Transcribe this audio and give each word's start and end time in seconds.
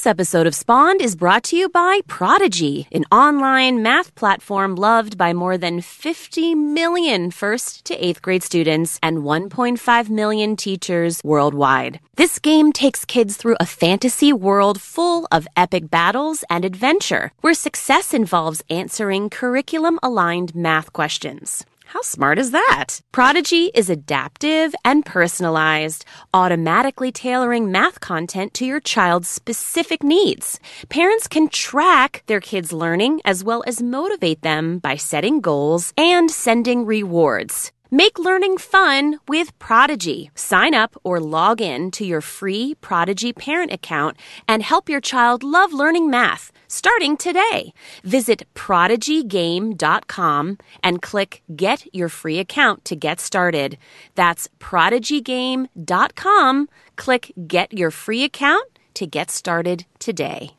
This 0.00 0.06
episode 0.06 0.46
of 0.46 0.54
Spawned 0.54 1.02
is 1.02 1.14
brought 1.14 1.44
to 1.44 1.56
you 1.58 1.68
by 1.68 2.00
Prodigy, 2.06 2.88
an 2.90 3.04
online 3.12 3.82
math 3.82 4.14
platform 4.14 4.74
loved 4.74 5.18
by 5.18 5.34
more 5.34 5.58
than 5.58 5.82
50 5.82 6.54
million 6.54 7.30
first 7.30 7.84
to 7.84 7.94
eighth 8.02 8.22
grade 8.22 8.42
students 8.42 8.98
and 9.02 9.18
1.5 9.18 10.08
million 10.08 10.56
teachers 10.56 11.20
worldwide. 11.22 12.00
This 12.16 12.38
game 12.38 12.72
takes 12.72 13.04
kids 13.04 13.36
through 13.36 13.56
a 13.60 13.66
fantasy 13.66 14.32
world 14.32 14.80
full 14.80 15.28
of 15.30 15.46
epic 15.54 15.90
battles 15.90 16.44
and 16.48 16.64
adventure, 16.64 17.32
where 17.42 17.52
success 17.52 18.14
involves 18.14 18.62
answering 18.70 19.28
curriculum 19.28 19.98
aligned 20.02 20.54
math 20.54 20.94
questions. 20.94 21.66
How 21.92 22.02
smart 22.02 22.38
is 22.38 22.52
that? 22.52 23.00
Prodigy 23.10 23.72
is 23.74 23.90
adaptive 23.90 24.76
and 24.84 25.04
personalized, 25.04 26.04
automatically 26.32 27.10
tailoring 27.10 27.72
math 27.72 27.98
content 27.98 28.54
to 28.54 28.64
your 28.64 28.78
child's 28.78 29.26
specific 29.26 30.04
needs. 30.04 30.60
Parents 30.88 31.26
can 31.26 31.48
track 31.48 32.22
their 32.28 32.40
kids' 32.40 32.72
learning 32.72 33.20
as 33.24 33.42
well 33.42 33.64
as 33.66 33.82
motivate 33.82 34.42
them 34.42 34.78
by 34.78 34.94
setting 34.94 35.40
goals 35.40 35.92
and 35.96 36.30
sending 36.30 36.86
rewards. 36.86 37.72
Make 37.92 38.20
learning 38.20 38.58
fun 38.58 39.18
with 39.26 39.58
Prodigy. 39.58 40.30
Sign 40.36 40.74
up 40.74 40.94
or 41.02 41.18
log 41.18 41.60
in 41.60 41.90
to 41.92 42.04
your 42.04 42.20
free 42.20 42.76
Prodigy 42.80 43.32
parent 43.32 43.72
account 43.72 44.16
and 44.46 44.62
help 44.62 44.88
your 44.88 45.00
child 45.00 45.42
love 45.42 45.72
learning 45.72 46.08
math 46.08 46.52
starting 46.68 47.16
today. 47.16 47.72
Visit 48.04 48.44
prodigygame.com 48.54 50.58
and 50.84 51.02
click 51.02 51.42
Get 51.56 51.92
Your 51.92 52.08
Free 52.08 52.38
Account 52.38 52.84
to 52.84 52.94
get 52.94 53.18
started. 53.18 53.76
That's 54.14 54.46
prodigygame.com. 54.60 56.68
Click 56.94 57.32
Get 57.48 57.72
Your 57.72 57.90
Free 57.90 58.22
Account 58.22 58.78
to 58.94 59.04
get 59.04 59.32
started 59.32 59.84
today. 59.98 60.52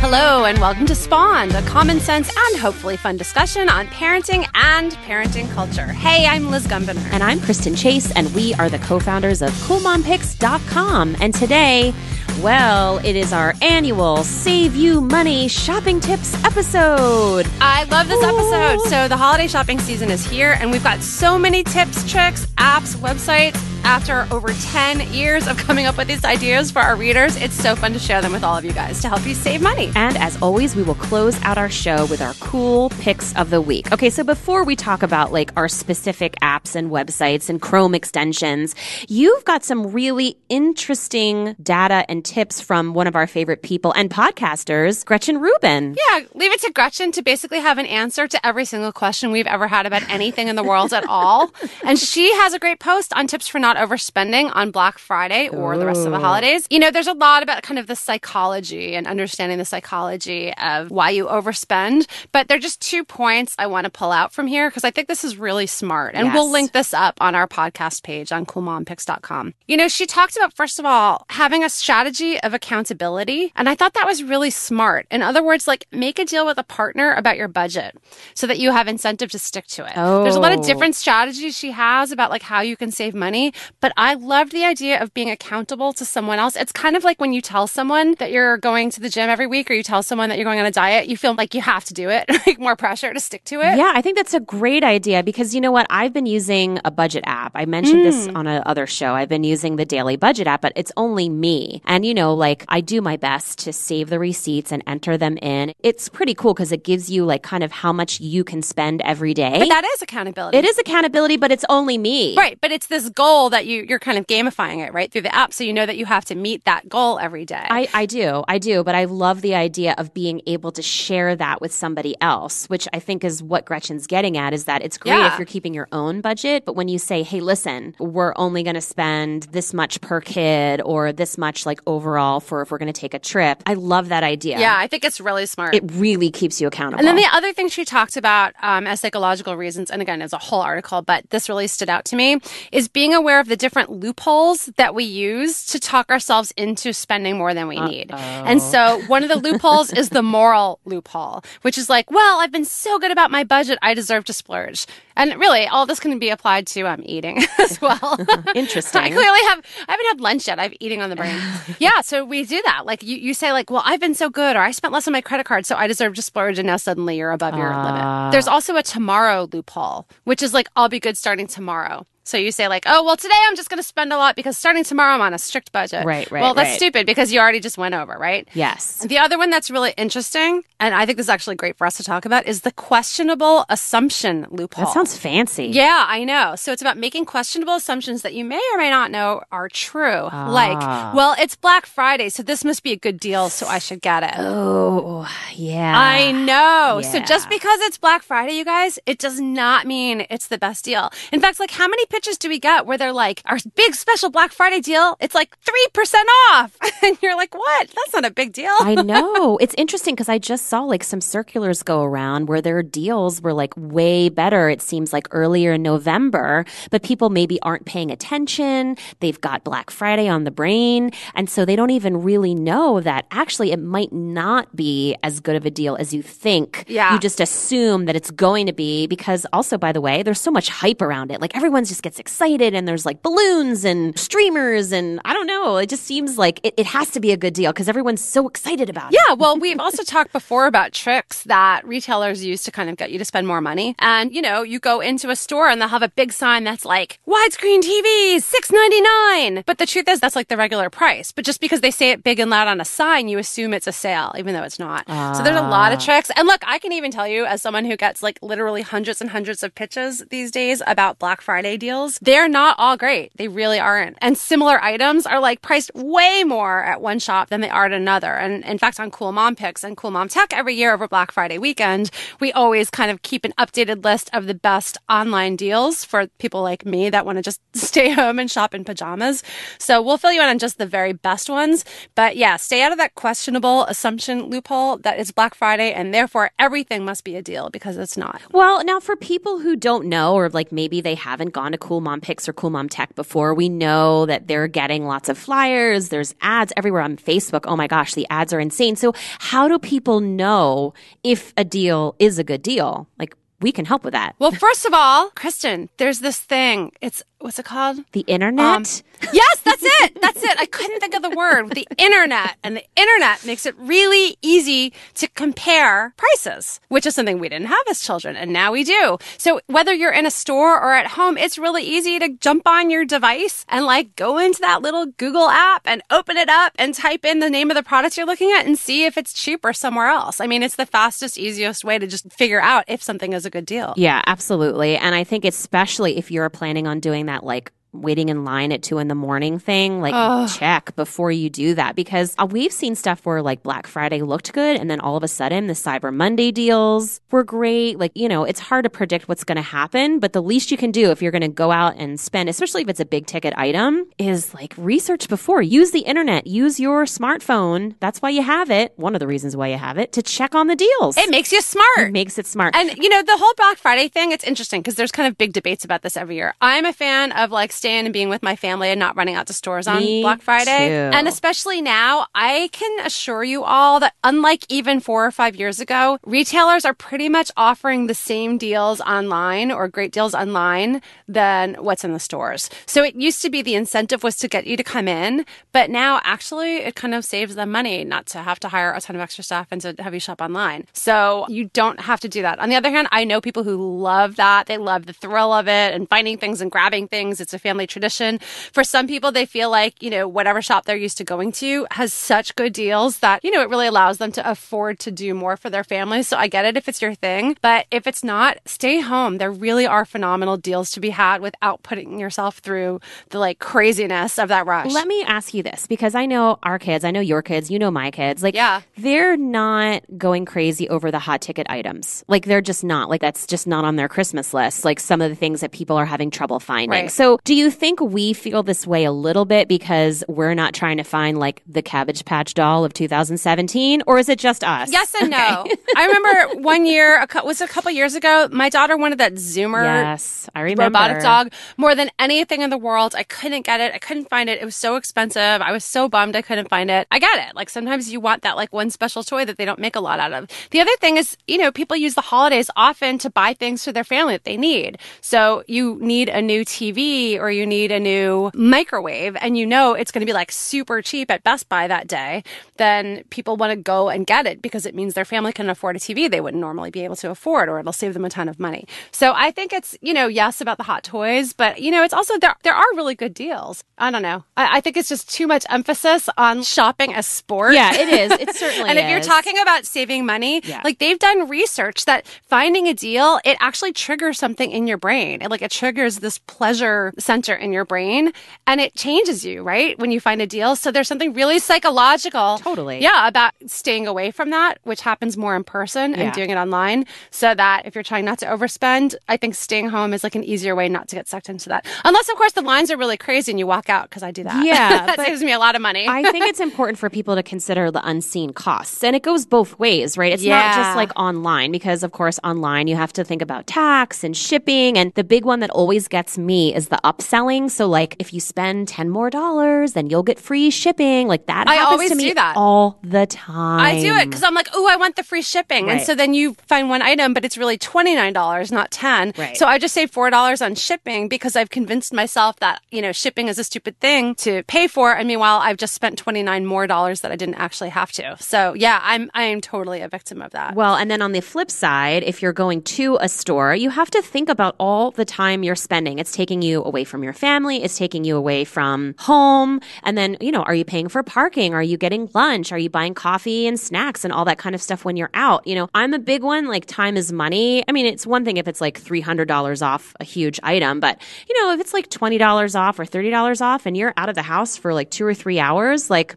Hello, 0.00 0.44
and 0.44 0.60
welcome 0.60 0.84
to 0.86 0.94
Spawned, 0.94 1.52
a 1.54 1.62
common 1.62 1.98
sense 2.00 2.30
and 2.36 2.60
hopefully 2.60 2.96
fun 2.96 3.16
discussion 3.16 3.68
on 3.68 3.86
parenting 3.88 4.46
and 4.54 4.92
parenting 4.92 5.50
culture. 5.52 5.86
Hey, 5.86 6.26
I'm 6.26 6.50
Liz 6.50 6.66
Gumbinner. 6.66 7.02
And 7.12 7.22
I'm 7.22 7.40
Kristen 7.40 7.74
Chase, 7.74 8.12
and 8.12 8.32
we 8.34 8.54
are 8.54 8.68
the 8.68 8.78
co 8.78 9.00
founders 9.00 9.40
of 9.40 9.50
CoolMomPicks.com. 9.50 11.16
And 11.20 11.34
today, 11.34 11.94
well, 12.40 12.98
it 12.98 13.16
is 13.16 13.32
our 13.32 13.54
annual 13.62 14.22
Save 14.22 14.76
You 14.76 15.00
Money 15.00 15.48
Shopping 15.48 15.98
Tips 15.98 16.34
episode. 16.44 17.46
I 17.60 17.84
love 17.84 18.06
this 18.08 18.22
episode. 18.22 18.88
So, 18.88 19.08
the 19.08 19.16
holiday 19.16 19.48
shopping 19.48 19.78
season 19.80 20.10
is 20.10 20.24
here, 20.26 20.56
and 20.60 20.70
we've 20.70 20.84
got 20.84 21.00
so 21.00 21.38
many 21.38 21.64
tips, 21.64 22.08
tricks, 22.08 22.46
apps, 22.58 22.94
websites. 22.96 23.75
After 23.86 24.26
over 24.32 24.48
10 24.48 25.12
years 25.12 25.46
of 25.46 25.56
coming 25.58 25.86
up 25.86 25.96
with 25.96 26.08
these 26.08 26.24
ideas 26.24 26.72
for 26.72 26.80
our 26.80 26.96
readers, 26.96 27.36
it's 27.36 27.54
so 27.54 27.76
fun 27.76 27.92
to 27.92 28.00
share 28.00 28.20
them 28.20 28.32
with 28.32 28.42
all 28.42 28.58
of 28.58 28.64
you 28.64 28.72
guys 28.72 29.00
to 29.02 29.08
help 29.08 29.24
you 29.24 29.32
save 29.32 29.62
money. 29.62 29.92
And 29.94 30.16
as 30.16 30.42
always, 30.42 30.74
we 30.74 30.82
will 30.82 30.96
close 30.96 31.40
out 31.42 31.56
our 31.56 31.70
show 31.70 32.04
with 32.06 32.20
our 32.20 32.34
cool 32.40 32.90
picks 32.98 33.32
of 33.36 33.50
the 33.50 33.60
week. 33.60 33.92
Okay, 33.92 34.10
so 34.10 34.24
before 34.24 34.64
we 34.64 34.74
talk 34.74 35.04
about 35.04 35.30
like 35.30 35.52
our 35.56 35.68
specific 35.68 36.34
apps 36.42 36.74
and 36.74 36.90
websites 36.90 37.48
and 37.48 37.62
Chrome 37.62 37.94
extensions, 37.94 38.74
you've 39.08 39.44
got 39.44 39.62
some 39.62 39.92
really 39.92 40.36
interesting 40.48 41.54
data 41.62 42.04
and 42.08 42.24
tips 42.24 42.60
from 42.60 42.92
one 42.92 43.06
of 43.06 43.14
our 43.14 43.28
favorite 43.28 43.62
people 43.62 43.92
and 43.92 44.10
podcasters, 44.10 45.04
Gretchen 45.04 45.40
Rubin. 45.40 45.94
Yeah, 46.10 46.22
leave 46.34 46.50
it 46.50 46.60
to 46.62 46.72
Gretchen 46.72 47.12
to 47.12 47.22
basically 47.22 47.60
have 47.60 47.78
an 47.78 47.86
answer 47.86 48.26
to 48.26 48.44
every 48.44 48.64
single 48.64 48.90
question 48.90 49.30
we've 49.30 49.46
ever 49.46 49.68
had 49.68 49.86
about 49.86 50.02
anything 50.10 50.48
in 50.48 50.56
the 50.56 50.64
world 50.64 50.92
at 50.92 51.06
all. 51.06 51.52
And 51.84 51.98
she 51.98 52.32
has 52.32 52.52
a 52.52 52.58
great 52.58 52.80
post 52.80 53.12
on 53.12 53.28
tips 53.28 53.46
for 53.46 53.60
not 53.60 53.75
overspending 53.76 54.50
on 54.54 54.70
Black 54.70 54.98
Friday 54.98 55.48
or 55.48 55.76
the 55.78 55.86
rest 55.86 56.04
of 56.06 56.12
the 56.12 56.18
holidays. 56.18 56.66
You 56.70 56.78
know, 56.78 56.90
there's 56.90 57.06
a 57.06 57.12
lot 57.12 57.42
about 57.42 57.62
kind 57.62 57.78
of 57.78 57.86
the 57.86 57.96
psychology 57.96 58.94
and 58.94 59.06
understanding 59.06 59.58
the 59.58 59.64
psychology 59.64 60.52
of 60.54 60.90
why 60.90 61.10
you 61.10 61.26
overspend, 61.26 62.06
but 62.32 62.48
there 62.48 62.56
are 62.56 62.60
just 62.60 62.80
two 62.80 63.04
points 63.04 63.54
I 63.58 63.66
want 63.66 63.84
to 63.84 63.90
pull 63.90 64.12
out 64.12 64.32
from 64.32 64.46
here 64.46 64.68
because 64.68 64.84
I 64.84 64.90
think 64.90 65.08
this 65.08 65.24
is 65.24 65.36
really 65.36 65.66
smart. 65.66 66.14
And 66.14 66.32
we'll 66.32 66.50
link 66.50 66.72
this 66.72 66.92
up 66.92 67.14
on 67.20 67.34
our 67.34 67.46
podcast 67.46 68.02
page 68.02 68.32
on 68.32 68.44
coolmompicks.com. 68.46 69.54
You 69.66 69.76
know, 69.76 69.88
she 69.88 70.06
talked 70.06 70.36
about, 70.36 70.54
first 70.54 70.78
of 70.78 70.84
all, 70.84 71.24
having 71.30 71.62
a 71.64 71.68
strategy 71.70 72.40
of 72.40 72.54
accountability. 72.54 73.52
And 73.56 73.68
I 73.68 73.74
thought 73.74 73.94
that 73.94 74.06
was 74.06 74.22
really 74.22 74.50
smart. 74.50 75.06
In 75.10 75.22
other 75.22 75.42
words, 75.42 75.66
like 75.68 75.86
make 75.92 76.18
a 76.18 76.24
deal 76.24 76.46
with 76.46 76.58
a 76.58 76.62
partner 76.64 77.12
about 77.14 77.36
your 77.36 77.48
budget 77.48 77.96
so 78.34 78.46
that 78.46 78.58
you 78.58 78.72
have 78.72 78.88
incentive 78.88 79.30
to 79.30 79.38
stick 79.38 79.66
to 79.68 79.84
it. 79.86 79.94
There's 79.94 80.36
a 80.36 80.40
lot 80.40 80.52
of 80.52 80.60
Oh. 80.60 80.62
different 80.62 80.94
strategies 80.96 81.56
she 81.56 81.70
has 81.72 82.10
about 82.12 82.30
like 82.30 82.42
how 82.42 82.60
you 82.60 82.76
can 82.76 82.90
save 82.90 83.14
money, 83.14 83.52
but 83.80 83.92
I 83.96 84.14
loved 84.14 84.52
the 84.52 84.64
idea 84.64 85.00
of 85.00 85.14
being 85.14 85.30
accountable 85.30 85.92
to 85.94 86.04
someone 86.04 86.38
else. 86.38 86.56
It's 86.56 86.72
kind 86.72 86.96
of 86.96 87.04
like 87.04 87.20
when 87.20 87.32
you 87.32 87.40
tell 87.40 87.66
someone 87.66 88.14
that 88.18 88.30
you're 88.30 88.58
going 88.58 88.90
to 88.90 89.00
the 89.00 89.08
gym 89.08 89.28
every 89.28 89.46
week 89.46 89.70
or 89.70 89.74
you 89.74 89.82
tell 89.82 90.02
someone 90.02 90.28
that 90.28 90.38
you're 90.38 90.44
going 90.44 90.60
on 90.60 90.66
a 90.66 90.70
diet, 90.70 91.08
you 91.08 91.16
feel 91.16 91.34
like 91.34 91.54
you 91.54 91.60
have 91.60 91.84
to 91.86 91.94
do 91.94 92.08
it, 92.10 92.24
like 92.46 92.58
more 92.58 92.76
pressure 92.76 93.12
to 93.12 93.20
stick 93.20 93.44
to 93.44 93.60
it. 93.60 93.76
Yeah, 93.76 93.92
I 93.94 94.02
think 94.02 94.16
that's 94.16 94.34
a 94.34 94.40
great 94.40 94.84
idea 94.84 95.22
because 95.22 95.54
you 95.54 95.60
know 95.60 95.72
what? 95.72 95.86
I've 95.90 96.12
been 96.12 96.26
using 96.26 96.80
a 96.84 96.90
budget 96.90 97.24
app. 97.26 97.52
I 97.54 97.64
mentioned 97.64 98.04
this 98.04 98.28
mm. 98.28 98.36
on 98.36 98.46
a 98.46 98.62
other 98.66 98.86
show. 98.86 99.14
I've 99.14 99.28
been 99.28 99.44
using 99.44 99.76
the 99.76 99.84
daily 99.84 100.16
budget 100.16 100.46
app, 100.46 100.60
but 100.60 100.72
it's 100.76 100.92
only 100.96 101.28
me. 101.28 101.82
And 101.86 102.04
you 102.04 102.14
know, 102.14 102.34
like 102.34 102.64
I 102.68 102.80
do 102.80 103.00
my 103.00 103.16
best 103.16 103.58
to 103.60 103.72
save 103.72 104.10
the 104.10 104.18
receipts 104.18 104.72
and 104.72 104.82
enter 104.86 105.16
them 105.16 105.38
in. 105.38 105.72
It's 105.80 106.08
pretty 106.08 106.34
cool 106.34 106.54
because 106.54 106.72
it 106.72 106.84
gives 106.84 107.10
you 107.10 107.24
like 107.24 107.42
kind 107.42 107.64
of 107.64 107.72
how 107.72 107.92
much 107.92 108.20
you 108.20 108.44
can 108.44 108.62
spend 108.62 109.00
every 109.02 109.34
day. 109.34 109.58
But 109.58 109.68
that 109.68 109.84
is 109.84 110.02
accountability. 110.02 110.58
it 110.58 110.64
is 110.64 110.78
accountability, 110.78 111.36
but 111.36 111.50
it's 111.50 111.64
only 111.68 111.98
me. 111.98 112.36
Right, 112.36 112.58
but 112.60 112.70
it's 112.70 112.88
this 112.88 113.08
goal 113.08 113.50
that 113.50 113.55
you 113.64 113.86
you're 113.88 113.98
kind 113.98 114.18
of 114.18 114.26
gamifying 114.26 114.86
it, 114.86 114.92
right, 114.92 115.10
through 115.10 115.22
the 115.22 115.34
app 115.34 115.54
so 115.54 115.64
you 115.64 115.72
know 115.72 115.86
that 115.86 115.96
you 115.96 116.04
have 116.04 116.24
to 116.26 116.34
meet 116.34 116.64
that 116.64 116.88
goal 116.88 117.18
every 117.18 117.46
day. 117.46 117.64
I, 117.70 117.88
I 117.94 118.04
do, 118.04 118.44
I 118.46 118.58
do, 118.58 118.84
but 118.84 118.94
I 118.94 119.04
love 119.04 119.40
the 119.40 119.54
idea 119.54 119.94
of 119.96 120.12
being 120.12 120.42
able 120.46 120.72
to 120.72 120.82
share 120.82 121.34
that 121.36 121.60
with 121.62 121.72
somebody 121.72 122.14
else, 122.20 122.66
which 122.66 122.86
I 122.92 122.98
think 122.98 123.24
is 123.24 123.42
what 123.42 123.64
Gretchen's 123.64 124.06
getting 124.06 124.36
at 124.36 124.52
is 124.52 124.64
that 124.64 124.82
it's 124.82 124.98
great 124.98 125.12
Yeah. 125.12 125.32
if 125.32 125.38
you're 125.38 125.46
keeping 125.46 125.72
your 125.72 125.88
own 125.92 126.20
budget, 126.20 126.64
but 126.66 126.74
when 126.76 126.88
you 126.88 126.98
say, 126.98 127.22
hey, 127.22 127.40
listen, 127.40 127.94
we're 127.98 128.32
only 128.36 128.62
going 128.62 128.74
to 128.74 128.80
spend 128.80 129.44
this 129.44 129.72
much 129.72 130.00
per 130.00 130.20
kid 130.20 130.80
or 130.84 131.12
this 131.12 131.38
much 131.38 131.64
like 131.64 131.80
overall 131.86 132.40
for 132.40 132.60
if 132.62 132.70
we're 132.70 132.78
going 132.78 132.92
to 132.92 133.00
take 133.00 133.14
a 133.14 133.18
trip, 133.18 133.62
I 133.66 133.74
love 133.74 134.08
that 134.10 134.24
idea. 134.24 134.58
yeah, 134.58 134.76
I 134.76 134.86
think 134.88 135.04
it's 135.04 135.20
really 135.20 135.46
smart. 135.46 135.74
It 135.74 135.84
really 135.92 136.30
keeps 136.30 136.60
you 136.60 136.66
accountable. 136.66 136.98
And 136.98 137.06
then 137.08 137.16
the 137.16 137.28
other 137.32 137.52
thing 137.52 137.68
she 137.68 137.84
talked 137.84 138.16
about 138.16 138.52
um, 138.62 138.86
as 138.86 139.00
psychological 139.00 139.56
reasons, 139.56 139.90
and 139.90 140.02
again, 140.02 140.20
it's 140.22 140.32
a 140.32 140.38
whole 140.38 140.60
article, 140.62 141.02
but 141.02 141.28
this 141.30 141.48
really 141.48 141.66
stood 141.66 141.88
out 141.88 142.04
to 142.06 142.16
me, 142.16 142.38
is 142.72 142.88
being 142.88 143.14
aware 143.14 143.35
of 143.40 143.48
the 143.48 143.56
different 143.56 143.90
loopholes 143.90 144.66
that 144.76 144.94
we 144.94 145.04
use 145.04 145.66
to 145.66 145.78
talk 145.80 146.10
ourselves 146.10 146.52
into 146.56 146.92
spending 146.92 147.36
more 147.38 147.54
than 147.54 147.68
we 147.68 147.78
need. 147.80 148.10
And 148.12 148.60
so 148.62 149.00
one 149.06 149.22
of 149.22 149.28
the 149.28 149.36
loopholes 149.36 149.92
is 149.92 150.10
the 150.10 150.22
moral 150.22 150.80
loophole, 150.84 151.42
which 151.62 151.78
is 151.78 151.88
like, 151.90 152.10
well, 152.10 152.40
I've 152.40 152.52
been 152.52 152.64
so 152.64 152.98
good 152.98 153.10
about 153.10 153.30
my 153.30 153.44
budget, 153.44 153.78
I 153.82 153.94
deserve 153.94 154.24
to 154.26 154.32
splurge. 154.32 154.86
And 155.18 155.34
really, 155.40 155.66
all 155.66 155.86
this 155.86 155.98
can 155.98 156.18
be 156.18 156.28
applied 156.28 156.66
to 156.68 156.82
um, 156.82 157.00
eating 157.06 157.42
as 157.58 157.80
well. 157.80 158.18
Interesting. 158.54 159.00
I 159.00 159.08
clearly 159.08 159.40
have. 159.48 159.64
I 159.88 159.92
haven't 159.92 160.06
had 160.08 160.20
lunch 160.20 160.46
yet. 160.46 160.58
I 160.58 160.64
have 160.64 160.74
eating 160.78 161.00
on 161.00 161.08
the 161.08 161.16
brain. 161.16 161.40
yeah, 161.78 162.02
so 162.02 162.22
we 162.22 162.44
do 162.44 162.60
that. 162.66 162.84
Like 162.84 163.02
you, 163.02 163.16
you 163.16 163.32
say, 163.32 163.50
like, 163.52 163.70
well, 163.70 163.80
I've 163.86 163.98
been 164.00 164.14
so 164.14 164.28
good, 164.28 164.56
or 164.56 164.58
I 164.60 164.72
spent 164.72 164.92
less 164.92 165.06
on 165.08 165.12
my 165.12 165.22
credit 165.22 165.46
card, 165.46 165.64
so 165.64 165.74
I 165.74 165.86
deserve 165.86 166.14
to 166.16 166.22
splurge, 166.22 166.58
and 166.58 166.66
now 166.66 166.76
suddenly 166.76 167.16
you're 167.16 167.30
above 167.32 167.56
your 167.56 167.72
Ah. 167.72 167.84
limit. 168.26 168.32
There's 168.32 168.46
also 168.46 168.76
a 168.76 168.82
tomorrow 168.82 169.48
loophole, 169.50 170.06
which 170.24 170.42
is 170.42 170.52
like, 170.52 170.68
I'll 170.76 170.90
be 170.90 171.00
good 171.00 171.16
starting 171.16 171.46
tomorrow. 171.46 172.04
So 172.26 172.36
you 172.36 172.50
say 172.50 172.66
like, 172.66 172.82
oh 172.86 173.04
well, 173.04 173.16
today 173.16 173.40
I'm 173.46 173.54
just 173.54 173.70
going 173.70 173.78
to 173.78 173.86
spend 173.86 174.12
a 174.12 174.16
lot 174.16 174.34
because 174.34 174.58
starting 174.58 174.82
tomorrow 174.82 175.14
I'm 175.14 175.20
on 175.20 175.32
a 175.32 175.38
strict 175.38 175.70
budget. 175.70 176.04
Right, 176.04 176.28
right, 176.30 176.40
Well, 176.40 176.54
that's 176.54 176.70
right. 176.70 176.76
stupid 176.76 177.06
because 177.06 177.32
you 177.32 177.38
already 177.38 177.60
just 177.60 177.78
went 177.78 177.94
over, 177.94 178.16
right? 178.18 178.48
yes. 178.52 178.98
The 179.06 179.18
other 179.18 179.38
one 179.38 179.50
that's 179.50 179.70
really 179.70 179.94
interesting, 179.96 180.64
and 180.80 180.92
I 180.92 181.06
think 181.06 181.18
this 181.18 181.26
is 181.26 181.30
actually 181.30 181.54
great 181.54 181.76
for 181.78 181.86
us 181.86 181.96
to 181.98 182.02
talk 182.02 182.24
about, 182.24 182.44
is 182.46 182.62
the 182.62 182.72
questionable 182.72 183.64
assumption 183.68 184.46
loophole. 184.50 184.86
That 184.86 184.92
sounds 184.92 185.16
fancy. 185.16 185.66
Yeah, 185.66 186.04
I 186.08 186.24
know. 186.24 186.56
So 186.56 186.72
it's 186.72 186.82
about 186.82 186.98
making 186.98 187.26
questionable 187.26 187.76
assumptions 187.76 188.22
that 188.22 188.34
you 188.34 188.44
may 188.44 188.60
or 188.74 188.78
may 188.78 188.90
not 188.90 189.12
know 189.12 189.42
are 189.52 189.68
true. 189.68 190.24
Like, 190.24 190.78
ah. 190.80 191.12
well, 191.14 191.36
it's 191.38 191.54
Black 191.54 191.86
Friday, 191.86 192.28
so 192.28 192.42
this 192.42 192.64
must 192.64 192.82
be 192.82 192.90
a 192.90 192.96
good 192.96 193.20
deal, 193.20 193.48
so 193.48 193.68
I 193.68 193.78
should 193.78 194.02
get 194.02 194.24
it. 194.24 194.34
Oh, 194.38 195.28
yeah. 195.54 195.94
I 195.96 196.32
know. 196.32 197.00
So 197.02 197.20
just 197.20 197.48
because 197.48 197.80
it's 197.82 197.98
Black 197.98 198.22
Friday, 198.24 198.54
you 198.54 198.64
guys, 198.64 198.98
it 199.06 199.18
does 199.18 199.40
not 199.40 199.86
mean 199.86 200.26
it's 200.28 200.48
the 200.48 200.58
best 200.58 200.84
deal. 200.84 201.10
In 201.32 201.40
fact, 201.40 201.60
like 201.60 201.70
how 201.70 201.86
many 201.86 202.04
pitches 202.16 202.38
do 202.38 202.48
we 202.48 202.58
get 202.58 202.86
where 202.86 202.96
they're 202.96 203.12
like, 203.12 203.42
our 203.44 203.58
big 203.74 203.94
special 203.94 204.30
Black 204.30 204.50
Friday 204.50 204.80
deal, 204.80 205.18
it's 205.20 205.34
like 205.34 205.54
3% 205.60 206.14
off. 206.52 206.74
And 207.02 207.18
you're 207.22 207.36
like, 207.36 207.54
what? 207.54 207.88
That's 207.88 208.14
not 208.14 208.24
a 208.24 208.30
big 208.32 208.52
deal. 208.52 208.72
I 208.80 208.94
know. 209.02 209.58
It's 209.58 209.74
interesting 209.76 210.14
because 210.14 210.30
I 210.30 210.38
just 210.38 210.66
saw 210.66 210.80
like 210.80 211.04
some 211.04 211.20
circulars 211.20 211.82
go 211.82 212.02
around 212.02 212.48
where 212.48 212.62
their 212.62 212.82
deals 212.82 213.42
were 213.42 213.52
like 213.52 213.74
way 213.76 214.28
better. 214.30 214.70
It 214.70 214.80
seems 214.80 215.12
like 215.12 215.28
earlier 215.30 215.74
in 215.74 215.82
November, 215.82 216.64
but 216.90 217.02
people 217.02 217.28
maybe 217.28 217.60
aren't 217.60 217.84
paying 217.84 218.10
attention. 218.10 218.96
They've 219.20 219.40
got 219.40 219.62
Black 219.62 219.90
Friday 219.90 220.26
on 220.26 220.44
the 220.44 220.50
brain. 220.50 221.10
And 221.34 221.50
so 221.50 221.64
they 221.64 221.76
don't 221.76 221.90
even 221.90 222.22
really 222.22 222.54
know 222.54 223.00
that 223.00 223.26
actually 223.30 223.70
it 223.72 223.78
might 223.78 224.12
not 224.12 224.74
be 224.74 225.14
as 225.22 225.38
good 225.38 225.54
of 225.54 225.66
a 225.66 225.70
deal 225.70 225.96
as 225.96 226.14
you 226.14 226.22
think. 226.22 226.86
Yeah. 226.88 227.12
You 227.12 227.20
just 227.20 227.40
assume 227.40 228.06
that 228.06 228.16
it's 228.16 228.30
going 228.30 228.66
to 228.66 228.72
be 228.72 229.06
because 229.06 229.46
also, 229.52 229.76
by 229.76 229.92
the 229.92 230.00
way, 230.00 230.22
there's 230.22 230.40
so 230.40 230.50
much 230.50 230.70
hype 230.70 231.02
around 231.02 231.30
it. 231.30 231.40
Like 231.40 231.54
everyone's 231.54 231.90
just 231.90 232.02
gets 232.06 232.20
excited 232.20 232.72
and 232.72 232.86
there's 232.86 233.04
like 233.04 233.20
balloons 233.20 233.84
and 233.84 234.16
streamers 234.16 234.92
and 234.92 235.20
I 235.24 235.32
don't 235.32 235.48
know. 235.48 235.76
It 235.76 235.88
just 235.88 236.04
seems 236.04 236.38
like 236.38 236.60
it, 236.62 236.72
it 236.76 236.86
has 236.86 237.10
to 237.10 237.20
be 237.20 237.32
a 237.32 237.36
good 237.36 237.52
deal 237.52 237.72
because 237.72 237.88
everyone's 237.88 238.22
so 238.22 238.46
excited 238.46 238.88
about 238.88 239.12
it. 239.12 239.18
Yeah, 239.18 239.34
well, 239.34 239.58
we've 239.58 239.80
also 239.80 240.04
talked 240.04 240.32
before 240.32 240.66
about 240.66 240.92
tricks 240.92 241.42
that 241.44 241.84
retailers 241.84 242.44
use 242.44 242.62
to 242.62 242.70
kind 242.70 242.88
of 242.88 242.96
get 242.96 243.10
you 243.10 243.18
to 243.18 243.24
spend 243.24 243.48
more 243.48 243.60
money. 243.60 243.96
And, 243.98 244.32
you 244.32 244.40
know, 244.40 244.62
you 244.62 244.78
go 244.78 245.00
into 245.00 245.30
a 245.30 245.36
store 245.36 245.68
and 245.68 245.80
they'll 245.80 245.88
have 245.88 246.04
a 246.04 246.08
big 246.08 246.32
sign 246.32 246.62
that's 246.62 246.84
like 246.84 247.18
widescreen 247.26 247.80
TV, 247.80 248.40
six 248.40 248.70
ninety 248.70 249.00
nine. 249.00 249.64
But 249.66 249.78
the 249.78 249.86
truth 249.86 250.06
is 250.08 250.20
that's 250.20 250.36
like 250.36 250.46
the 250.46 250.56
regular 250.56 250.88
price. 250.88 251.32
But 251.32 251.44
just 251.44 251.60
because 251.60 251.80
they 251.80 251.90
say 251.90 252.12
it 252.12 252.22
big 252.22 252.38
and 252.38 252.52
loud 252.52 252.68
on 252.68 252.80
a 252.80 252.84
sign, 252.84 253.26
you 253.26 253.38
assume 253.38 253.74
it's 253.74 253.88
a 253.88 253.92
sale, 253.92 254.32
even 254.38 254.54
though 254.54 254.62
it's 254.62 254.78
not. 254.78 255.02
Uh, 255.08 255.34
so 255.34 255.42
there's 255.42 255.58
a 255.58 255.72
lot 255.76 255.92
of 255.92 255.98
ah. 255.98 256.04
tricks. 256.04 256.30
And 256.36 256.46
look, 256.46 256.62
I 256.64 256.78
can 256.78 256.92
even 256.92 257.10
tell 257.10 257.26
you 257.26 257.46
as 257.46 257.62
someone 257.62 257.84
who 257.84 257.96
gets 257.96 258.22
like 258.22 258.38
literally 258.42 258.82
hundreds 258.82 259.20
and 259.20 259.30
hundreds 259.30 259.64
of 259.64 259.74
pitches 259.74 260.24
these 260.30 260.52
days 260.52 260.82
about 260.86 261.18
Black 261.18 261.40
Friday 261.40 261.76
deals, 261.76 261.95
they're 262.20 262.48
not 262.48 262.76
all 262.78 262.96
great. 262.96 263.32
They 263.36 263.48
really 263.48 263.78
aren't. 263.78 264.16
And 264.20 264.36
similar 264.36 264.82
items 264.82 265.26
are 265.26 265.40
like 265.40 265.62
priced 265.62 265.90
way 265.94 266.44
more 266.44 266.84
at 266.84 267.00
one 267.00 267.18
shop 267.18 267.48
than 267.48 267.60
they 267.60 267.70
are 267.70 267.86
at 267.86 267.92
another. 267.92 268.32
And 268.34 268.64
in 268.64 268.78
fact, 268.78 269.00
on 269.00 269.10
Cool 269.10 269.32
Mom 269.32 269.56
Picks 269.56 269.84
and 269.84 269.96
Cool 269.96 270.10
Mom 270.10 270.28
Tech 270.28 270.52
every 270.52 270.74
year 270.74 270.92
over 270.92 271.08
Black 271.08 271.32
Friday 271.32 271.58
weekend, 271.58 272.10
we 272.40 272.52
always 272.52 272.90
kind 272.90 273.10
of 273.10 273.22
keep 273.22 273.44
an 273.44 273.52
updated 273.58 274.04
list 274.04 274.30
of 274.32 274.46
the 274.46 274.54
best 274.54 274.98
online 275.08 275.56
deals 275.56 276.04
for 276.04 276.26
people 276.38 276.62
like 276.62 276.84
me 276.84 277.10
that 277.10 277.26
want 277.26 277.36
to 277.36 277.42
just 277.42 277.60
stay 277.74 278.10
home 278.10 278.38
and 278.38 278.50
shop 278.50 278.74
in 278.74 278.84
pajamas. 278.84 279.42
So 279.78 280.00
we'll 280.02 280.18
fill 280.18 280.32
you 280.32 280.42
in 280.42 280.48
on 280.48 280.58
just 280.58 280.78
the 280.78 280.86
very 280.86 281.12
best 281.12 281.48
ones. 281.50 281.84
But 282.14 282.36
yeah, 282.36 282.56
stay 282.56 282.82
out 282.82 282.92
of 282.92 282.98
that 282.98 283.14
questionable 283.14 283.84
assumption 283.86 284.44
loophole 284.50 284.98
that 284.98 285.18
it's 285.18 285.32
Black 285.32 285.54
Friday 285.54 285.92
and 285.92 286.12
therefore 286.12 286.50
everything 286.58 287.04
must 287.04 287.24
be 287.24 287.36
a 287.36 287.42
deal 287.42 287.70
because 287.70 287.96
it's 287.96 288.16
not. 288.16 288.40
Well, 288.52 288.84
now 288.84 289.00
for 289.00 289.16
people 289.16 289.60
who 289.60 289.76
don't 289.76 290.06
know, 290.06 290.34
or 290.34 290.48
like 290.48 290.72
maybe 290.72 291.00
they 291.00 291.14
haven't 291.14 291.50
gone 291.50 291.72
to 291.72 291.78
Cool 291.86 292.00
Mom 292.00 292.20
Picks 292.20 292.48
or 292.48 292.52
Cool 292.52 292.70
Mom 292.70 292.88
Tech 292.88 293.14
before, 293.14 293.54
we 293.54 293.68
know 293.68 294.26
that 294.26 294.48
they're 294.48 294.66
getting 294.66 295.06
lots 295.06 295.28
of 295.28 295.38
flyers. 295.38 296.08
There's 296.08 296.34
ads 296.40 296.72
everywhere 296.76 297.02
on 297.02 297.16
Facebook. 297.16 297.60
Oh 297.64 297.76
my 297.76 297.86
gosh, 297.86 298.14
the 298.14 298.26
ads 298.28 298.52
are 298.52 298.58
insane. 298.58 298.96
So 298.96 299.14
how 299.38 299.68
do 299.68 299.78
people 299.78 300.18
know 300.18 300.94
if 301.22 301.54
a 301.56 301.62
deal 301.62 302.16
is 302.18 302.40
a 302.40 302.44
good 302.44 302.62
deal? 302.62 303.08
Like, 303.20 303.36
we 303.66 303.72
can 303.72 303.84
help 303.84 304.04
with 304.04 304.12
that. 304.12 304.36
Well, 304.38 304.52
first 304.52 304.86
of 304.86 304.94
all, 304.94 305.30
Kristen, 305.30 305.88
there's 305.96 306.20
this 306.20 306.38
thing. 306.38 306.92
It's 307.00 307.24
what's 307.40 307.58
it 307.58 307.64
called? 307.64 307.98
The 308.12 308.20
internet? 308.22 308.64
Um, 308.64 308.84
yes, 309.32 309.60
that's 309.60 309.82
it. 309.82 310.20
That's 310.20 310.42
it. 310.42 310.58
I 310.58 310.66
couldn't 310.66 311.00
think 311.00 311.14
of 311.14 311.22
the 311.22 311.30
word. 311.30 311.70
The 311.70 311.86
internet. 311.98 312.56
And 312.62 312.76
the 312.76 312.84
internet 312.96 313.44
makes 313.44 313.66
it 313.66 313.76
really 313.78 314.36
easy 314.42 314.92
to 315.14 315.28
compare 315.28 316.14
prices, 316.16 316.80
which 316.88 317.06
is 317.06 317.14
something 317.14 317.38
we 317.38 317.48
didn't 317.48 317.68
have 317.68 317.86
as 317.88 318.00
children. 318.00 318.36
And 318.36 318.52
now 318.52 318.72
we 318.72 318.84
do. 318.84 319.18
So 319.38 319.60
whether 319.66 319.92
you're 319.92 320.12
in 320.12 320.26
a 320.26 320.30
store 320.30 320.80
or 320.80 320.94
at 320.94 321.08
home, 321.08 321.36
it's 321.38 321.58
really 321.58 321.82
easy 321.82 322.18
to 322.18 322.28
jump 322.40 322.66
on 322.66 322.90
your 322.90 323.04
device 323.04 323.64
and 323.68 323.84
like 323.84 324.16
go 324.16 324.38
into 324.38 324.60
that 324.60 324.82
little 324.82 325.06
Google 325.06 325.48
app 325.48 325.82
and 325.84 326.02
open 326.10 326.36
it 326.36 326.48
up 326.48 326.72
and 326.78 326.94
type 326.94 327.24
in 327.24 327.40
the 327.40 327.50
name 327.50 327.70
of 327.70 327.76
the 327.76 327.82
product 327.82 328.16
you're 328.16 328.26
looking 328.26 328.52
at 328.52 328.66
and 328.66 328.78
see 328.78 329.04
if 329.04 329.16
it's 329.18 329.32
cheaper 329.32 329.72
somewhere 329.72 330.06
else. 330.06 330.40
I 330.40 330.46
mean, 330.46 330.62
it's 330.62 330.76
the 330.76 330.86
fastest, 330.86 331.38
easiest 331.38 331.84
way 331.84 331.98
to 331.98 332.06
just 332.06 332.32
figure 332.32 332.60
out 332.60 332.84
if 332.88 333.02
something 333.02 333.32
is 333.32 333.46
a 333.46 333.50
good 333.50 333.55
deal. 333.62 333.94
Yeah, 333.96 334.22
absolutely. 334.26 334.96
And 334.96 335.14
I 335.14 335.24
think 335.24 335.44
especially 335.44 336.18
if 336.18 336.30
you're 336.30 336.48
planning 336.50 336.86
on 336.86 337.00
doing 337.00 337.26
that 337.26 337.44
like 337.44 337.72
waiting 338.02 338.28
in 338.28 338.44
line 338.44 338.72
at 338.72 338.82
two 338.82 338.98
in 338.98 339.08
the 339.08 339.14
morning 339.14 339.58
thing, 339.58 340.00
like 340.00 340.14
Ugh. 340.14 340.48
check 340.48 340.94
before 340.96 341.30
you 341.30 341.50
do 341.50 341.74
that 341.74 341.96
because 341.96 342.34
uh, 342.38 342.46
we've 342.48 342.72
seen 342.72 342.94
stuff 342.94 343.24
where 343.24 343.42
like 343.42 343.62
Black 343.62 343.86
Friday 343.86 344.22
looked 344.22 344.52
good 344.52 344.76
and 344.76 344.90
then 344.90 345.00
all 345.00 345.16
of 345.16 345.22
a 345.22 345.28
sudden 345.28 345.66
the 345.66 345.72
Cyber 345.74 346.12
Monday 346.14 346.50
deals 346.50 347.20
were 347.30 347.44
great. 347.44 347.98
Like, 347.98 348.12
you 348.14 348.28
know, 348.28 348.44
it's 348.44 348.60
hard 348.60 348.84
to 348.84 348.90
predict 348.90 349.28
what's 349.28 349.44
going 349.44 349.56
to 349.56 349.62
happen, 349.62 350.18
but 350.18 350.32
the 350.32 350.42
least 350.42 350.70
you 350.70 350.76
can 350.76 350.90
do 350.90 351.10
if 351.10 351.22
you're 351.22 351.32
going 351.32 351.42
to 351.42 351.48
go 351.48 351.70
out 351.70 351.94
and 351.96 352.18
spend, 352.18 352.48
especially 352.48 352.82
if 352.82 352.88
it's 352.88 353.00
a 353.00 353.04
big 353.04 353.26
ticket 353.26 353.54
item, 353.56 354.06
is 354.18 354.54
like 354.54 354.74
research 354.76 355.28
before. 355.28 355.62
Use 355.62 355.90
the 355.90 356.00
internet, 356.00 356.46
use 356.46 356.78
your 356.80 357.04
smartphone. 357.04 357.94
That's 358.00 358.20
why 358.22 358.30
you 358.30 358.42
have 358.42 358.70
it. 358.70 358.92
One 358.96 359.14
of 359.14 359.20
the 359.20 359.26
reasons 359.26 359.56
why 359.56 359.68
you 359.68 359.78
have 359.78 359.98
it 359.98 360.12
to 360.12 360.22
check 360.22 360.54
on 360.54 360.66
the 360.66 360.76
deals. 360.76 361.16
It 361.16 361.30
makes 361.30 361.52
you 361.52 361.60
smart. 361.60 361.98
It 361.98 362.12
makes 362.12 362.38
it 362.38 362.46
smart. 362.46 362.74
And, 362.74 362.96
you 362.96 363.08
know, 363.08 363.22
the 363.22 363.36
whole 363.36 363.54
Black 363.56 363.78
Friday 363.78 364.08
thing, 364.08 364.32
it's 364.32 364.44
interesting 364.44 364.80
because 364.80 364.94
there's 364.94 365.12
kind 365.12 365.28
of 365.28 365.38
big 365.38 365.52
debates 365.52 365.84
about 365.84 366.02
this 366.02 366.16
every 366.16 366.36
year. 366.36 366.54
I'm 366.60 366.84
a 366.84 366.92
fan 366.92 367.32
of 367.32 367.50
like 367.50 367.72
and 367.90 368.12
being 368.12 368.28
with 368.28 368.42
my 368.42 368.56
family 368.56 368.88
and 368.88 368.98
not 368.98 369.16
running 369.16 369.34
out 369.34 369.46
to 369.46 369.52
stores 369.52 369.86
on 369.86 369.98
Me 369.98 370.22
Black 370.22 370.42
Friday. 370.42 370.88
Too. 370.88 371.16
And 371.16 371.28
especially 371.28 371.80
now, 371.82 372.26
I 372.34 372.68
can 372.72 373.06
assure 373.06 373.44
you 373.44 373.64
all 373.64 374.00
that 374.00 374.14
unlike 374.24 374.64
even 374.68 375.00
four 375.00 375.26
or 375.26 375.30
five 375.30 375.56
years 375.56 375.80
ago, 375.80 376.18
retailers 376.24 376.84
are 376.84 376.94
pretty 376.94 377.28
much 377.28 377.50
offering 377.56 378.06
the 378.06 378.14
same 378.14 378.58
deals 378.58 379.00
online 379.00 379.70
or 379.70 379.88
great 379.88 380.12
deals 380.12 380.34
online 380.34 381.02
than 381.28 381.74
what's 381.74 382.04
in 382.04 382.12
the 382.12 382.20
stores. 382.20 382.70
So 382.86 383.02
it 383.02 383.14
used 383.14 383.42
to 383.42 383.50
be 383.50 383.62
the 383.62 383.74
incentive 383.74 384.22
was 384.22 384.36
to 384.38 384.48
get 384.48 384.66
you 384.66 384.76
to 384.76 384.84
come 384.84 385.08
in, 385.08 385.44
but 385.72 385.90
now 385.90 386.20
actually 386.24 386.76
it 386.76 386.94
kind 386.94 387.14
of 387.14 387.24
saves 387.24 387.54
them 387.54 387.70
money 387.70 388.04
not 388.04 388.26
to 388.26 388.38
have 388.38 388.60
to 388.60 388.68
hire 388.68 388.92
a 388.92 389.00
ton 389.00 389.16
of 389.16 389.22
extra 389.22 389.44
staff 389.44 389.68
and 389.70 389.80
to 389.80 389.94
have 389.98 390.14
you 390.14 390.20
shop 390.20 390.40
online. 390.40 390.86
So 390.92 391.46
you 391.48 391.66
don't 391.72 392.00
have 392.00 392.20
to 392.20 392.28
do 392.28 392.42
that. 392.42 392.58
On 392.58 392.68
the 392.68 392.76
other 392.76 392.90
hand, 392.90 393.08
I 393.12 393.24
know 393.24 393.40
people 393.40 393.64
who 393.64 393.76
love 393.98 394.36
that. 394.36 394.66
They 394.66 394.78
love 394.78 395.06
the 395.06 395.12
thrill 395.12 395.52
of 395.52 395.68
it 395.68 395.94
and 395.94 396.08
finding 396.08 396.38
things 396.38 396.60
and 396.60 396.70
grabbing 396.70 397.08
things. 397.08 397.40
It's 397.40 397.54
a 397.54 397.58
family 397.66 397.86
tradition. 397.86 398.38
For 398.72 398.84
some 398.84 399.08
people, 399.08 399.32
they 399.32 399.44
feel 399.46 399.70
like, 399.70 400.00
you 400.00 400.10
know, 400.10 400.28
whatever 400.28 400.62
shop 400.62 400.84
they're 400.84 400.96
used 400.96 401.18
to 401.18 401.24
going 401.24 401.50
to 401.52 401.86
has 401.90 402.12
such 402.12 402.54
good 402.54 402.72
deals 402.72 403.18
that, 403.18 403.42
you 403.44 403.50
know, 403.50 403.60
it 403.60 403.68
really 403.68 403.88
allows 403.88 404.18
them 404.18 404.30
to 404.32 404.50
afford 404.50 405.00
to 405.00 405.10
do 405.10 405.34
more 405.34 405.56
for 405.56 405.68
their 405.68 405.82
families. 405.82 406.28
So 406.28 406.36
I 406.36 406.46
get 406.46 406.64
it 406.64 406.76
if 406.76 406.88
it's 406.88 407.02
your 407.02 407.14
thing. 407.14 407.56
But 407.62 407.86
if 407.90 408.06
it's 408.06 408.22
not, 408.22 408.58
stay 408.66 409.00
home. 409.00 409.38
There 409.38 409.50
really 409.50 409.86
are 409.86 410.04
phenomenal 410.04 410.56
deals 410.56 410.92
to 410.92 411.00
be 411.00 411.10
had 411.10 411.40
without 411.40 411.82
putting 411.82 412.20
yourself 412.20 412.58
through 412.58 413.00
the 413.30 413.40
like 413.40 413.58
craziness 413.58 414.38
of 414.38 414.48
that 414.48 414.66
rush. 414.66 414.92
Let 414.92 415.08
me 415.08 415.24
ask 415.24 415.52
you 415.52 415.64
this 415.64 415.88
because 415.88 416.14
I 416.14 416.26
know 416.26 416.60
our 416.62 416.78
kids, 416.78 417.04
I 417.04 417.10
know 417.10 417.20
your 417.20 417.42
kids, 417.42 417.68
you 417.68 417.80
know 417.80 417.90
my 417.90 418.12
kids. 418.12 418.44
Like, 418.44 418.54
yeah. 418.54 418.82
they're 418.96 419.36
not 419.36 420.04
going 420.16 420.44
crazy 420.44 420.88
over 420.88 421.10
the 421.10 421.18
hot 421.18 421.40
ticket 421.40 421.66
items. 421.68 422.24
Like, 422.28 422.44
they're 422.44 422.60
just 422.60 422.84
not. 422.84 423.10
Like, 423.10 423.20
that's 423.20 423.44
just 423.46 423.66
not 423.66 423.84
on 423.84 423.96
their 423.96 424.08
Christmas 424.08 424.54
list. 424.54 424.84
Like, 424.84 425.00
some 425.00 425.20
of 425.20 425.30
the 425.30 425.36
things 425.36 425.62
that 425.62 425.72
people 425.72 425.96
are 425.96 426.06
having 426.06 426.30
trouble 426.30 426.60
finding. 426.60 426.90
Right. 426.90 427.10
So, 427.10 427.38
do 427.44 427.54
you 427.56 427.70
think 427.70 428.00
we 428.00 428.32
feel 428.32 428.62
this 428.62 428.86
way 428.86 429.04
a 429.04 429.12
little 429.12 429.44
bit 429.44 429.68
because 429.68 430.22
we're 430.28 430.54
not 430.54 430.74
trying 430.74 430.98
to 430.98 431.04
find 431.04 431.38
like 431.38 431.62
the 431.66 431.82
Cabbage 431.82 432.24
Patch 432.24 432.54
doll 432.54 432.84
of 432.84 432.92
2017, 432.92 434.02
or 434.06 434.18
is 434.18 434.28
it 434.28 434.38
just 434.38 434.62
us? 434.62 434.92
Yes 434.92 435.14
and 435.20 435.30
no. 435.30 435.66
I 435.96 436.04
remember 436.06 436.60
one 436.60 436.86
year, 436.86 437.22
a, 437.22 437.44
was 437.44 437.60
a 437.60 437.68
couple 437.68 437.90
years 437.90 438.14
ago, 438.14 438.48
my 438.52 438.68
daughter 438.68 438.96
wanted 438.96 439.18
that 439.18 439.34
Zoomer. 439.34 439.82
Yes, 439.84 440.48
I 440.54 440.60
remember. 440.60 440.84
Robotic 440.84 441.22
dog 441.22 441.52
more 441.76 441.94
than 441.94 442.10
anything 442.18 442.62
in 442.62 442.70
the 442.70 442.78
world. 442.78 443.14
I 443.16 443.22
couldn't 443.22 443.62
get 443.62 443.80
it. 443.80 443.94
I 443.94 443.98
couldn't 443.98 444.28
find 444.28 444.48
it. 444.48 444.60
It 444.60 444.64
was 444.64 444.76
so 444.76 444.96
expensive. 444.96 445.60
I 445.62 445.72
was 445.72 445.84
so 445.84 446.08
bummed 446.08 446.36
I 446.36 446.42
couldn't 446.42 446.68
find 446.68 446.90
it. 446.90 447.06
I 447.10 447.18
get 447.18 447.48
it. 447.48 447.56
Like 447.56 447.70
sometimes 447.70 448.12
you 448.12 448.20
want 448.20 448.42
that 448.42 448.56
like 448.56 448.72
one 448.72 448.90
special 448.90 449.22
toy 449.22 449.44
that 449.44 449.56
they 449.56 449.64
don't 449.64 449.78
make 449.78 449.96
a 449.96 450.00
lot 450.00 450.20
out 450.20 450.32
of. 450.32 450.48
The 450.70 450.80
other 450.80 450.94
thing 451.00 451.16
is, 451.16 451.36
you 451.46 451.58
know, 451.58 451.72
people 451.72 451.96
use 451.96 452.14
the 452.14 452.20
holidays 452.20 452.70
often 452.76 453.18
to 453.18 453.30
buy 453.30 453.54
things 453.54 453.84
for 453.84 453.92
their 453.92 454.04
family 454.04 454.34
that 454.34 454.44
they 454.44 454.56
need. 454.56 454.98
So 455.20 455.64
you 455.66 455.98
need 456.00 456.28
a 456.28 456.42
new 456.42 456.64
TV 456.64 457.38
or 457.38 457.45
you 457.50 457.66
need 457.66 457.92
a 457.92 458.00
new 458.00 458.50
microwave 458.54 459.36
and 459.40 459.56
you 459.56 459.66
know 459.66 459.94
it's 459.94 460.10
going 460.10 460.20
to 460.20 460.26
be 460.26 460.32
like 460.32 460.52
super 460.52 461.02
cheap 461.02 461.30
at 461.30 461.42
Best 461.44 461.68
Buy 461.68 461.86
that 461.86 462.06
day, 462.06 462.42
then 462.76 463.24
people 463.30 463.56
want 463.56 463.70
to 463.70 463.76
go 463.76 464.08
and 464.08 464.26
get 464.26 464.46
it 464.46 464.62
because 464.62 464.86
it 464.86 464.94
means 464.94 465.14
their 465.14 465.24
family 465.24 465.52
can 465.52 465.70
afford 465.70 465.96
a 465.96 465.98
TV 465.98 466.30
they 466.30 466.40
wouldn't 466.40 466.60
normally 466.60 466.90
be 466.90 467.04
able 467.04 467.16
to 467.16 467.30
afford 467.30 467.68
or 467.68 467.78
it'll 467.78 467.92
save 467.92 468.14
them 468.14 468.24
a 468.24 468.30
ton 468.30 468.48
of 468.48 468.58
money. 468.58 468.86
So 469.12 469.32
I 469.34 469.50
think 469.50 469.72
it's, 469.72 469.96
you 470.00 470.12
know, 470.12 470.26
yes 470.26 470.60
about 470.60 470.76
the 470.78 470.84
hot 470.84 471.04
toys, 471.04 471.52
but 471.52 471.80
you 471.80 471.90
know, 471.90 472.02
it's 472.02 472.14
also 472.14 472.38
there 472.38 472.54
there 472.62 472.74
are 472.74 472.86
really 472.94 473.14
good 473.14 473.34
deals. 473.34 473.84
I 473.98 474.10
don't 474.10 474.22
know. 474.22 474.44
I, 474.56 474.78
I 474.78 474.80
think 474.80 474.96
it's 474.96 475.08
just 475.08 475.30
too 475.30 475.46
much 475.46 475.64
emphasis 475.70 476.28
on 476.36 476.62
shopping 476.62 477.14
as 477.14 477.26
sport. 477.26 477.74
Yeah, 477.74 477.94
it 477.94 478.08
is. 478.08 478.32
It 478.32 478.56
certainly 478.56 478.90
and 478.90 478.98
if 478.98 479.08
you're 479.08 479.20
talking 479.20 479.58
about 479.60 479.86
saving 479.86 480.26
money, 480.26 480.60
yeah. 480.64 480.80
like 480.84 480.98
they've 480.98 481.18
done 481.18 481.48
research 481.48 482.04
that 482.04 482.26
finding 482.42 482.86
a 482.88 482.94
deal, 482.94 483.40
it 483.44 483.56
actually 483.60 483.92
triggers 483.92 484.38
something 484.38 484.70
in 484.70 484.86
your 484.86 484.98
brain. 484.98 485.42
It, 485.42 485.50
like 485.50 485.62
it 485.62 485.70
triggers 485.70 486.18
this 486.18 486.38
pleasure 486.38 487.12
center 487.36 487.54
in 487.54 487.70
your 487.70 487.84
brain 487.84 488.32
and 488.66 488.80
it 488.80 488.94
changes 488.94 489.44
you, 489.44 489.62
right? 489.62 489.98
When 489.98 490.10
you 490.10 490.20
find 490.20 490.40
a 490.40 490.46
deal. 490.46 490.74
So 490.74 490.90
there's 490.90 491.06
something 491.06 491.34
really 491.34 491.58
psychological. 491.58 492.56
Totally. 492.56 493.02
Yeah, 493.02 493.28
about 493.28 493.52
staying 493.66 494.06
away 494.06 494.30
from 494.30 494.48
that, 494.50 494.78
which 494.84 495.02
happens 495.02 495.36
more 495.36 495.54
in 495.54 495.62
person 495.62 496.12
yeah. 496.12 496.20
and 496.20 496.32
doing 496.32 496.48
it 496.48 496.56
online. 496.56 497.04
So 497.30 497.54
that 497.54 497.82
if 497.84 497.94
you're 497.94 498.02
trying 498.02 498.24
not 498.24 498.38
to 498.38 498.46
overspend, 498.46 499.16
I 499.28 499.36
think 499.36 499.54
staying 499.54 499.90
home 499.90 500.14
is 500.14 500.24
like 500.24 500.34
an 500.34 500.44
easier 500.44 500.74
way 500.74 500.88
not 500.88 501.08
to 501.08 501.16
get 501.16 501.28
sucked 501.28 501.50
into 501.50 501.68
that. 501.68 501.84
Unless, 502.06 502.30
of 502.30 502.36
course, 502.36 502.52
the 502.52 502.62
lines 502.62 502.90
are 502.90 502.96
really 502.96 503.18
crazy 503.18 503.52
and 503.52 503.58
you 503.58 503.66
walk 503.66 503.90
out 503.90 504.08
because 504.08 504.22
I 504.22 504.30
do 504.30 504.42
that. 504.44 504.64
Yeah. 504.64 505.04
that 505.16 505.20
saves 505.20 505.42
me 505.42 505.52
a 505.52 505.58
lot 505.58 505.74
of 505.74 505.82
money. 505.82 506.06
I 506.08 506.22
think 506.30 506.46
it's 506.46 506.60
important 506.60 506.98
for 506.98 507.10
people 507.10 507.34
to 507.34 507.42
consider 507.42 507.90
the 507.90 508.06
unseen 508.08 508.54
costs. 508.54 509.04
And 509.04 509.14
it 509.14 509.22
goes 509.22 509.44
both 509.44 509.78
ways, 509.78 510.16
right? 510.16 510.32
It's 510.32 510.42
yeah. 510.42 510.58
not 510.58 510.74
just 510.74 510.96
like 510.96 511.12
online 511.16 511.70
because, 511.70 512.02
of 512.02 512.12
course, 512.12 512.40
online 512.42 512.86
you 512.86 512.96
have 512.96 513.12
to 513.12 513.24
think 513.24 513.42
about 513.42 513.66
tax 513.66 514.24
and 514.24 514.34
shipping. 514.34 514.96
And 514.96 515.12
the 515.14 515.24
big 515.24 515.44
one 515.44 515.60
that 515.60 515.68
always 515.68 516.08
gets 516.08 516.38
me 516.38 516.74
is 516.74 516.88
the 516.88 517.00
upsell 517.04 517.25
upselling. 517.26 517.70
So 517.70 517.86
like 517.88 518.16
if 518.18 518.32
you 518.32 518.40
spend 518.40 518.88
10 518.88 519.10
more 519.10 519.30
dollars, 519.30 519.92
then 519.92 520.08
you'll 520.10 520.22
get 520.22 520.38
free 520.38 520.70
shipping. 520.70 521.28
Like 521.28 521.46
that 521.46 521.68
I 521.68 521.74
happens 521.76 521.92
always 521.92 522.10
to 522.10 522.16
me 522.16 522.28
do 522.28 522.34
that. 522.34 522.56
all 522.56 522.98
the 523.02 523.26
time. 523.26 523.80
I 523.80 524.00
do 524.00 524.14
it 524.14 524.26
because 524.26 524.42
I'm 524.42 524.54
like, 524.54 524.68
oh, 524.74 524.88
I 524.88 524.96
want 524.96 525.16
the 525.16 525.22
free 525.22 525.42
shipping. 525.42 525.90
And 525.90 526.00
so 526.02 526.14
then 526.14 526.34
you 526.34 526.54
find 526.66 526.88
one 526.88 527.02
item, 527.02 527.34
but 527.34 527.44
it's 527.44 527.58
really 527.58 527.78
$29, 527.78 528.72
not 528.72 528.90
10 528.90 529.32
Right. 529.36 529.56
So 529.56 529.66
I 529.66 529.78
just 529.78 529.94
save 529.94 530.10
$4 530.10 530.64
on 530.64 530.74
shipping 530.74 531.28
because 531.28 531.56
I've 531.56 531.70
convinced 531.70 532.12
myself 532.12 532.56
that, 532.60 532.82
you 532.90 533.02
know, 533.02 533.12
shipping 533.12 533.48
is 533.48 533.58
a 533.58 533.64
stupid 533.64 533.98
thing 534.00 534.34
to 534.36 534.62
pay 534.64 534.86
for. 534.86 535.14
And 535.14 535.26
meanwhile, 535.28 535.58
I've 535.58 535.76
just 535.76 535.94
spent 535.94 536.18
29 536.18 536.64
more 536.66 536.86
dollars 536.86 537.20
that 537.20 537.32
I 537.32 537.36
didn't 537.36 537.56
actually 537.56 537.90
have 537.90 538.12
to. 538.12 538.36
So 538.40 538.74
yeah, 538.74 539.00
I'm, 539.02 539.30
I 539.34 539.44
am 539.44 539.60
totally 539.60 540.00
a 540.00 540.08
victim 540.08 540.42
of 540.42 540.52
that. 540.52 540.74
Well, 540.74 540.94
and 540.96 541.10
then 541.10 541.22
on 541.22 541.32
the 541.32 541.40
flip 541.40 541.70
side, 541.70 542.22
if 542.22 542.42
you're 542.42 542.52
going 542.52 542.82
to 542.82 543.18
a 543.20 543.28
store, 543.28 543.74
you 543.74 543.90
have 543.90 544.10
to 544.10 544.22
think 544.22 544.48
about 544.48 544.76
all 544.78 545.10
the 545.10 545.24
time 545.24 545.62
you're 545.62 545.74
spending. 545.74 546.18
It's 546.18 546.32
taking 546.32 546.62
you 546.62 546.82
away 546.84 547.04
from 547.04 547.15
your 547.22 547.32
family, 547.32 547.82
it's 547.82 547.96
taking 547.96 548.24
you 548.24 548.36
away 548.36 548.64
from 548.64 549.14
home. 549.18 549.80
And 550.02 550.16
then, 550.16 550.36
you 550.40 550.52
know, 550.52 550.62
are 550.62 550.74
you 550.74 550.84
paying 550.84 551.08
for 551.08 551.22
parking? 551.22 551.74
Are 551.74 551.82
you 551.82 551.96
getting 551.96 552.30
lunch? 552.34 552.72
Are 552.72 552.78
you 552.78 552.90
buying 552.90 553.14
coffee 553.14 553.66
and 553.66 553.78
snacks 553.78 554.24
and 554.24 554.32
all 554.32 554.44
that 554.44 554.58
kind 554.58 554.74
of 554.74 554.82
stuff 554.82 555.04
when 555.04 555.16
you're 555.16 555.30
out? 555.34 555.66
You 555.66 555.74
know, 555.74 555.88
I'm 555.94 556.14
a 556.14 556.18
big 556.18 556.42
one, 556.42 556.66
like 556.66 556.86
time 556.86 557.16
is 557.16 557.32
money. 557.32 557.84
I 557.88 557.92
mean, 557.92 558.06
it's 558.06 558.26
one 558.26 558.44
thing 558.44 558.56
if 558.56 558.68
it's 558.68 558.80
like 558.80 559.00
$300 559.00 559.82
off 559.82 560.14
a 560.20 560.24
huge 560.24 560.60
item, 560.62 561.00
but, 561.00 561.20
you 561.48 561.62
know, 561.62 561.72
if 561.72 561.80
it's 561.80 561.92
like 561.92 562.08
$20 562.08 562.80
off 562.80 562.98
or 562.98 563.04
$30 563.04 563.60
off 563.60 563.86
and 563.86 563.96
you're 563.96 564.14
out 564.16 564.28
of 564.28 564.34
the 564.34 564.42
house 564.42 564.76
for 564.76 564.94
like 564.94 565.10
two 565.10 565.26
or 565.26 565.34
three 565.34 565.58
hours, 565.58 566.10
like, 566.10 566.36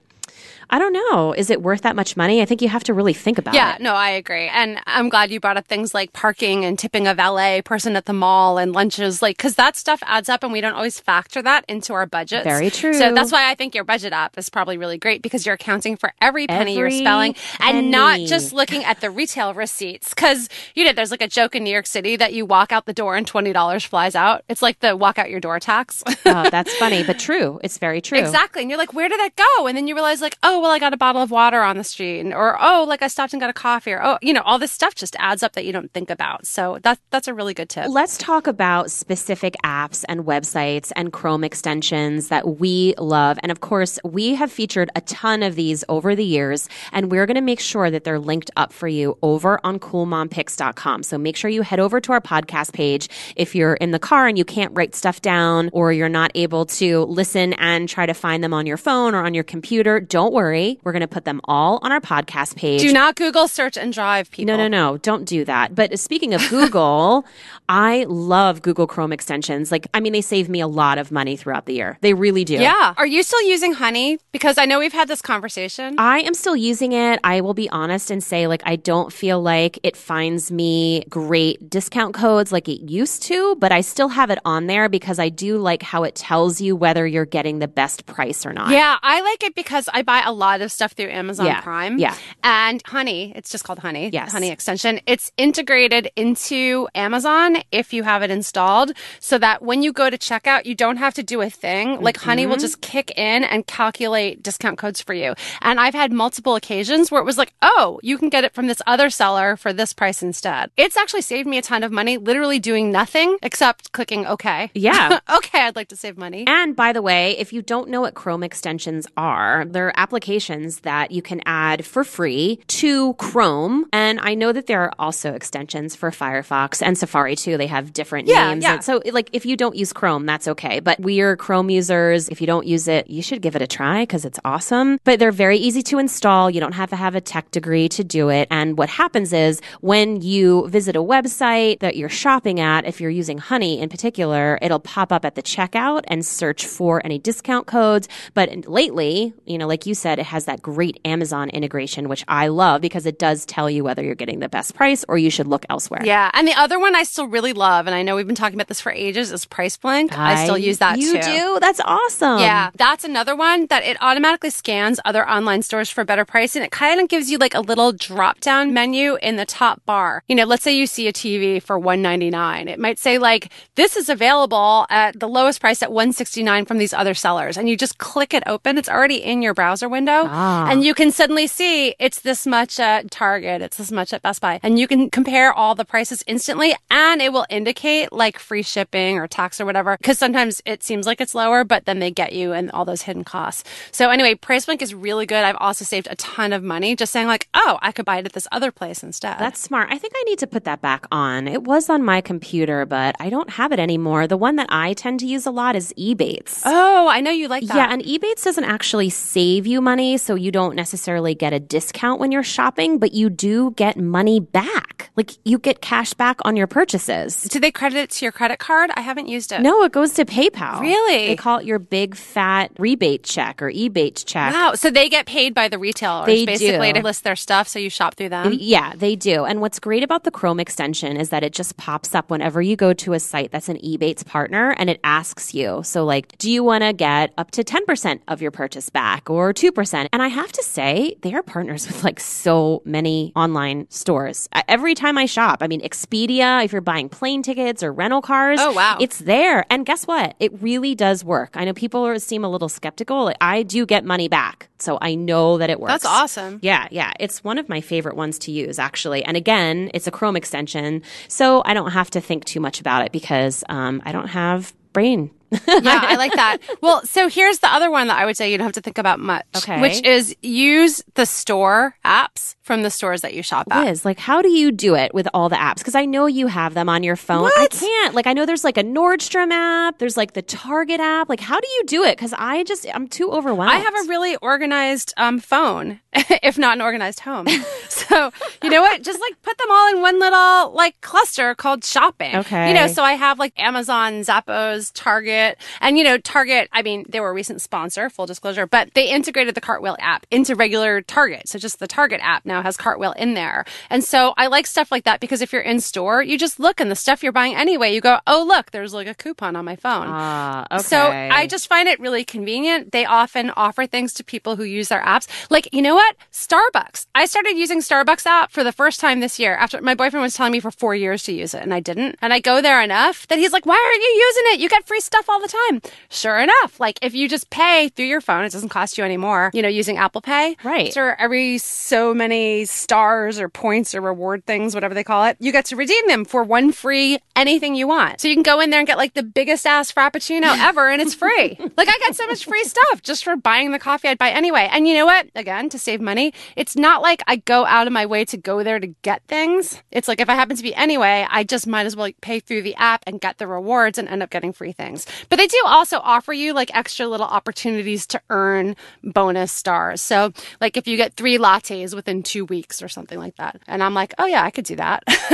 I 0.70 0.80
don't 0.80 0.94
know. 0.94 1.34
Is 1.34 1.50
it 1.50 1.62
worth 1.62 1.82
that 1.82 1.96
much 1.96 2.16
money? 2.16 2.42
I 2.42 2.46
think 2.46 2.62
you 2.62 2.70
have 2.70 2.84
to 2.86 2.94
really 2.94 3.14
think 3.14 3.38
about 3.38 3.54
Yeah, 3.54 3.76
it. 3.76 3.80
Yeah, 3.80 3.84
no, 3.84 3.94
I 3.96 4.10
agree. 4.12 4.48
And 4.48 4.80
I'm 4.86 5.10
glad 5.10 5.32
you 5.32 5.40
brought 5.40 5.58
up 5.58 5.68
things 5.68 5.94
like 5.94 6.14
parking 6.14 6.64
and 6.66 6.78
tipping 6.78 7.08
a 7.08 7.14
valet 7.14 7.62
person 7.64 7.96
at 7.96 8.06
the 8.06 8.14
mall 8.14 8.58
and 8.58 8.74
lunches, 8.74 9.22
like, 9.22 9.38
cause 9.38 9.56
that 9.56 9.76
stuff 9.76 10.02
adds 10.06 10.30
up 10.30 10.44
and 10.44 10.52
we 10.54 10.62
don't 10.62 10.74
always 10.74 11.00
factor 11.00 11.42
that 11.42 11.66
into 11.68 11.94
our 11.94 12.06
budgets. 12.06 12.44
Very 12.44 12.70
true. 12.70 12.94
So 12.94 13.14
that's 13.14 13.32
why 13.32 13.50
I 13.50 13.56
think 13.56 13.74
your 13.74 13.84
budget 13.84 14.14
app 14.14 14.38
is 14.38 14.50
probably 14.50 14.78
really 14.78 14.98
great 14.98 15.22
because 15.22 15.46
you're 15.46 15.56
accounting 15.56 15.98
for 15.98 16.14
every 16.22 16.46
penny 16.48 16.78
Every 16.78 16.98
you're 16.98 17.04
spelling 17.04 17.36
and 17.60 17.90
not 17.92 18.20
just 18.20 18.54
looking 18.54 18.84
at 18.84 19.02
the 19.02 19.10
retail 19.10 19.54
receipts. 19.54 20.14
Cause, 20.14 20.50
you 20.76 20.86
know, 20.86 20.94
there's 20.94 21.12
like 21.12 21.22
a 21.22 21.28
joke 21.28 21.56
in 21.56 21.64
New 21.64 21.72
York 21.72 21.88
City 21.88 22.16
that 22.16 22.34
you 22.34 22.46
walk 22.46 22.72
out 22.72 22.86
the 22.86 22.94
door 22.94 23.16
and 23.16 23.26
$20 23.26 23.86
flies 23.88 24.16
out. 24.16 24.44
It's 24.48 24.62
like 24.62 24.80
the 24.82 24.96
walk 24.96 25.18
out 25.18 25.30
your 25.30 25.40
door 25.40 25.60
tax. 25.60 26.04
oh, 26.08 26.50
that's 26.50 26.76
funny, 26.78 27.04
but 27.04 27.18
true. 27.20 27.60
It's 27.64 27.78
very 27.78 28.02
true. 28.02 28.20
Exactly. 28.20 28.62
And 28.62 28.70
you're 28.70 28.78
like, 28.80 28.94
where 28.94 29.10
did 29.10 29.20
that 29.20 29.36
go? 29.36 29.68
And 29.68 29.76
then 29.78 29.88
you 29.88 29.96
realize, 29.96 30.22
like, 30.22 30.38
oh, 30.44 30.59
Oh, 30.60 30.62
well, 30.62 30.72
I 30.72 30.80
got 30.80 30.94
a 30.94 30.98
bottle 30.98 31.22
of 31.22 31.32
water 31.32 31.62
on 31.62 31.78
the 31.78 31.86
street. 31.86 32.34
Or, 32.34 32.58
oh, 32.62 32.84
like 32.86 33.02
I 33.02 33.08
stopped 33.08 33.32
and 33.32 33.40
got 33.40 33.50
a 33.50 33.54
coffee. 33.54 33.94
Or, 33.94 34.04
oh, 34.04 34.18
you 34.22 34.34
know, 34.34 34.42
all 34.42 34.60
this 34.60 34.74
stuff 34.74 34.94
just 34.94 35.16
adds 35.18 35.42
up 35.42 35.54
that 35.54 35.64
you 35.64 35.72
don't 35.72 35.90
think 35.94 36.10
about. 36.10 36.46
So 36.46 36.80
that, 36.84 37.00
that's 37.12 37.30
a 37.30 37.34
really 37.34 37.54
good 37.54 37.70
tip. 37.70 37.88
Let's 37.88 38.18
talk 38.18 38.46
about 38.46 38.92
specific 38.92 39.56
apps 39.64 40.04
and 40.10 40.26
websites 40.26 40.92
and 40.98 41.14
Chrome 41.14 41.46
extensions 41.46 42.28
that 42.28 42.60
we 42.60 42.94
love. 42.98 43.40
And 43.42 43.54
of 43.54 43.62
course, 43.62 44.00
we 44.04 44.36
have 44.36 44.52
featured 44.52 44.90
a 44.98 45.02
ton 45.02 45.44
of 45.44 45.56
these 45.56 45.86
over 45.88 46.14
the 46.14 46.26
years, 46.26 46.68
and 46.92 47.10
we're 47.10 47.26
going 47.26 47.36
to 47.36 47.42
make 47.42 47.62
sure 47.62 47.90
that 47.90 48.04
they're 48.04 48.20
linked 48.20 48.52
up 48.58 48.74
for 48.74 48.90
you 48.90 49.18
over 49.22 49.62
on 49.64 49.80
coolmompicks.com. 49.80 51.04
So 51.04 51.18
make 51.18 51.38
sure 51.38 51.50
you 51.50 51.62
head 51.62 51.80
over 51.80 52.02
to 52.02 52.12
our 52.12 52.20
podcast 52.20 52.74
page 52.74 53.08
if 53.38 53.56
you're 53.56 53.76
in 53.76 53.92
the 53.92 54.00
car 54.00 54.28
and 54.28 54.38
you 54.38 54.44
can't 54.44 54.76
write 54.76 54.94
stuff 54.94 55.22
down 55.22 55.70
or 55.72 55.94
you're 55.94 56.10
not 56.10 56.32
able 56.36 56.66
to 56.66 57.06
listen 57.06 57.54
and 57.54 57.88
try 57.88 58.06
to 58.06 58.14
find 58.14 58.44
them 58.44 58.54
on 58.54 58.66
your 58.66 58.76
phone 58.76 59.16
or 59.16 59.26
on 59.26 59.34
your 59.34 59.46
computer. 59.46 60.02
Don't 60.02 60.34
worry. 60.34 60.49
We're 60.84 60.92
going 60.92 61.02
to 61.02 61.08
put 61.08 61.26
them 61.26 61.42
all 61.46 61.80
on 61.82 61.92
our 61.92 62.02
podcast 62.02 62.56
page. 62.56 62.82
Do 62.82 62.92
not 62.92 63.16
Google 63.16 63.48
search 63.48 63.78
and 63.78 63.94
drive, 63.94 64.32
people. 64.32 64.56
No, 64.56 64.58
no, 64.58 64.68
no. 64.68 64.98
Don't 64.98 65.26
do 65.26 65.46
that. 65.46 65.76
But 65.76 65.98
speaking 66.00 66.34
of 66.34 66.48
Google, 66.50 67.26
I 67.70 68.06
love 68.10 68.62
Google 68.62 68.88
Chrome 68.88 69.14
extensions. 69.14 69.72
Like, 69.72 69.88
I 69.94 70.00
mean, 70.00 70.14
they 70.14 70.22
save 70.22 70.50
me 70.50 70.60
a 70.60 70.68
lot 70.68 70.98
of 70.98 71.12
money 71.12 71.38
throughout 71.38 71.66
the 71.66 71.74
year. 71.74 71.98
They 72.02 72.14
really 72.14 72.44
do. 72.44 72.56
Yeah. 72.56 72.94
Are 72.98 73.06
you 73.06 73.22
still 73.22 73.44
using 73.44 73.74
Honey? 73.74 74.18
Because 74.32 74.58
I 74.58 74.66
know 74.66 74.80
we've 74.80 74.94
had 74.94 75.08
this 75.08 75.22
conversation. 75.22 75.96
I 76.00 76.20
am 76.22 76.34
still 76.34 76.56
using 76.56 76.94
it. 76.94 77.20
I 77.24 77.42
will 77.42 77.54
be 77.54 77.70
honest 77.70 78.10
and 78.10 78.24
say, 78.24 78.48
like, 78.48 78.64
I 78.66 78.76
don't 78.76 79.14
feel 79.14 79.42
like 79.42 79.80
it 79.84 79.96
finds 79.96 80.52
me 80.52 81.04
great 81.10 81.70
discount 81.70 82.16
codes 82.16 82.52
like 82.52 82.68
it 82.68 82.82
used 82.90 83.24
to, 83.24 83.56
but 83.58 83.72
I 83.72 83.82
still 83.82 84.10
have 84.10 84.30
it 84.32 84.40
on 84.46 84.68
there 84.68 84.90
because 84.90 85.20
I 85.20 85.30
do 85.30 85.58
like 85.60 85.84
how 85.84 86.04
it 86.04 86.16
tells 86.16 86.60
you 86.60 86.76
whether 86.76 87.06
you're 87.06 87.26
getting 87.26 87.60
the 87.60 87.68
best 87.68 88.06
price 88.06 88.46
or 88.46 88.54
not. 88.54 88.72
Yeah, 88.72 88.98
I 89.04 89.22
like 89.22 89.44
it 89.44 89.54
because 89.56 89.88
I 89.94 90.02
buy 90.02 90.24
a 90.26 90.32
lot 90.40 90.62
of 90.62 90.72
stuff 90.72 90.94
through 90.94 91.10
Amazon 91.10 91.46
Yeah, 91.46 91.62
Prime. 91.62 92.00
yeah. 92.00 92.16
And 92.44 92.82
Honey, 92.86 93.34
it's 93.36 93.50
just 93.52 93.64
called 93.64 93.80
Honey. 93.80 94.10
Yes. 94.12 94.32
Honey 94.32 94.50
extension. 94.50 95.00
It's 95.06 95.32
integrated 95.38 96.10
into 96.16 96.88
Amazon 96.96 97.58
if 97.72 97.94
you 97.94 98.04
have 98.04 98.22
it 98.24 98.32
installed 98.32 98.92
so 99.20 99.38
that 99.38 99.62
when 99.62 99.84
you 99.84 99.92
go 99.94 100.10
to 100.10 100.18
checkout, 100.18 100.66
you 100.66 100.76
don't 100.76 100.98
have 100.98 101.14
to 101.16 101.24
do 101.24 101.42
a 101.42 101.50
thing. 101.50 102.02
Like 102.02 102.18
Honey 102.18 102.40
Mm-hmm. 102.44 102.52
will 102.52 102.58
just 102.58 102.80
kick 102.82 103.12
in 103.18 103.44
and 103.44 103.68
calculate 103.68 104.42
discount 104.42 104.78
codes 104.78 105.02
for 105.02 105.14
you. 105.14 105.34
And 105.62 105.80
I've 105.80 105.94
had 105.94 106.14
multiple 106.14 106.56
occasions 106.56 107.12
where 107.12 107.20
it 107.22 107.26
was 107.26 107.38
like, 107.38 107.52
oh, 107.62 108.00
you 108.02 108.18
can 108.18 108.30
get 108.30 108.46
it 108.46 108.54
from 108.54 108.68
this 108.68 108.82
other 108.88 109.10
seller 109.10 109.58
for 109.58 109.74
this 109.74 109.92
price 109.92 110.24
instead. 110.24 110.72
It's 110.78 110.96
actually 110.96 111.22
saved 111.24 111.48
me 111.50 111.58
a 111.58 111.62
ton 111.62 111.84
of 111.84 111.92
money, 111.92 112.18
literally 112.18 112.60
doing 112.60 112.92
nothing 112.92 113.38
except 113.42 113.92
clicking 113.92 114.26
OK. 114.26 114.72
Yeah. 114.74 115.20
okay, 115.38 115.62
I'd 115.64 115.76
like 115.76 115.90
to 115.90 115.98
save 115.98 116.18
money. 116.18 116.46
And 116.48 116.76
by 116.78 116.94
the 116.94 117.02
way, 117.02 117.38
if 117.38 117.52
you 117.52 117.62
don't 117.62 117.90
know 117.90 118.02
what 118.02 118.14
Chrome 118.14 118.44
extensions 118.44 119.06
are, 119.18 119.66
they're 119.66 119.92
applications 120.00 120.19
that 120.24 121.12
you 121.12 121.22
can 121.22 121.42
add 121.46 121.86
for 121.86 122.04
free 122.04 122.60
to 122.68 123.14
Chrome. 123.16 123.86
And 123.94 124.20
I 124.22 124.34
know 124.36 124.52
that 124.52 124.68
there 124.68 124.82
are 124.82 124.92
also 125.00 125.34
extensions 125.34 125.96
for 125.96 126.12
Firefox 126.12 126.82
and 126.82 126.98
Safari 126.98 127.36
too. 127.36 127.58
They 127.58 127.68
have 127.68 127.94
different 127.94 128.28
Yeah, 128.28 128.50
names. 128.50 128.64
yeah. 128.64 128.74
And 128.76 128.84
so, 128.84 129.02
like, 129.12 129.30
if 129.34 129.46
you 129.46 129.56
don't 129.56 129.76
use 129.76 129.94
Chrome, 129.94 130.26
that's 130.26 130.48
okay. 130.48 130.80
But 130.80 131.00
we're 131.00 131.36
Chrome 131.38 131.70
users. 131.70 132.30
If 132.30 132.42
you 132.42 132.48
don't 132.48 132.66
use 132.66 132.88
it, 132.88 133.10
you 133.10 133.22
should 133.22 133.42
give 133.42 133.56
it 133.56 133.62
a 133.62 133.68
try 133.68 134.04
because 134.04 134.26
it's 134.26 134.40
awesome. 134.44 135.00
But 135.04 135.20
they're 135.20 135.32
very 135.32 135.58
easy 135.58 135.82
to 135.84 136.00
install. 136.00 136.50
You 136.50 136.60
don't 136.60 136.74
have 136.74 136.90
to 136.90 136.96
have 136.96 137.16
a 137.16 137.22
tech 137.22 137.52
degree 137.52 137.88
to 137.90 138.04
do 138.04 138.30
it. 138.30 138.48
And 138.50 138.78
what 138.78 138.90
happens 138.90 139.34
is 139.34 139.62
when 139.82 140.22
you 140.22 140.68
visit 140.70 140.96
a 140.96 141.04
website 141.04 141.80
that 141.80 141.96
you're 141.96 142.10
shopping 142.10 142.60
at, 142.60 142.86
if 142.86 143.00
you're 143.00 143.10
using 143.12 143.38
Honey 143.38 143.80
in 143.80 143.90
particular, 143.90 144.58
it'll 144.62 144.80
pop 144.80 145.12
up 145.12 145.26
at 145.26 145.36
the 145.36 145.44
checkout 145.44 146.02
and 146.08 146.26
search 146.26 146.66
for 146.66 147.02
any 147.06 147.20
discount 147.20 147.68
codes. 147.68 148.08
But 148.34 148.68
lately, 148.68 149.34
you 149.46 149.58
know, 149.60 149.68
like 149.68 149.86
you 149.86 149.94
said, 149.94 150.09
it 150.18 150.26
has 150.26 150.46
that 150.46 150.62
great 150.62 151.00
Amazon 151.06 151.50
integration, 151.50 152.10
which 152.10 152.26
I 152.28 152.48
love 152.48 152.82
because 152.82 153.06
it 153.06 153.20
does 153.20 153.46
tell 153.46 153.70
you 153.70 153.84
whether 153.84 154.02
you're 154.02 154.16
getting 154.16 154.40
the 154.40 154.50
best 154.50 154.74
price 154.74 155.06
or 155.08 155.18
you 155.18 155.30
should 155.30 155.46
look 155.46 155.66
elsewhere. 155.70 156.02
Yeah, 156.04 156.32
and 156.34 156.48
the 156.48 156.54
other 156.54 156.80
one 156.80 156.96
I 156.96 157.04
still 157.04 157.28
really 157.28 157.54
love, 157.54 157.86
and 157.86 157.96
I 157.96 158.02
know 158.02 158.16
we've 158.16 158.26
been 158.26 158.36
talking 158.36 158.56
about 158.56 158.68
this 158.68 158.82
for 158.82 158.92
ages, 158.92 159.32
is 159.32 159.46
PriceBlink. 159.46 160.14
I, 160.14 160.46
still 160.46 160.58
use 160.58 160.78
that 160.80 160.98
You 160.98 161.14
too. 161.14 161.22
do? 161.22 161.58
That's 161.60 161.82
awesome. 161.82 162.40
Yeah, 162.40 162.72
that's 162.76 163.04
another 163.04 163.36
one 163.36 163.68
that 163.68 163.84
it 163.84 163.98
automatically 164.02 164.50
scans 164.50 165.00
other 165.06 165.28
online 165.30 165.62
stores 165.62 165.90
for 165.90 166.04
better 166.04 166.26
price. 166.26 166.56
And 166.56 166.64
it 166.64 166.72
kind 166.72 167.00
of 167.00 167.10
gives 167.10 167.30
you 167.30 167.38
like 167.38 167.54
a 167.54 167.60
little 167.60 167.92
drop 167.92 168.40
down 168.40 168.74
menu 168.74 169.18
in 169.22 169.36
the 169.36 169.46
top 169.46 169.84
bar. 169.86 170.24
You 170.28 170.36
know, 170.36 170.46
let's 170.46 170.64
say 170.64 170.76
you 170.76 170.88
see 170.88 171.08
a 171.08 171.14
TV 171.14 171.62
for 171.62 171.78
199. 171.78 172.68
It 172.68 172.80
might 172.80 172.98
say 172.98 173.18
like 173.18 173.52
this 173.76 173.96
is 173.96 174.10
available 174.10 174.86
at 174.90 175.20
the 175.20 175.28
lowest 175.28 175.60
price 175.60 175.84
at 175.84 175.92
169 175.92 176.66
from 176.66 176.78
these 176.78 176.94
other 176.94 177.14
sellers 177.14 177.58
and 177.58 177.68
you 177.70 177.76
just 177.78 177.98
click 177.98 178.34
it 178.34 178.44
open. 178.46 178.78
It's 178.78 178.90
already 178.90 179.18
in 179.24 179.42
your 179.42 179.54
browser 179.54 179.88
window 179.90 179.99
Ah. 180.08 180.70
and 180.70 180.84
you 180.84 180.94
can 180.94 181.12
suddenly 181.12 181.48
see 181.48 181.96
it's 182.00 182.22
this 182.22 182.46
much 182.46 182.80
at 182.80 183.12
Target, 183.12 183.62
it's 183.62 183.78
this 183.78 183.92
much 183.92 184.14
at 184.14 184.22
Best 184.22 184.42
Buy 184.42 184.60
and 184.64 184.80
you 184.80 184.88
can 184.88 185.10
compare 185.10 185.52
all 185.54 185.76
the 185.76 185.86
prices 185.86 186.24
instantly 186.28 186.76
and 186.90 187.22
it 187.22 187.34
will 187.34 187.46
indicate 187.50 188.12
like 188.14 188.40
free 188.40 188.64
shipping 188.64 189.18
or 189.18 189.28
tax 189.28 189.60
or 189.60 189.66
whatever 189.66 189.98
because 189.98 190.18
sometimes 190.20 190.62
it 190.66 190.84
seems 190.84 191.06
like 191.06 191.20
it's 191.22 191.36
lower 191.36 191.64
but 191.64 191.86
then 191.86 192.00
they 192.00 192.12
get 192.12 192.34
you 192.34 192.54
and 192.54 192.72
all 192.72 192.86
those 192.86 193.04
hidden 193.04 193.24
costs. 193.24 193.64
So 193.92 194.10
anyway, 194.10 194.36
PriceBlink 194.36 194.82
is 194.82 194.94
really 194.94 195.26
good. 195.26 195.44
I've 195.44 195.58
also 195.60 195.86
saved 195.86 196.08
a 196.10 196.16
ton 196.16 196.54
of 196.54 196.64
money 196.64 196.96
just 196.96 197.12
saying 197.12 197.28
like, 197.28 197.48
"Oh, 197.54 197.78
I 197.82 197.92
could 197.92 198.06
buy 198.06 198.18
it 198.18 198.26
at 198.26 198.34
this 198.34 198.48
other 198.52 198.72
place 198.72 199.04
instead." 199.04 199.38
That's 199.40 199.60
smart. 199.60 199.90
I 199.92 199.98
think 199.98 200.14
I 200.16 200.24
need 200.24 200.40
to 200.40 200.48
put 200.48 200.64
that 200.66 200.82
back 200.82 201.06
on. 201.12 201.48
It 201.48 201.64
was 201.64 201.90
on 201.90 202.04
my 202.04 202.22
computer, 202.22 202.86
but 202.86 203.16
I 203.20 203.30
don't 203.30 203.52
have 203.52 203.72
it 203.72 203.80
anymore. 203.80 204.28
The 204.28 204.38
one 204.38 204.56
that 204.58 204.68
I 204.70 204.94
tend 204.94 205.20
to 205.22 205.26
use 205.26 205.46
a 205.46 205.52
lot 205.52 205.76
is 205.76 205.94
Ebates. 205.98 206.62
Oh, 206.66 207.08
I 207.08 207.22
know 207.22 207.32
you 207.32 207.48
like 207.48 207.66
that. 207.68 207.76
Yeah, 207.76 207.92
and 207.92 208.02
Ebates 208.04 208.44
doesn't 208.44 208.64
actually 208.64 209.10
save 209.10 209.66
you 209.68 209.82
money, 209.90 210.18
so 210.18 210.36
you 210.36 210.52
don't 210.52 210.76
necessarily 210.76 211.34
get 211.34 211.52
a 211.52 211.60
discount 211.60 212.20
when 212.20 212.32
you're 212.32 212.44
shopping, 212.44 213.00
but 213.00 213.12
you 213.12 213.28
do 213.30 213.72
get 213.72 213.98
money 213.98 214.40
back. 214.40 215.10
Like 215.16 215.32
you 215.44 215.58
get 215.58 215.82
cash 215.82 216.14
back 216.14 216.38
on 216.46 216.56
your 216.56 216.68
purchases. 216.68 217.44
Do 217.44 217.60
they 217.60 217.72
credit 217.72 217.98
it 217.98 218.10
to 218.12 218.26
your 218.26 218.32
credit 218.32 218.60
card? 218.60 218.92
I 218.96 219.02
haven't 219.02 219.28
used 219.28 219.52
it. 219.52 219.62
No, 219.62 219.84
it 219.84 219.92
goes 219.92 220.14
to 220.14 220.26
PayPal. 220.26 220.80
Really? 220.80 221.28
They 221.28 221.36
call 221.36 221.58
it 221.58 221.66
your 221.66 221.80
big 221.80 222.16
fat 222.16 222.72
rebate 222.78 223.24
check 223.24 223.62
or 223.62 223.72
Ebates 223.72 224.24
check. 224.24 224.54
Wow. 224.54 224.74
So 224.76 224.92
they 224.92 225.10
get 225.10 225.26
paid 225.26 225.54
by 225.56 225.68
the 225.68 225.80
retailers 225.80 226.28
They 226.28 226.46
basically 226.46 226.94
do. 226.94 227.00
to 227.00 227.04
list 227.04 227.24
their 227.24 227.36
stuff 227.36 227.68
so 227.68 227.80
you 227.80 227.90
shop 227.90 228.16
through 228.16 228.30
them. 228.30 228.54
Yeah, 228.54 228.94
they 228.96 229.16
do. 229.16 229.44
And 229.46 229.60
what's 229.60 229.80
great 229.80 230.04
about 230.04 230.24
the 230.24 230.32
Chrome 230.32 230.60
extension 230.60 231.18
is 231.18 231.30
that 231.30 231.44
it 231.44 231.54
just 231.54 231.78
pops 231.78 232.14
up 232.14 232.30
whenever 232.30 232.62
you 232.62 232.76
go 232.76 232.94
to 232.94 233.14
a 233.14 233.20
site 233.20 233.52
that's 233.52 233.70
an 233.70 233.78
Ebates 233.78 234.24
partner 234.26 234.76
and 234.78 234.90
it 234.90 235.00
asks 235.04 235.54
you, 235.56 235.82
so 235.84 236.06
like, 236.06 236.38
do 236.38 236.52
you 236.52 236.64
want 236.64 236.84
to 236.84 236.94
get 236.94 237.34
up 237.38 237.50
to 237.52 237.64
10% 237.64 238.20
of 238.28 238.42
your 238.42 238.52
purchase 238.52 238.90
back 238.90 239.30
or 239.30 239.54
2% 239.54 239.79
100%. 239.84 240.08
And 240.12 240.22
I 240.22 240.28
have 240.28 240.52
to 240.52 240.64
say, 240.64 241.16
they 241.22 241.34
are 241.34 241.44
partners 241.44 241.88
with 241.88 242.04
like 242.04 242.20
so 242.20 242.82
many 242.86 243.32
online 243.36 243.88
stores. 243.90 244.50
Every 244.68 244.96
time 244.96 245.18
I 245.18 245.26
shop, 245.26 245.60
I 245.62 245.68
mean, 245.68 245.82
Expedia, 245.82 246.64
if 246.64 246.72
you're 246.72 246.82
buying 246.82 247.10
plane 247.10 247.42
tickets 247.44 247.84
or 247.84 247.92
rental 247.92 248.22
cars, 248.22 248.60
Oh, 248.62 248.74
wow. 248.74 248.98
it's 249.00 249.20
there. 249.20 249.66
And 249.70 249.86
guess 249.86 250.06
what? 250.06 250.36
It 250.40 250.62
really 250.62 250.96
does 250.96 251.24
work. 251.24 251.52
I 251.56 251.66
know 251.66 251.74
people 251.74 252.06
are, 252.06 252.20
seem 252.20 252.44
a 252.44 252.50
little 252.50 252.70
skeptical. 252.70 253.32
I 253.42 253.64
do 253.64 253.86
get 253.86 254.04
money 254.06 254.28
back. 254.28 254.70
So 254.80 254.98
I 255.02 255.16
know 255.16 255.58
that 255.58 255.70
it 255.70 255.80
works. 255.80 255.92
That's 255.92 256.06
awesome. 256.06 256.60
Yeah, 256.62 256.88
yeah. 256.92 257.12
It's 257.20 257.44
one 257.44 257.58
of 257.58 257.68
my 257.70 257.82
favorite 257.82 258.16
ones 258.16 258.40
to 258.40 258.52
use, 258.52 258.80
actually. 258.80 259.24
And 259.26 259.36
again, 259.36 259.92
it's 259.94 260.08
a 260.08 260.12
Chrome 260.12 260.36
extension. 260.36 261.02
So 261.28 261.62
I 261.66 261.74
don't 261.74 261.92
have 261.92 262.10
to 262.12 262.22
think 262.22 262.46
too 262.46 262.60
much 262.60 262.80
about 262.80 263.06
it 263.06 263.12
because 263.12 263.64
um, 263.70 264.02
I 264.06 264.12
don't 264.12 264.28
have 264.30 264.74
brain. 264.94 265.32
yeah, 265.68 266.02
I 266.04 266.16
like 266.16 266.34
that. 266.34 266.58
Well, 266.82 267.06
so 267.06 267.28
here's 267.28 267.60
the 267.60 267.68
other 267.68 267.90
one 267.90 268.08
that 268.08 268.20
I 268.20 268.26
would 268.26 268.38
say 268.38 268.52
you 268.52 268.58
don't 268.58 268.66
have 268.66 268.74
to 268.74 268.82
think 268.82 268.98
about 268.98 269.20
much. 269.20 269.46
Okay. 269.58 269.82
Which 269.82 270.04
is 270.04 270.36
use 270.42 271.04
the 271.16 271.26
store 271.26 271.96
apps 272.06 272.56
from 272.62 272.84
the 272.84 272.92
stores 272.92 273.22
that 273.22 273.34
you 273.34 273.42
shop 273.42 273.68
at. 273.72 273.86
Liz, 273.86 274.06
like, 274.06 274.20
how 274.20 274.44
do 274.44 274.50
you 274.50 274.72
do 274.72 274.96
it 274.96 275.12
with 275.14 275.28
all 275.34 275.50
the 275.50 275.56
apps? 275.56 275.78
Because 275.78 275.96
I 275.96 276.06
know 276.06 276.28
you 276.28 276.48
have 276.48 276.76
them 276.76 276.88
on 276.88 277.02
your 277.02 277.16
phone. 277.16 277.42
What? 277.42 277.60
I 277.60 277.68
can't. 277.68 278.14
Like, 278.14 278.28
I 278.28 278.34
know 278.34 278.46
there's 278.46 278.64
like 278.64 278.78
a 278.78 278.84
Nordstrom 278.84 279.52
app, 279.52 279.98
there's 279.98 280.18
like 280.18 280.34
the 280.34 280.44
Target 280.44 281.00
app. 281.00 281.30
Like, 281.30 281.40
how 281.40 281.60
do 281.60 281.68
you 281.68 281.84
do 281.86 282.04
it? 282.04 282.16
Because 282.16 282.34
I 282.38 282.64
just, 282.64 282.86
I'm 282.94 283.08
too 283.08 283.32
overwhelmed. 283.32 283.72
I 283.72 283.78
have 283.78 283.94
a 283.96 284.08
really 284.08 284.36
organized 284.38 285.14
um, 285.18 285.40
phone, 285.40 286.00
if 286.14 286.60
not 286.60 286.78
an 286.78 286.82
organized 286.82 287.22
home. 287.22 287.48
so 287.90 288.32
you 288.62 288.70
know 288.70 288.82
what? 288.82 289.02
Just 289.02 289.20
like 289.20 289.42
put 289.42 289.58
them 289.58 289.72
all 289.72 289.96
in 289.96 290.02
one 290.02 290.20
little 290.20 290.72
like 290.74 291.00
cluster 291.02 291.56
called 291.56 291.84
shopping. 291.84 292.36
Okay. 292.36 292.68
You 292.68 292.76
know, 292.76 292.88
so 292.88 293.04
I 293.04 293.14
have 293.14 293.40
like 293.40 293.54
Amazon, 293.58 294.22
Zappos, 294.22 294.92
Target, 294.94 295.39
and 295.82 295.98
you 295.98 296.04
know, 296.04 296.18
Target. 296.18 296.70
I 296.72 296.82
mean, 296.82 297.06
they 297.10 297.20
were 297.20 297.30
a 297.30 297.34
recent 297.34 297.62
sponsor, 297.62 298.10
full 298.10 298.26
disclosure, 298.26 298.68
but 298.68 298.94
they 298.94 299.10
integrated 299.10 299.56
the 299.56 299.62
Cartwheel 299.62 299.98
app 300.00 300.26
into 300.32 300.56
regular 300.56 301.02
Target. 301.02 301.48
So 301.48 301.60
just 301.60 301.80
the 301.80 301.88
Target 301.88 302.20
app 302.24 302.46
now 302.46 302.62
has 302.62 302.78
Cartwheel 302.78 303.14
in 303.14 303.34
there, 303.34 303.66
and 303.90 304.04
so 304.04 304.34
I 304.38 304.48
like 304.48 304.68
stuff 304.68 304.92
like 304.92 305.04
that 305.06 305.20
because 305.20 305.42
if 305.42 305.54
you're 305.54 305.62
in 305.62 305.80
store, 305.80 306.22
you 306.22 306.38
just 306.38 306.60
look 306.60 306.80
and 306.80 306.92
the 306.92 306.96
stuff 306.96 307.24
you're 307.24 307.32
buying 307.32 307.56
anyway. 307.56 307.94
You 307.94 308.02
go, 308.02 308.20
oh 308.28 308.46
look, 308.48 308.72
there's 308.72 308.94
like 308.94 309.08
a 309.08 309.16
coupon 309.16 309.56
on 309.56 309.66
my 309.66 309.76
phone. 309.76 310.08
Ah, 310.08 310.66
okay. 310.72 310.84
So 310.84 310.98
I 311.00 311.48
just 311.48 311.68
find 311.68 311.88
it 311.88 312.00
really 312.00 312.24
convenient. 312.24 312.92
They 312.92 313.06
often 313.06 313.52
offer 313.52 313.86
things 313.86 314.14
to 314.16 314.24
people 314.24 314.56
who 314.56 314.64
use 314.64 314.90
their 314.90 315.02
apps. 315.02 315.28
Like, 315.50 315.70
you 315.74 315.82
know 315.82 315.96
what? 315.96 316.16
Starbucks. 316.32 317.08
I 317.16 317.26
started 317.26 317.58
using 317.58 317.80
Starbucks 317.80 318.26
app 318.26 318.52
for 318.52 318.64
the 318.64 318.72
first 318.72 319.00
time 319.00 319.20
this 319.20 319.40
year 319.40 319.56
after 319.56 319.82
my 319.82 319.96
boyfriend 319.96 320.24
was 320.24 320.34
telling 320.34 320.52
me 320.52 320.60
for 320.60 320.72
four 320.72 320.96
years 320.96 321.24
to 321.24 321.34
use 321.34 321.54
it 321.54 321.62
and 321.62 321.74
I 321.74 321.80
didn't. 321.80 322.18
And 322.22 322.34
I 322.34 322.40
go 322.40 322.62
there 322.62 322.82
enough 322.82 323.28
that 323.28 323.40
he's 323.40 323.54
like, 323.54 323.66
why 323.66 323.76
aren't 323.76 324.04
you 324.04 324.26
using 324.28 324.44
it? 324.54 324.60
You 324.60 324.70
get 324.70 324.88
free 324.88 325.00
stuff 325.00 325.29
all 325.30 325.40
the 325.40 325.48
time. 325.70 325.82
Sure 326.10 326.38
enough. 326.38 326.80
Like 326.80 327.00
if 327.02 327.14
you 327.14 327.30
just 327.30 327.50
pay 327.50 327.90
through 327.90 328.06
your 328.06 328.22
phone, 328.22 328.44
it 328.44 328.52
doesn't 328.52 328.70
cost 328.70 328.98
you 328.98 329.04
anymore, 329.04 329.52
you 329.54 329.62
know, 329.62 329.68
using 329.68 329.98
Apple 329.98 330.22
Pay. 330.22 330.58
Right. 330.64 330.94
For 330.94 331.20
every 331.20 331.58
so 331.58 332.14
many 332.14 332.66
stars 332.66 333.40
or 333.40 333.50
points 333.50 333.94
or 333.96 334.02
reward 334.02 334.46
things, 334.46 334.74
whatever 334.76 334.94
they 334.94 335.04
call 335.04 335.26
it, 335.26 335.38
you 335.40 335.52
get 335.52 335.66
to 335.66 335.76
redeem 335.76 336.08
them 336.08 336.26
for 336.26 336.44
one 336.44 336.72
free 336.72 337.20
anything 337.36 337.76
you 337.76 337.88
want. 337.88 338.22
So 338.22 338.28
you 338.28 338.36
can 338.36 338.44
go 338.44 338.60
in 338.60 338.70
there 338.70 338.80
and 338.80 338.88
get 338.88 338.98
like 338.98 339.14
the 339.14 339.24
biggest 339.24 339.66
ass 339.66 339.92
frappuccino 339.92 340.58
ever 340.60 340.90
and 340.90 341.02
it's 341.02 341.14
free. 341.14 341.58
like 341.78 341.88
I 341.90 341.98
got 342.00 342.16
so 342.16 342.28
much 342.28 342.46
free 342.46 342.64
stuff 342.64 343.02
just 343.02 343.24
for 343.24 343.36
buying 343.36 343.72
the 343.72 343.80
coffee 343.80 344.08
I'd 344.08 344.18
buy 344.18 344.32
anyway. 344.32 344.68
And 344.72 344.88
you 344.88 344.94
know 344.94 345.06
what? 345.06 345.28
Again, 345.36 345.70
to 345.70 345.80
save 345.80 346.02
money, 346.02 346.34
it's 346.56 346.76
not 346.76 347.02
like 347.02 347.22
I 347.28 347.38
go 347.38 347.66
out 347.66 347.88
of 347.88 347.94
my 347.94 348.06
way 348.06 348.26
to 348.26 348.38
go 348.38 348.64
there 348.64 348.80
to 348.80 348.88
get 349.02 349.24
things. 349.28 349.82
It's 349.92 350.08
like 350.08 350.20
if 350.20 350.30
I 350.30 350.36
happen 350.36 350.56
to 350.58 350.64
be 350.64 350.76
anyway, 350.76 351.26
I 351.30 351.44
just 351.44 351.68
might 351.68 351.86
as 351.86 351.96
well 351.96 352.10
pay 352.22 352.40
through 352.40 352.64
the 352.64 352.76
app 352.76 353.04
and 353.06 353.22
get 353.22 353.38
the 353.38 353.48
rewards 353.48 353.98
and 353.98 354.08
end 354.08 354.24
up 354.24 354.30
getting 354.30 354.54
free 354.54 354.72
things. 354.72 355.06
But 355.28 355.38
they 355.38 355.48
do 355.48 355.62
also 355.66 356.00
offer 356.00 356.34
you 356.34 356.54
like 356.54 356.76
extra 356.76 357.08
little 357.08 357.26
opportunities 357.26 358.06
to 358.08 358.22
earn 358.30 358.76
bonus 359.04 359.52
stars. 359.52 360.02
So 360.02 360.32
like 360.62 360.78
if 360.78 360.88
you 360.88 360.98
get 360.98 361.16
three 361.16 361.38
lattes 361.38 361.94
within 361.94 362.24
two 362.24 362.46
weeks 362.46 362.82
or 362.82 362.88
something 362.88 363.20
like 363.20 363.36
that. 363.38 363.62
And 363.68 363.84
I'm 363.84 363.94
like, 363.94 364.14
oh 364.18 364.26
yeah, 364.26 364.44
I 364.44 364.52
could 364.52 364.66
do 364.66 364.76
that. 364.78 365.04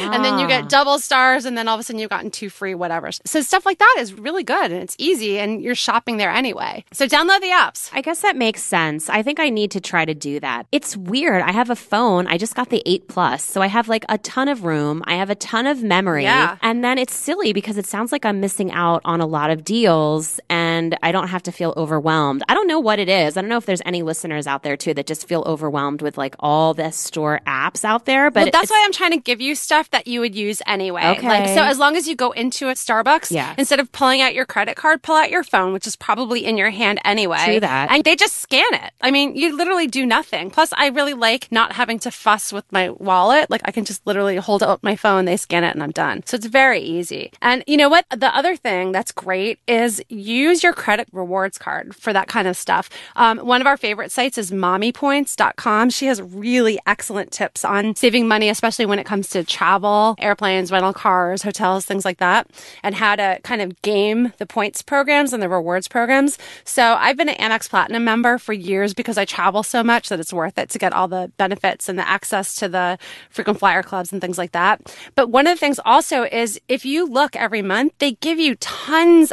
and 0.00 0.24
then 0.24 0.38
you 0.38 0.46
get 0.46 0.64
ah. 0.64 0.68
double 0.68 0.98
stars 0.98 1.44
and 1.44 1.56
then 1.56 1.68
all 1.68 1.74
of 1.74 1.80
a 1.80 1.82
sudden 1.82 2.00
you've 2.00 2.10
gotten 2.10 2.30
two 2.30 2.50
free 2.50 2.74
whatevers. 2.74 3.20
So 3.24 3.40
stuff 3.40 3.66
like 3.66 3.78
that 3.78 3.96
is 3.98 4.14
really 4.14 4.44
good 4.44 4.72
and 4.72 4.82
it's 4.82 4.96
easy 4.98 5.38
and 5.38 5.62
you're 5.62 5.74
shopping 5.74 6.16
there 6.16 6.30
anyway. 6.30 6.84
So 6.92 7.06
download 7.06 7.40
the 7.40 7.48
apps. 7.48 7.90
I 7.92 8.00
guess 8.00 8.22
that 8.22 8.36
makes 8.36 8.62
sense. 8.62 9.08
I 9.08 9.22
think 9.22 9.40
I 9.40 9.50
need 9.50 9.70
to 9.72 9.80
try 9.80 10.04
to 10.04 10.14
do 10.14 10.40
that. 10.40 10.66
It's 10.72 10.96
weird. 10.96 11.42
I 11.42 11.52
have 11.52 11.70
a 11.70 11.76
phone. 11.76 12.26
I 12.26 12.38
just 12.38 12.54
got 12.54 12.70
the 12.70 12.82
8 12.86 13.08
Plus. 13.08 13.44
So 13.44 13.62
I 13.62 13.66
have 13.66 13.88
like 13.88 14.04
a 14.08 14.18
ton 14.18 14.48
of 14.48 14.64
room. 14.64 15.02
I 15.06 15.16
have 15.16 15.30
a 15.30 15.34
ton 15.34 15.66
of 15.66 15.82
memory. 15.82 16.24
Yeah. 16.24 16.56
And 16.62 16.84
then 16.84 16.98
it's 16.98 17.14
silly 17.14 17.52
because 17.52 17.78
it 17.78 17.86
sounds 17.86 18.12
like 18.12 18.24
I'm 18.24 18.40
missing 18.40 18.72
out 18.72 19.02
on 19.04 19.17
a 19.20 19.26
lot 19.26 19.50
of 19.50 19.64
deals 19.64 20.40
and 20.48 20.96
I 21.02 21.12
don't 21.12 21.28
have 21.28 21.42
to 21.44 21.52
feel 21.52 21.74
overwhelmed. 21.76 22.42
I 22.48 22.54
don't 22.54 22.66
know 22.66 22.78
what 22.80 22.98
it 22.98 23.08
is. 23.08 23.36
I 23.36 23.40
don't 23.40 23.48
know 23.50 23.56
if 23.56 23.66
there's 23.66 23.82
any 23.84 24.02
listeners 24.02 24.46
out 24.46 24.62
there 24.62 24.76
too 24.76 24.94
that 24.94 25.06
just 25.06 25.26
feel 25.28 25.42
overwhelmed 25.46 26.02
with 26.02 26.16
like 26.18 26.34
all 26.40 26.74
the 26.74 26.90
store 26.90 27.40
apps 27.46 27.84
out 27.84 28.04
there. 28.04 28.30
But 28.30 28.44
Well, 28.44 28.50
that's 28.52 28.70
why 28.70 28.82
I'm 28.84 28.92
trying 28.92 29.10
to 29.12 29.18
give 29.18 29.40
you 29.40 29.54
stuff 29.54 29.90
that 29.90 30.06
you 30.06 30.20
would 30.20 30.34
use 30.34 30.62
anyway. 30.66 31.02
Like, 31.02 31.18
Okay. 31.18 31.54
so 31.54 31.62
as 31.62 31.78
long 31.78 31.96
as 31.96 32.06
you 32.08 32.14
go 32.16 32.30
into 32.32 32.68
a 32.68 32.72
Starbucks, 32.74 33.30
Yeah. 33.30 33.54
instead 33.58 33.80
of 33.80 33.90
pulling 33.92 34.20
out 34.20 34.34
your 34.34 34.44
credit 34.46 34.76
card, 34.76 35.02
pull 35.02 35.16
out 35.16 35.30
your 35.30 35.42
phone, 35.44 35.72
which 35.72 35.86
is 35.86 35.96
probably 35.96 36.44
in 36.44 36.56
your 36.56 36.70
hand 36.70 37.00
anyway. 37.04 37.44
True 37.44 37.60
that. 37.60 37.90
And 37.90 38.04
they 38.04 38.16
just 38.16 38.36
scan 38.38 38.64
it. 38.72 38.92
I 39.00 39.10
mean, 39.10 39.36
you 39.36 39.56
literally 39.56 39.86
do 39.86 40.06
nothing. 40.06 40.50
Plus, 40.50 40.72
I 40.76 40.88
really 40.88 41.14
like 41.14 41.50
not 41.50 41.72
having 41.72 41.98
to 42.00 42.10
fuss 42.10 42.52
with 42.52 42.64
my 42.72 42.90
wallet. 42.90 43.50
Like, 43.50 43.62
I 43.64 43.70
can 43.70 43.84
just 43.84 44.06
literally 44.06 44.36
hold 44.36 44.62
up 44.62 44.82
my 44.82 44.96
phone, 44.96 45.24
they 45.24 45.36
scan 45.36 45.64
it, 45.64 45.74
and 45.74 45.82
I'm 45.82 45.90
done. 45.90 46.22
So 46.26 46.36
it's 46.36 46.46
very 46.46 46.80
easy. 46.80 47.32
And 47.42 47.64
you 47.66 47.76
know 47.76 47.88
what? 47.88 48.04
The 48.10 48.34
other 48.34 48.56
thing 48.56 48.92
that's 48.92 49.07
great 49.12 49.58
is 49.66 50.02
use 50.08 50.62
your 50.62 50.72
credit 50.72 51.08
rewards 51.12 51.58
card 51.58 51.94
for 51.94 52.12
that 52.12 52.28
kind 52.28 52.48
of 52.48 52.56
stuff. 52.56 52.90
Um, 53.16 53.38
one 53.38 53.60
of 53.60 53.66
our 53.66 53.76
favorite 53.76 54.12
sites 54.12 54.38
is 54.38 54.50
mommypoints.com. 54.50 55.90
She 55.90 56.06
has 56.06 56.20
really 56.20 56.78
excellent 56.86 57.32
tips 57.32 57.64
on 57.64 57.94
saving 57.96 58.28
money, 58.28 58.48
especially 58.48 58.86
when 58.86 58.98
it 58.98 59.06
comes 59.06 59.28
to 59.30 59.44
travel, 59.44 60.16
airplanes, 60.18 60.70
rental 60.72 60.92
cars, 60.92 61.42
hotels, 61.42 61.84
things 61.84 62.04
like 62.04 62.18
that, 62.18 62.48
and 62.82 62.94
how 62.94 63.16
to 63.16 63.38
kind 63.42 63.62
of 63.62 63.80
game 63.82 64.32
the 64.38 64.46
points 64.46 64.82
programs 64.82 65.32
and 65.32 65.42
the 65.42 65.48
rewards 65.48 65.88
programs. 65.88 66.38
So 66.64 66.96
I've 66.98 67.16
been 67.16 67.28
an 67.28 67.36
Amex 67.36 67.68
Platinum 67.68 68.04
member 68.04 68.38
for 68.38 68.52
years 68.52 68.94
because 68.94 69.18
I 69.18 69.24
travel 69.24 69.62
so 69.62 69.82
much 69.82 70.08
that 70.08 70.20
it's 70.20 70.32
worth 70.32 70.58
it 70.58 70.70
to 70.70 70.78
get 70.78 70.92
all 70.92 71.08
the 71.08 71.30
benefits 71.36 71.88
and 71.88 71.98
the 71.98 72.08
access 72.08 72.54
to 72.56 72.68
the 72.68 72.98
frequent 73.30 73.58
flyer 73.58 73.82
clubs 73.82 74.12
and 74.12 74.20
things 74.20 74.38
like 74.38 74.52
that. 74.52 74.94
But 75.14 75.30
one 75.30 75.46
of 75.46 75.56
the 75.56 75.60
things 75.60 75.78
also 75.84 76.24
is 76.24 76.60
if 76.68 76.84
you 76.84 77.06
look 77.06 77.36
every 77.36 77.62
month, 77.62 77.92
they 77.98 78.12
give 78.12 78.38
you 78.38 78.54
tons 78.56 78.87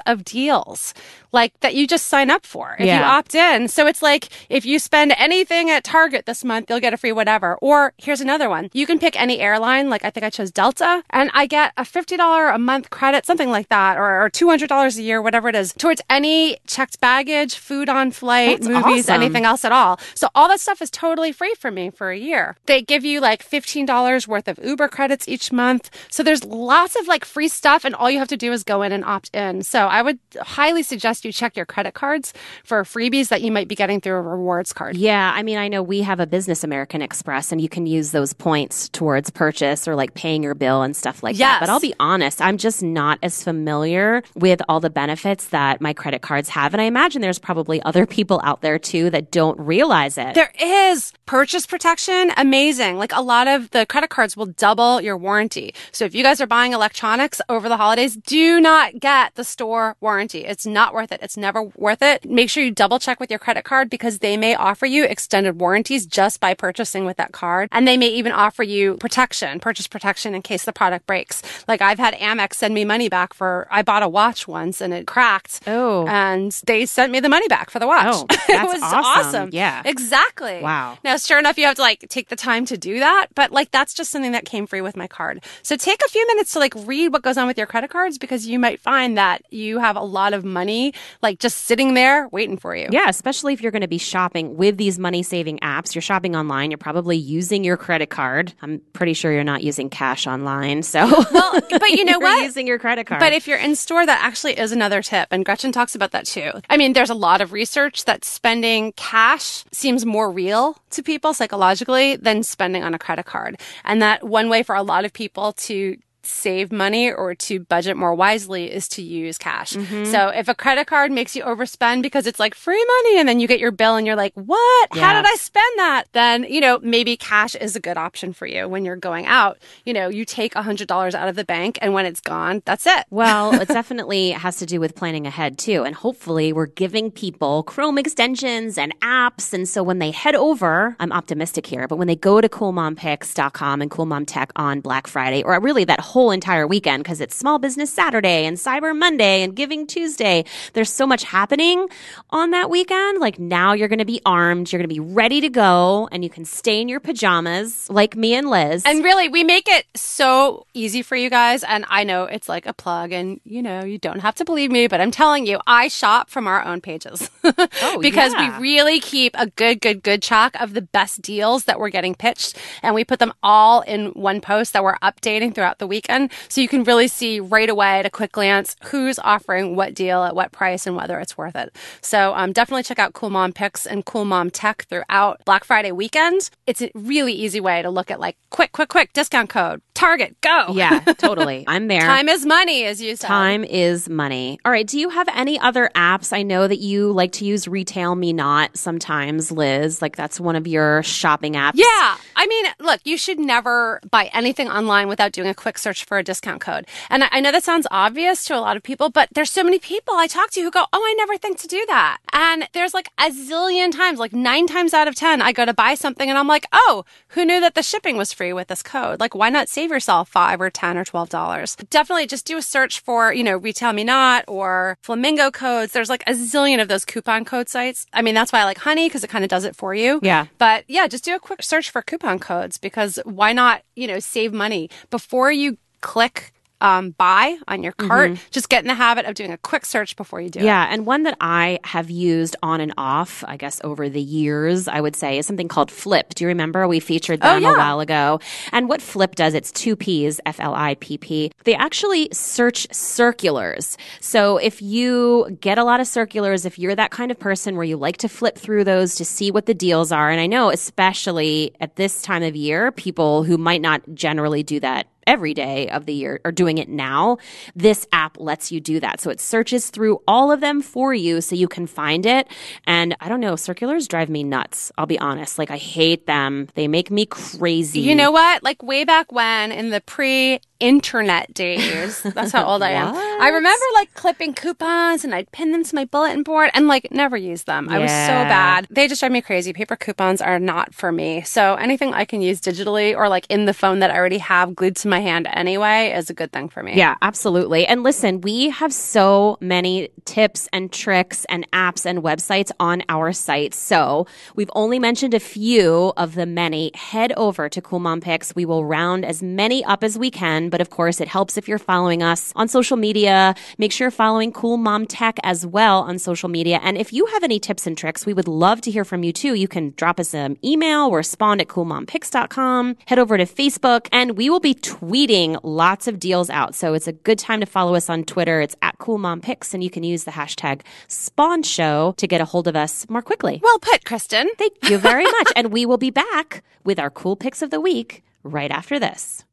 of 0.06 0.24
deals 0.26 0.94
like 1.36 1.52
that 1.60 1.76
you 1.76 1.86
just 1.86 2.08
sign 2.08 2.30
up 2.32 2.46
for 2.46 2.76
if 2.80 2.86
you 3.00 3.04
opt 3.18 3.36
in. 3.36 3.68
So 3.68 3.86
it's 3.86 4.02
like 4.02 4.30
if 4.50 4.66
you 4.66 4.80
spend 4.80 5.14
anything 5.18 5.70
at 5.70 5.84
Target 5.84 6.26
this 6.26 6.44
month, 6.44 6.70
you'll 6.70 6.80
get 6.80 6.94
a 6.94 6.98
free 6.98 7.12
whatever. 7.12 7.56
Or 7.62 7.94
here's 7.98 8.22
another 8.22 8.50
one. 8.50 8.70
You 8.74 8.88
can 8.88 8.98
pick 8.98 9.20
any 9.20 9.40
airline. 9.40 9.90
Like 9.90 10.04
I 10.04 10.10
think 10.10 10.24
I 10.24 10.32
chose 10.32 10.50
Delta 10.52 11.04
and 11.12 11.30
I 11.34 11.46
get 11.46 11.74
a 11.78 11.84
$50 11.84 12.56
a 12.56 12.58
month 12.58 12.90
credit, 12.90 13.26
something 13.26 13.50
like 13.50 13.70
that, 13.70 13.98
or, 13.98 14.24
or 14.24 14.30
$200 14.30 14.98
a 14.98 15.02
year, 15.02 15.22
whatever 15.22 15.50
it 15.50 15.56
is, 15.56 15.74
towards 15.74 16.02
any 16.10 16.58
checked 16.68 17.00
baggage, 17.02 17.56
food 17.56 17.90
on 17.90 18.12
flight, 18.12 18.62
That's 18.62 18.70
movies, 18.70 19.10
awesome. 19.10 19.22
anything 19.22 19.46
else 19.46 19.66
at 19.66 19.72
all. 19.72 20.00
So 20.16 20.30
all 20.34 20.48
that 20.48 20.60
stuff 20.62 20.82
is 20.82 20.90
totally 20.90 21.32
free 21.34 21.54
for 21.60 21.70
me 21.70 21.90
for 21.90 22.10
a 22.12 22.18
year. 22.18 22.56
They 22.66 22.82
give 22.82 23.04
you 23.04 23.20
like 23.20 23.44
$15 23.48 24.28
worth 24.28 24.48
of 24.48 24.58
Uber 24.64 24.88
credits 24.88 25.28
each 25.28 25.52
month. 25.52 25.90
So 26.10 26.24
there's 26.24 26.44
lots 26.46 26.96
of 26.96 27.08
like 27.08 27.26
free 27.26 27.50
stuff 27.50 27.84
and 27.84 27.94
all 27.94 28.10
you 28.10 28.20
have 28.20 28.30
to 28.30 28.38
do 28.38 28.54
is 28.54 28.64
go 28.64 28.82
in 28.82 28.92
and 28.94 29.04
opt 29.04 29.36
in. 29.36 29.64
So 29.64 29.88
I 29.88 30.02
would 30.02 30.20
highly 30.42 30.82
suggest 30.84 31.25
you 31.26 31.34
check 31.34 31.58
your 31.58 31.66
credit 31.66 31.94
cards 31.94 32.34
for 32.64 32.84
freebies 32.84 33.30
that 33.30 33.42
you 33.42 33.52
might 33.52 33.68
be 33.68 33.76
getting 33.76 34.00
through 34.00 34.16
a 34.16 34.22
rewards 34.22 34.72
card. 34.72 34.96
Yeah, 34.96 35.32
I 35.36 35.44
mean, 35.44 35.58
I 35.58 35.68
know 35.68 35.84
we 35.84 36.02
have 36.02 36.20
a 36.20 36.28
business 36.28 36.64
American 36.64 37.02
Express 37.02 37.52
and 37.52 37.60
you 37.60 37.68
can 37.68 37.86
use 37.86 38.12
those 38.12 38.34
points 38.34 38.90
towards 38.90 39.30
purchase 39.30 39.88
or 39.88 39.96
like 39.96 40.14
paying 40.14 40.44
your 40.44 40.56
bill 40.56 40.84
and 40.84 40.96
stuff 40.96 41.24
like 41.24 41.38
that. 41.38 41.60
But 41.60 41.70
I'll 41.70 41.80
be 41.80 41.94
honest, 42.00 42.42
I'm 42.42 42.58
just 42.58 42.84
not 42.84 43.20
as 43.24 43.44
familiar 43.44 44.24
with 44.36 44.62
all 44.70 44.80
the 44.80 44.90
benefits 44.90 45.48
that 45.48 45.82
my 45.82 45.94
credit 45.94 46.22
cards 46.22 46.50
have. 46.50 46.74
And 46.74 46.82
I 46.82 46.86
imagine 46.86 47.22
there's 47.22 47.40
probably 47.40 47.82
other 47.82 48.06
people 48.06 48.40
out 48.44 48.62
there 48.62 48.80
too 48.80 49.10
that 49.10 49.32
don't 49.32 49.60
realize 49.60 50.18
it. 50.18 50.36
There 50.36 50.54
is 50.62 51.12
purchase 51.26 51.66
protection. 51.66 52.32
Amazing. 52.38 52.98
Like 52.98 53.12
a 53.14 53.22
lot 53.22 53.48
of 53.48 53.72
the 53.72 53.86
credit 53.86 54.10
cards 54.10 54.38
will 54.38 54.46
double 54.46 55.02
your 55.02 55.18
warranty. 55.18 55.74
So 55.92 56.06
if 56.06 56.14
you 56.14 56.24
guys 56.24 56.40
are 56.42 56.48
buying 56.48 56.74
electronics 56.74 57.42
over 57.50 57.70
the 57.70 57.78
holidays, 57.78 58.16
do 58.16 58.60
not 58.62 59.00
get 59.00 59.36
the 59.36 59.44
store 59.44 59.96
warranty. 60.00 60.46
It's 60.46 60.66
not 60.66 60.94
worth 60.94 61.12
it. 61.12 61.15
It's 61.22 61.38
never 61.38 61.64
worth 61.76 62.02
it. 62.02 62.30
Make 62.30 62.50
sure 62.50 62.64
you 62.64 62.72
double 62.72 63.00
check 63.00 63.20
with 63.20 63.30
your 63.30 63.40
credit 63.40 63.64
card 63.64 63.90
because 63.90 64.20
they 64.20 64.38
may 64.38 64.56
offer 64.56 64.86
you 64.86 65.06
extended 65.06 65.60
warranties 65.60 66.06
just 66.06 66.40
by 66.40 66.54
purchasing 66.54 67.06
with 67.06 67.18
that 67.18 67.32
card. 67.32 67.70
And 67.72 67.88
they 67.88 67.98
may 67.98 68.08
even 68.08 68.32
offer 68.32 68.64
you 68.64 68.96
protection, 68.98 69.60
purchase 69.60 69.88
protection 69.88 70.36
in 70.36 70.42
case 70.42 70.66
the 70.66 70.74
product 70.74 71.06
breaks. 71.08 71.42
Like 71.68 71.82
I've 71.82 72.00
had 72.00 72.14
Amex 72.16 72.56
send 72.56 72.74
me 72.74 72.86
money 72.86 73.10
back 73.10 73.34
for, 73.34 73.68
I 73.72 73.82
bought 73.82 74.04
a 74.04 74.10
watch 74.10 74.48
once 74.48 74.82
and 74.82 74.94
it 74.94 75.08
cracked. 75.08 75.62
Oh. 75.68 76.06
And 76.08 76.52
they 76.66 76.86
sent 76.86 77.12
me 77.12 77.20
the 77.20 77.30
money 77.30 77.48
back 77.48 77.70
for 77.70 77.80
the 77.80 77.88
watch. 77.88 78.08
Oh, 78.08 78.26
it 78.50 78.68
was 78.68 78.82
awesome. 78.82 79.04
awesome. 79.04 79.50
Yeah. 79.52 79.82
Exactly. 79.86 80.62
Wow. 80.62 80.98
Now, 81.04 81.18
sure 81.18 81.40
enough, 81.40 81.58
you 81.58 81.66
have 81.66 81.76
to 81.76 81.82
like 81.82 82.06
take 82.10 82.30
the 82.30 82.36
time 82.36 82.66
to 82.66 82.78
do 82.78 83.00
that, 83.00 83.28
but 83.36 83.52
like 83.52 83.72
that's 83.72 83.94
just 83.94 84.12
something 84.12 84.32
that 84.32 84.46
came 84.46 84.68
free 84.68 84.82
with 84.82 84.96
my 84.96 85.08
card. 85.08 85.44
So 85.62 85.76
take 85.76 86.02
a 86.06 86.10
few 86.10 86.26
minutes 86.28 86.54
to 86.54 86.60
like 86.60 86.74
read 86.76 87.14
what 87.14 87.22
goes 87.22 87.38
on 87.38 87.48
with 87.48 87.58
your 87.58 87.68
credit 87.68 87.90
cards 87.90 88.18
because 88.18 88.48
you 88.48 88.60
might 88.60 88.80
find 88.80 89.18
that 89.18 89.44
you 89.52 89.80
have 89.80 89.96
a 89.96 90.02
lot 90.02 90.34
of 90.34 90.44
money 90.44 90.94
like 91.22 91.40
just 91.40 91.66
sitting 91.66 91.94
there 91.94 92.28
waiting 92.30 92.58
for 92.58 92.76
you. 92.76 92.88
Yeah, 92.92 93.10
especially 93.10 93.54
if 93.54 93.62
you're 93.62 93.72
going 93.72 93.82
to 93.82 93.88
be 93.88 93.98
shopping 93.98 94.58
with 94.58 94.78
these 94.78 95.00
money 95.00 95.24
saving 95.24 95.60
apps. 95.60 95.96
You're 95.96 96.02
shopping 96.02 96.36
online, 96.36 96.72
you're 96.72 96.78
probably 96.78 97.18
using 97.18 97.64
your 97.64 97.78
credit 97.78 98.10
card. 98.10 98.54
I'm 98.62 98.82
pretty 98.94 99.14
sure 99.14 99.32
you're 99.32 99.44
not 99.44 99.64
using 99.64 99.90
cash 99.90 100.28
online. 100.28 100.84
So, 100.84 101.06
well, 101.32 101.60
but 101.70 101.90
you 101.90 102.06
know 102.06 102.14
you're 102.14 102.22
what? 102.22 102.44
using 102.44 102.68
your 102.68 102.80
credit 102.80 103.08
card. 103.08 103.20
But 103.20 103.34
if 103.34 103.48
you're 103.48 103.58
in 103.58 103.76
store, 103.76 104.06
that 104.06 104.24
actually 104.24 104.58
is 104.58 104.72
another 104.72 105.02
tip. 105.02 105.28
And 105.32 105.46
Gretchen 105.46 105.72
talks 105.72 105.96
about 105.96 106.12
that 106.12 106.26
too. 106.26 106.52
I 106.70 106.78
mean, 106.78 106.94
there's 106.94 107.10
a 107.10 107.16
lot 107.16 107.42
of 107.42 107.52
research 107.52 108.06
that 108.06 108.24
spending 108.26 108.94
cash 108.94 109.66
seems 109.72 110.06
more 110.06 110.32
real 110.32 110.78
to 110.92 111.04
people 111.04 111.34
psychologically 111.34 112.16
than 112.16 112.44
spending 112.44 112.84
on 112.84 112.94
a 112.94 113.00
credit 113.00 113.26
card. 113.26 113.60
And 113.84 114.02
that 114.02 114.24
one 114.24 114.50
way 114.50 114.64
for 114.64 114.76
a 114.76 114.84
lot 114.84 115.06
of 115.06 115.14
people 115.14 115.54
to 115.54 115.98
save 116.26 116.72
money 116.72 117.12
or 117.12 117.36
to 117.36 117.60
budget 117.60 117.98
more 117.98 118.16
wisely 118.16 118.72
is 118.72 118.88
to 118.90 119.02
use 119.02 119.38
cash. 119.38 119.74
Mm-hmm. 119.74 120.06
So 120.06 120.30
if 120.30 120.48
a 120.48 120.56
credit 120.56 120.88
card 120.88 121.12
makes 121.12 121.36
you 121.36 121.44
overspend 121.44 122.02
because 122.02 122.28
it's 122.28 122.40
like 122.40 122.56
free 122.56 122.84
money 123.04 123.20
and 123.20 123.28
then 123.28 123.40
you 123.40 123.48
get 123.48 123.60
your 123.60 123.72
bill 123.72 123.96
and 123.96 124.08
you're 124.08 124.16
like, 124.16 124.34
what? 124.36 124.90
How 124.96 125.14
did 125.14 125.26
I 125.26 125.36
spend 125.36 125.80
that? 125.80 126.06
Then, 126.14 126.44
you 126.44 126.62
know, 126.62 126.80
maybe 126.82 127.18
cash 127.18 127.56
is 127.56 127.76
a 127.76 127.80
good 127.80 127.98
option 127.98 128.34
for 128.34 128.46
you 128.46 128.68
when 128.68 128.86
you're 128.86 128.96
going 128.96 129.26
out. 129.26 129.58
You 129.86 129.94
know, 129.94 130.08
you 130.08 130.26
take 130.26 130.56
a 130.56 130.62
hundred 130.62 130.88
dollars 130.88 131.16
out 131.16 131.28
of 131.28 131.36
the 131.36 131.46
bank 131.46 131.78
and 131.82 131.94
when 131.94 132.06
it's 132.06 132.22
gone, 132.22 132.62
that's 132.66 132.88
it. 132.88 133.06
Well, 133.10 133.54
it 133.60 133.68
definitely 133.80 134.32
has 134.32 134.58
to 134.58 134.66
do 134.66 134.80
with 134.80 134.96
planning 134.96 135.28
ahead 135.28 135.58
too. 135.58 135.84
And 135.84 135.94
hopefully 135.94 136.54
we're 136.54 136.66
giving 136.68 137.12
people 137.12 137.64
Chrome 137.64 137.98
extensions 137.98 138.78
and 138.78 138.98
apps. 139.02 139.54
And 139.54 139.68
so 139.68 139.84
when 139.84 140.00
they 140.00 140.12
head 140.12 140.36
over, 140.36 140.96
I'm 141.00 141.12
optimistic 141.12 141.66
here, 141.68 141.88
but 141.88 141.98
when 141.98 142.08
they 142.08 142.16
go 142.16 142.40
to 142.40 142.48
coolmompicks.com 142.48 143.82
and 143.82 143.92
coolmomtech 143.92 144.52
on 144.56 144.80
Black 144.80 145.08
Friday, 145.08 145.44
or 145.44 145.60
really 145.60 145.84
that 145.84 146.00
whole 146.00 146.15
entire 146.16 146.66
weekend, 146.66 147.04
because 147.04 147.22
it's 147.22 147.36
Small 147.36 147.60
Business 147.60 147.92
Saturday 147.92 148.46
and 148.46 148.58
Cyber 148.58 148.98
Monday 148.98 149.44
and 149.44 149.56
Giving 149.56 149.86
Tuesday, 149.86 150.46
there's 150.74 150.90
so 150.90 151.06
much 151.06 151.24
happening 151.24 151.88
on 152.30 152.52
that 152.52 152.70
weekend. 152.70 153.20
Like 153.20 153.40
now 153.40 153.74
you're 153.74 153.88
going 153.88 154.00
to 154.00 154.06
be 154.06 154.22
armed, 154.26 154.72
you're 154.72 154.80
going 154.80 154.90
to 154.90 154.94
be 154.94 155.00
ready 155.00 155.42
to 155.42 155.50
go, 155.50 156.08
and 156.12 156.24
you 156.24 156.30
can 156.30 156.46
stay 156.46 156.82
in 156.82 156.88
your 156.88 157.00
pajamas 157.00 157.90
like 157.90 158.16
me 158.16 158.34
and 158.34 158.50
Liz. 158.50 158.84
And 158.86 159.04
really, 159.04 159.30
we 159.30 159.44
make 159.44 159.68
it 159.68 159.86
so 159.96 160.66
easy 160.74 161.02
for 161.02 161.16
you 161.16 161.30
guys. 161.30 161.64
And 161.64 161.86
I 161.90 162.04
know 162.04 162.24
it's 162.24 162.48
like 162.48 162.66
a 162.66 162.74
plug, 162.74 163.12
and 163.12 163.40
you 163.44 163.62
know, 163.62 163.84
you 163.84 163.98
don't 163.98 164.20
have 164.20 164.36
to 164.36 164.46
believe 164.46 164.72
me, 164.72 164.88
but 164.88 165.02
I'm 165.02 165.12
telling 165.12 165.46
you, 165.46 165.60
I 165.68 165.88
shop 165.90 166.30
from 166.30 166.48
our 166.48 166.64
own 166.64 166.82
pages 166.82 167.30
oh, 167.44 168.00
because 168.02 168.34
yeah. 168.34 168.60
we 168.60 168.64
really 168.64 169.00
keep 169.00 169.36
a 169.38 169.48
good, 169.48 169.82
good, 169.82 170.02
good 170.02 170.22
track 170.22 170.60
of 170.60 170.74
the 170.74 170.82
best 170.82 171.22
deals 171.22 171.66
that 171.66 171.80
we're 171.80 171.90
getting 171.90 172.16
pitched. 172.16 172.58
And 172.82 172.96
we 172.96 173.04
put 173.04 173.20
them 173.20 173.34
all 173.44 173.82
in 173.82 174.08
one 174.08 174.42
post 174.42 174.74
that 174.74 174.84
we're 174.84 174.98
updating 174.98 175.54
throughout 175.54 175.80
the 175.80 175.88
weekend. 176.06 176.32
So 176.50 176.62
you 176.62 176.68
can 176.68 176.84
really 176.84 177.08
see 177.08 177.40
right 177.40 177.70
away 177.70 178.00
at 178.00 178.06
a 178.06 178.10
quick 178.10 178.32
glance 178.32 178.76
who's 178.86 179.20
offering 179.20 179.76
what 179.76 179.94
deal 179.94 180.24
at 180.24 180.36
what 180.36 180.52
price 180.52 180.86
and 180.86 180.96
whether 180.96 181.20
it's 181.20 181.38
worth 181.38 181.56
it. 181.56 181.76
So 182.02 182.34
um, 182.36 182.54
definitely 182.54 182.84
check 182.84 183.00
out 183.00 183.14
Cool 183.14 183.32
Mom 183.32 183.54
Picks 183.54 183.86
and 183.86 184.06
Cool 184.06 184.26
Mom 184.26 184.50
Tech 184.52 184.86
throughout 184.90 185.44
Black 185.46 185.64
Friday 185.64 185.92
weekend. 185.92 186.50
It's 186.68 186.82
a 186.82 186.92
really 186.94 187.34
easy 187.34 187.60
way 187.60 187.82
to 187.82 187.90
look 187.90 188.12
at 188.12 188.20
like 188.20 188.38
quick, 188.50 188.72
quick, 188.72 188.90
quick 188.90 189.14
discount 189.14 189.50
code, 189.50 189.82
Target, 189.96 190.40
go. 190.42 190.68
yeah, 190.74 191.00
totally. 191.18 191.64
I'm 191.68 191.88
there. 191.88 192.02
Time 192.02 192.30
is 192.30 192.46
money, 192.46 192.84
as 192.84 193.02
you 193.02 193.16
said. 193.16 193.28
Time 193.28 193.64
is 193.64 194.08
money. 194.10 194.60
All 194.64 194.72
right. 194.72 194.86
Do 194.86 195.00
you 195.00 195.10
have 195.10 195.28
any 195.34 195.60
other 195.60 195.90
apps? 195.96 196.32
I 196.32 196.44
know 196.44 196.68
that 196.68 196.80
you 196.80 197.12
like 197.12 197.32
to 197.34 197.46
use 197.46 197.68
Retail 197.68 198.16
Me 198.16 198.34
Not 198.34 198.76
sometimes, 198.78 199.52
Liz. 199.52 200.02
Like 200.02 200.16
that's 200.16 200.40
one 200.40 200.56
of 200.56 200.68
your 200.68 201.02
shopping 201.04 201.54
apps. 201.54 201.74
Yeah. 201.76 202.18
I 202.36 202.46
mean, 202.48 202.66
look, 202.80 203.00
you 203.06 203.18
should 203.18 203.40
never 203.40 204.00
buy 204.12 204.30
anything 204.34 204.70
online 204.70 205.08
without 205.08 205.32
doing 205.32 205.48
a 205.48 205.54
quick 205.56 205.78
search 205.78 206.06
for 206.06 206.18
a 206.18 206.24
discount 206.24 206.62
code. 206.62 206.86
And 207.10 207.24
I 207.24 207.30
I 207.32 207.40
know 207.42 207.52
that 207.52 207.64
sounds 207.64 207.86
obvious 207.92 208.46
to 208.46 208.58
a 208.58 208.62
lot 208.62 208.78
of 208.78 208.84
people, 208.84 209.10
but 209.10 209.30
there's 209.34 209.52
so 209.52 209.64
many 209.64 209.78
people 209.80 210.14
I 210.16 210.28
talk 210.28 210.52
to 210.52 210.62
who 210.62 210.72
go, 210.72 210.86
Oh, 210.94 211.02
I 211.04 211.14
never 211.18 211.38
think 211.38 211.60
to 211.60 211.68
do 211.68 211.84
that. 211.88 212.18
And 212.36 212.68
there's 212.74 212.94
like 212.94 213.08
a 213.18 213.30
zillion 213.30 213.94
times, 213.94 214.20
like 214.20 214.34
nine 214.34 214.68
times 214.68 214.94
out 214.94 215.08
of 215.08 215.16
10, 215.16 215.42
I 215.42 215.54
go 215.54 215.64
to 215.64 215.74
buy 215.74 215.96
something 215.96 216.28
and 216.28 216.38
I'm 216.38 216.50
like, 216.50 216.68
Oh, 216.74 217.06
who 217.30 217.46
knew 217.46 217.62
that 217.62 217.76
the 217.76 217.82
shipping 217.82 218.18
was 218.18 218.34
free 218.34 218.52
with 218.52 218.68
this 218.68 218.84
code? 218.84 219.22
Like, 219.22 219.34
why 219.34 219.50
not 219.50 219.70
save 219.70 219.90
yourself 219.90 220.28
five 220.28 220.60
or 220.60 220.70
10 220.70 220.98
or 220.98 221.06
$12? 221.06 221.90
Definitely 221.90 222.28
just 222.28 222.46
do 222.46 222.58
a 222.58 222.62
search 222.62 223.00
for, 223.00 223.34
you 223.34 223.44
know, 223.44 223.56
Retail 223.56 223.94
Me 223.94 224.04
Not 224.04 224.44
or 224.50 224.98
Flamingo 225.02 225.50
codes. 225.50 225.94
There's 225.94 226.10
like 226.10 226.24
a 226.28 226.34
zillion 226.34 226.82
of 226.82 226.90
those 226.90 227.06
coupon 227.06 227.46
code 227.46 227.70
sites. 227.70 228.06
I 228.12 228.22
mean, 228.22 228.36
that's 228.36 228.52
why 228.52 228.60
I 228.60 228.66
like 228.66 228.80
Honey 228.80 229.08
because 229.08 229.24
it 229.24 229.30
kind 229.30 229.46
of 229.46 229.50
does 229.50 229.64
it 229.64 229.76
for 229.76 229.96
you. 229.96 230.20
Yeah. 230.22 230.48
But 230.58 230.84
yeah, 230.90 231.08
just 231.08 231.24
do 231.24 231.36
a 231.36 231.40
quick 231.40 231.64
search 231.64 231.90
for 231.90 232.02
coupon 232.02 232.40
codes 232.40 232.78
because 232.78 233.18
why 233.24 233.54
not, 233.54 233.84
you 233.96 234.08
know, 234.08 234.20
save 234.20 234.52
money 234.52 234.90
before 235.10 235.54
you 235.54 235.78
click 236.02 236.52
um, 236.86 237.12
buy 237.12 237.58
on 237.68 237.82
your 237.82 237.94
cart. 237.94 238.38
Just 238.52 238.70
get 238.70 238.84
in 238.84 238.88
the 238.88 238.94
habit 238.94 239.26
of 239.26 239.34
doing 239.34 239.52
a 239.52 239.58
quick 239.58 239.86
search 239.86 240.16
before 240.16 240.40
you 240.40 240.50
do 240.50 240.60
it. 240.60 240.62
Mm-hmm. 240.62 240.68
Yeah, 240.68 240.88
and 240.92 241.06
one 241.06 241.24
that 241.24 241.36
I 241.42 241.80
have 241.84 242.10
used 242.12 242.56
on 242.62 242.80
and 242.80 242.94
off, 242.98 243.44
I 243.48 243.58
guess 243.58 243.82
over 243.84 244.08
the 244.08 244.22
years, 244.22 244.88
I 244.88 245.02
would 245.02 245.16
say, 245.16 245.38
is 245.40 245.48
something 245.48 245.68
called 245.68 245.90
Flipp. 245.90 246.36
Do 246.36 246.44
you 246.44 246.48
remember 246.48 246.88
we 246.88 247.00
featured 247.00 247.42
them 247.42 247.64
yeah. 247.64 247.74
a 247.74 247.78
while 247.78 248.00
ago? 248.00 248.40
And 248.72 248.88
what 248.88 249.00
Flipp 249.00 249.34
does, 249.36 249.54
it's 249.54 249.72
two 249.72 249.96
P's, 249.96 250.40
F 250.46 250.60
L 250.60 250.76
I 250.76 250.96
P 250.96 251.18
P. 251.18 251.52
They 251.64 251.76
actually 251.76 252.30
search 252.32 252.88
circulars. 252.94 253.98
So 254.20 254.58
if 254.58 254.82
you 254.82 255.58
get 255.60 255.78
a 255.78 255.84
lot 255.84 256.00
of 256.00 256.08
circulars, 256.08 256.66
if 256.66 256.78
you're 256.78 256.96
that 256.96 257.12
kind 257.12 257.32
of 257.32 257.40
person 257.40 257.76
where 257.76 257.84
you 257.84 257.98
like 257.98 258.18
to 258.18 258.30
flip 258.30 258.58
through 258.58 258.84
those 258.84 259.16
to 259.16 259.26
see 259.26 259.50
what 259.50 259.66
the 259.66 259.74
deals 259.74 260.12
are, 260.12 260.30
and 260.30 260.40
I 260.40 260.46
know 260.46 260.70
especially 260.70 261.74
at 261.80 261.96
this 261.96 262.22
time 262.22 262.44
of 262.44 262.56
year, 262.56 262.92
people 262.92 263.44
who 263.44 263.58
might 263.58 263.82
not 263.82 264.02
generally 264.14 264.62
do 264.62 264.80
that 264.82 265.08
every 265.28 265.54
day 265.54 265.90
of 265.90 266.06
the 266.06 266.14
year 266.14 266.40
or 266.46 266.52
doing 266.52 266.78
it 266.78 266.90
now. 266.90 267.38
This 267.76 268.08
app 268.12 268.40
lets 268.40 268.72
you 268.72 268.80
do 268.80 269.00
that. 269.00 269.20
So 269.20 269.30
it 269.30 269.40
searches 269.40 269.90
through 269.90 270.22
all 270.28 270.52
of 270.52 270.62
them 270.62 270.82
for 270.82 271.14
you 271.14 271.42
so 271.42 271.56
you 271.56 271.68
can 271.68 271.88
find 271.88 272.26
it. 272.26 272.48
And 272.86 273.16
I 273.20 273.30
don't 273.30 273.40
know, 273.40 273.56
circulars 273.56 274.08
drive 274.08 274.30
me 274.30 274.44
nuts. 274.44 274.92
I'll 274.98 275.06
be 275.06 275.20
honest. 275.20 275.58
Like 275.58 275.72
I 275.72 275.78
hate 275.78 276.26
them. 276.26 276.68
They 276.76 276.88
make 276.88 277.12
me 277.12 277.26
crazy. 277.26 278.00
You 278.00 278.16
know 278.16 278.32
what? 278.32 278.64
Like 278.64 278.84
way 278.84 279.04
back 279.04 279.32
when 279.32 279.72
in 279.72 279.90
the 279.90 280.02
pre 280.02 280.60
internet 280.86 281.52
days, 281.56 282.22
that's 282.22 282.52
how 282.52 282.64
old 282.64 282.84
I 282.84 282.92
am. 282.92 283.16
I 283.42 283.50
remember 283.50 283.86
like 283.96 284.14
clipping 284.14 284.54
coupons 284.54 285.26
and 285.26 285.34
I'd 285.34 285.52
pin 285.52 285.72
them 285.72 285.84
to 285.84 285.96
my 285.96 286.06
bulletin 286.06 286.44
board 286.44 286.70
and 286.76 286.88
like 286.88 287.12
never 287.12 287.36
use 287.36 287.64
them. 287.64 287.90
I 287.90 287.98
was 287.98 288.12
so 288.12 288.28
bad. 288.28 288.86
They 288.92 289.08
just 289.08 289.20
drive 289.20 289.32
me 289.32 289.42
crazy. 289.42 289.74
Paper 289.74 289.96
coupons 289.96 290.42
are 290.42 290.60
not 290.60 290.94
for 290.94 291.12
me. 291.12 291.42
So 291.42 291.74
anything 291.74 292.14
I 292.14 292.24
can 292.24 292.42
use 292.42 292.62
digitally 292.62 293.16
or 293.16 293.28
like 293.30 293.48
in 293.50 293.66
the 293.66 293.74
phone 293.74 294.00
that 294.00 294.12
I 294.12 294.16
already 294.16 294.38
have 294.38 294.76
glued 294.76 294.96
to 294.98 295.08
my 295.08 295.20
hand 295.20 295.48
anyway 295.52 296.14
is 296.16 296.30
a 296.30 296.36
good 296.36 296.52
thing 296.52 296.70
for 296.70 296.84
me. 296.84 296.96
Yeah, 296.96 297.16
absolutely. 297.24 297.88
And 297.88 298.04
listen, 298.04 298.42
we 298.42 298.70
have 298.70 298.94
so 298.94 299.58
many 299.60 300.10
tips 300.26 300.70
and 300.72 300.92
tricks 300.92 301.46
and 301.50 301.70
apps 301.72 302.06
and 302.06 302.20
websites 302.22 302.72
on 302.80 303.02
our 303.10 303.34
site. 303.34 303.74
So 303.74 304.28
we've 304.56 304.72
only 304.76 305.00
mentioned 305.00 305.34
a 305.34 305.40
few 305.40 306.14
of 306.16 306.36
the 306.36 306.46
many. 306.46 306.92
Head 306.94 307.34
over 307.38 307.70
to 307.70 307.82
Cool 307.82 308.00
Mom 308.00 308.22
Picks. 308.22 308.56
We 308.56 308.66
will 308.66 308.86
round 308.86 309.26
as 309.26 309.42
many 309.42 309.84
up 309.86 310.04
as 310.04 310.18
we 310.18 310.30
can. 310.30 310.70
But 310.76 310.82
of 310.82 310.90
course, 310.90 311.22
it 311.22 311.30
helps 311.30 311.56
if 311.56 311.70
you're 311.70 311.80
following 311.80 312.22
us 312.22 312.52
on 312.54 312.68
social 312.68 312.98
media. 312.98 313.56
Make 313.78 313.94
sure 313.94 314.08
you're 314.08 314.12
following 314.12 314.52
Cool 314.52 314.76
Mom 314.76 315.06
Tech 315.06 315.40
as 315.42 315.66
well 315.66 316.02
on 316.02 316.20
social 316.20 316.50
media. 316.50 316.82
And 316.84 316.98
if 316.98 317.14
you 317.14 317.28
have 317.28 317.46
any 317.46 317.60
tips 317.62 317.88
and 317.88 317.98
tricks, 317.98 318.26
we 318.26 318.34
would 318.34 318.50
love 318.50 318.82
to 318.82 318.92
hear 318.92 319.06
from 319.06 319.24
you 319.24 319.32
too. 319.32 319.54
You 319.54 319.70
can 319.70 319.94
drop 319.96 320.20
us 320.20 320.34
an 320.34 320.58
email 320.66 321.08
or 321.08 321.20
respond 321.20 321.62
at 321.62 321.70
coolmompicks.com. 321.70 322.98
Head 323.06 323.20
over 323.20 323.38
to 323.38 323.46
Facebook 323.46 324.10
and 324.12 324.36
we 324.38 324.50
will 324.50 324.60
be 324.60 324.76
tweeting 324.76 325.58
lots 325.64 326.10
of 326.10 326.20
deals 326.20 326.50
out. 326.50 326.76
So 326.76 326.94
it's 326.94 327.08
a 327.08 327.14
good 327.14 327.40
time 327.40 327.62
to 327.62 327.66
follow 327.66 327.96
us 327.96 328.10
on 328.10 328.26
Twitter. 328.26 328.60
It's 328.60 328.76
at 328.82 328.98
Cool 328.98 329.18
Mom 329.18 329.40
Picks 329.40 329.74
and 329.74 329.82
you 329.82 329.90
can 329.90 330.04
use 330.04 330.26
the 330.26 330.32
hashtag 330.32 330.82
Spawn 331.08 331.64
Show 331.64 332.16
to 332.18 332.28
get 332.28 332.42
a 332.42 332.46
hold 332.46 332.68
of 332.68 332.76
us 332.76 333.08
more 333.08 333.22
quickly. 333.22 333.62
Well 333.64 333.80
put, 333.80 334.04
Kristen. 334.04 334.50
Thank 334.58 334.90
you 334.90 334.98
very 334.98 335.24
much. 335.38 335.54
and 335.56 335.72
we 335.72 335.86
will 335.86 335.98
be 335.98 336.10
back 336.10 336.66
with 336.84 337.00
our 337.00 337.10
cool 337.10 337.38
picks 337.38 337.62
of 337.62 337.70
the 337.70 337.80
week 337.80 338.26
right 338.44 338.72
after 338.72 339.00
this. 339.00 339.46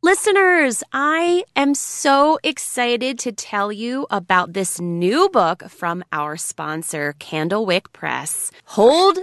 Listeners, 0.00 0.84
I 0.92 1.42
am 1.56 1.74
so 1.74 2.38
excited 2.44 3.18
to 3.18 3.32
tell 3.32 3.72
you 3.72 4.06
about 4.10 4.52
this 4.52 4.80
new 4.80 5.28
book 5.28 5.64
from 5.68 6.04
our 6.12 6.36
sponsor, 6.36 7.16
Candlewick 7.18 7.92
Press. 7.92 8.52
Hold 8.66 9.18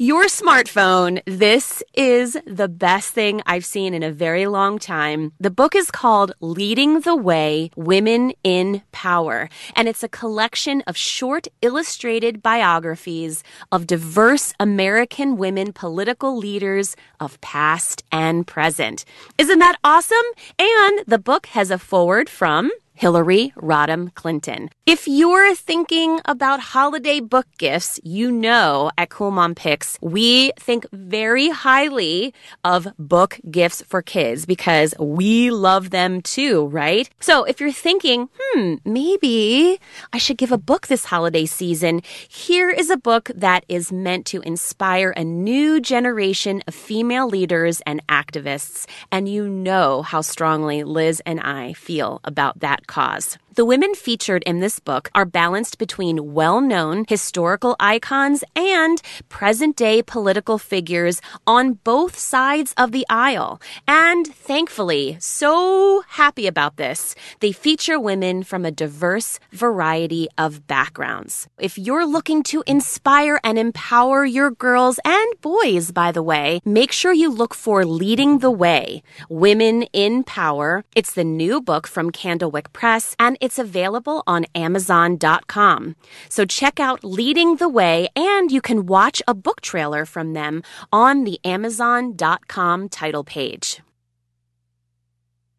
your 0.00 0.24
smartphone. 0.24 1.20
This 1.26 1.82
is 1.92 2.34
the 2.46 2.68
best 2.68 3.10
thing 3.10 3.42
I've 3.44 3.66
seen 3.66 3.92
in 3.92 4.02
a 4.02 4.10
very 4.10 4.46
long 4.46 4.78
time. 4.78 5.32
The 5.38 5.50
book 5.50 5.74
is 5.74 5.90
called 5.90 6.32
Leading 6.40 7.00
the 7.00 7.14
Way 7.14 7.70
Women 7.76 8.32
in 8.42 8.80
Power, 8.92 9.50
and 9.76 9.88
it's 9.88 10.02
a 10.02 10.08
collection 10.08 10.82
of 10.86 10.96
short 10.96 11.48
illustrated 11.60 12.42
biographies 12.42 13.44
of 13.70 13.86
diverse 13.86 14.54
American 14.58 15.36
women 15.36 15.70
political 15.70 16.34
leaders 16.34 16.96
of 17.20 17.38
past 17.42 18.02
and 18.10 18.46
present. 18.46 19.04
Isn't 19.36 19.58
that 19.58 19.78
awesome? 19.84 20.16
And 20.58 21.04
the 21.06 21.18
book 21.18 21.44
has 21.48 21.70
a 21.70 21.76
foreword 21.76 22.30
from 22.30 22.70
Hillary 23.00 23.50
Rodham 23.56 24.14
Clinton. 24.14 24.68
If 24.84 25.08
you're 25.08 25.54
thinking 25.54 26.20
about 26.26 26.60
holiday 26.60 27.20
book 27.20 27.46
gifts, 27.56 27.98
you 28.04 28.30
know 28.30 28.90
at 28.98 29.08
Cool 29.08 29.30
Mom 29.30 29.54
Picks, 29.54 29.96
we 30.02 30.52
think 30.58 30.84
very 30.92 31.48
highly 31.48 32.34
of 32.62 32.88
book 32.98 33.40
gifts 33.50 33.80
for 33.88 34.02
kids 34.02 34.44
because 34.44 34.92
we 35.00 35.50
love 35.50 35.88
them 35.88 36.20
too, 36.20 36.66
right? 36.66 37.08
So 37.20 37.44
if 37.44 37.58
you're 37.58 37.72
thinking, 37.72 38.28
hmm, 38.38 38.74
maybe 38.84 39.80
I 40.12 40.18
should 40.18 40.36
give 40.36 40.52
a 40.52 40.58
book 40.58 40.88
this 40.88 41.06
holiday 41.06 41.46
season, 41.46 42.02
here 42.28 42.68
is 42.68 42.90
a 42.90 42.98
book 42.98 43.30
that 43.34 43.64
is 43.66 43.90
meant 43.90 44.26
to 44.26 44.42
inspire 44.42 45.12
a 45.16 45.24
new 45.24 45.80
generation 45.80 46.62
of 46.68 46.74
female 46.74 47.28
leaders 47.28 47.80
and 47.86 48.06
activists. 48.08 48.86
And 49.10 49.26
you 49.26 49.48
know 49.48 50.02
how 50.02 50.20
strongly 50.20 50.84
Liz 50.84 51.22
and 51.24 51.40
I 51.40 51.72
feel 51.72 52.20
about 52.24 52.60
that 52.60 52.88
cause. 52.90 53.38
The 53.56 53.64
women 53.64 53.96
featured 53.96 54.44
in 54.44 54.60
this 54.60 54.78
book 54.78 55.10
are 55.12 55.24
balanced 55.24 55.78
between 55.78 56.34
well 56.34 56.60
known 56.60 57.04
historical 57.08 57.74
icons 57.80 58.44
and 58.54 59.02
present 59.28 59.74
day 59.74 60.02
political 60.02 60.56
figures 60.56 61.20
on 61.48 61.72
both 61.82 62.16
sides 62.16 62.72
of 62.76 62.92
the 62.92 63.04
aisle. 63.10 63.60
And 63.88 64.24
thankfully, 64.24 65.16
so 65.18 66.04
happy 66.06 66.46
about 66.46 66.76
this, 66.76 67.16
they 67.40 67.50
feature 67.50 67.98
women 67.98 68.44
from 68.44 68.64
a 68.64 68.70
diverse 68.70 69.40
variety 69.50 70.28
of 70.38 70.68
backgrounds. 70.68 71.48
If 71.58 71.76
you're 71.76 72.06
looking 72.06 72.44
to 72.44 72.62
inspire 72.68 73.40
and 73.42 73.58
empower 73.58 74.24
your 74.24 74.52
girls 74.52 75.00
and 75.04 75.40
boys, 75.40 75.90
by 75.90 76.12
the 76.12 76.22
way, 76.22 76.60
make 76.64 76.92
sure 76.92 77.12
you 77.12 77.28
look 77.28 77.54
for 77.54 77.84
Leading 77.84 78.38
the 78.38 78.50
Way 78.50 79.02
Women 79.28 79.82
in 79.92 80.22
Power. 80.22 80.84
It's 80.94 81.14
the 81.14 81.24
new 81.24 81.60
book 81.60 81.88
from 81.88 82.12
Candlewick 82.12 82.72
Press, 82.72 83.16
and 83.18 83.36
it's 83.40 83.49
available 83.58 84.22
on 84.26 84.46
Amazon.com. 84.54 85.96
So 86.28 86.44
check 86.44 86.80
out 86.80 87.04
Leading 87.04 87.56
the 87.56 87.68
Way, 87.68 88.08
and 88.14 88.50
you 88.50 88.60
can 88.60 88.86
watch 88.86 89.22
a 89.26 89.34
book 89.34 89.60
trailer 89.60 90.04
from 90.04 90.32
them 90.32 90.62
on 90.92 91.24
the 91.24 91.38
Amazon.com 91.44 92.88
title 92.88 93.24
page. 93.24 93.80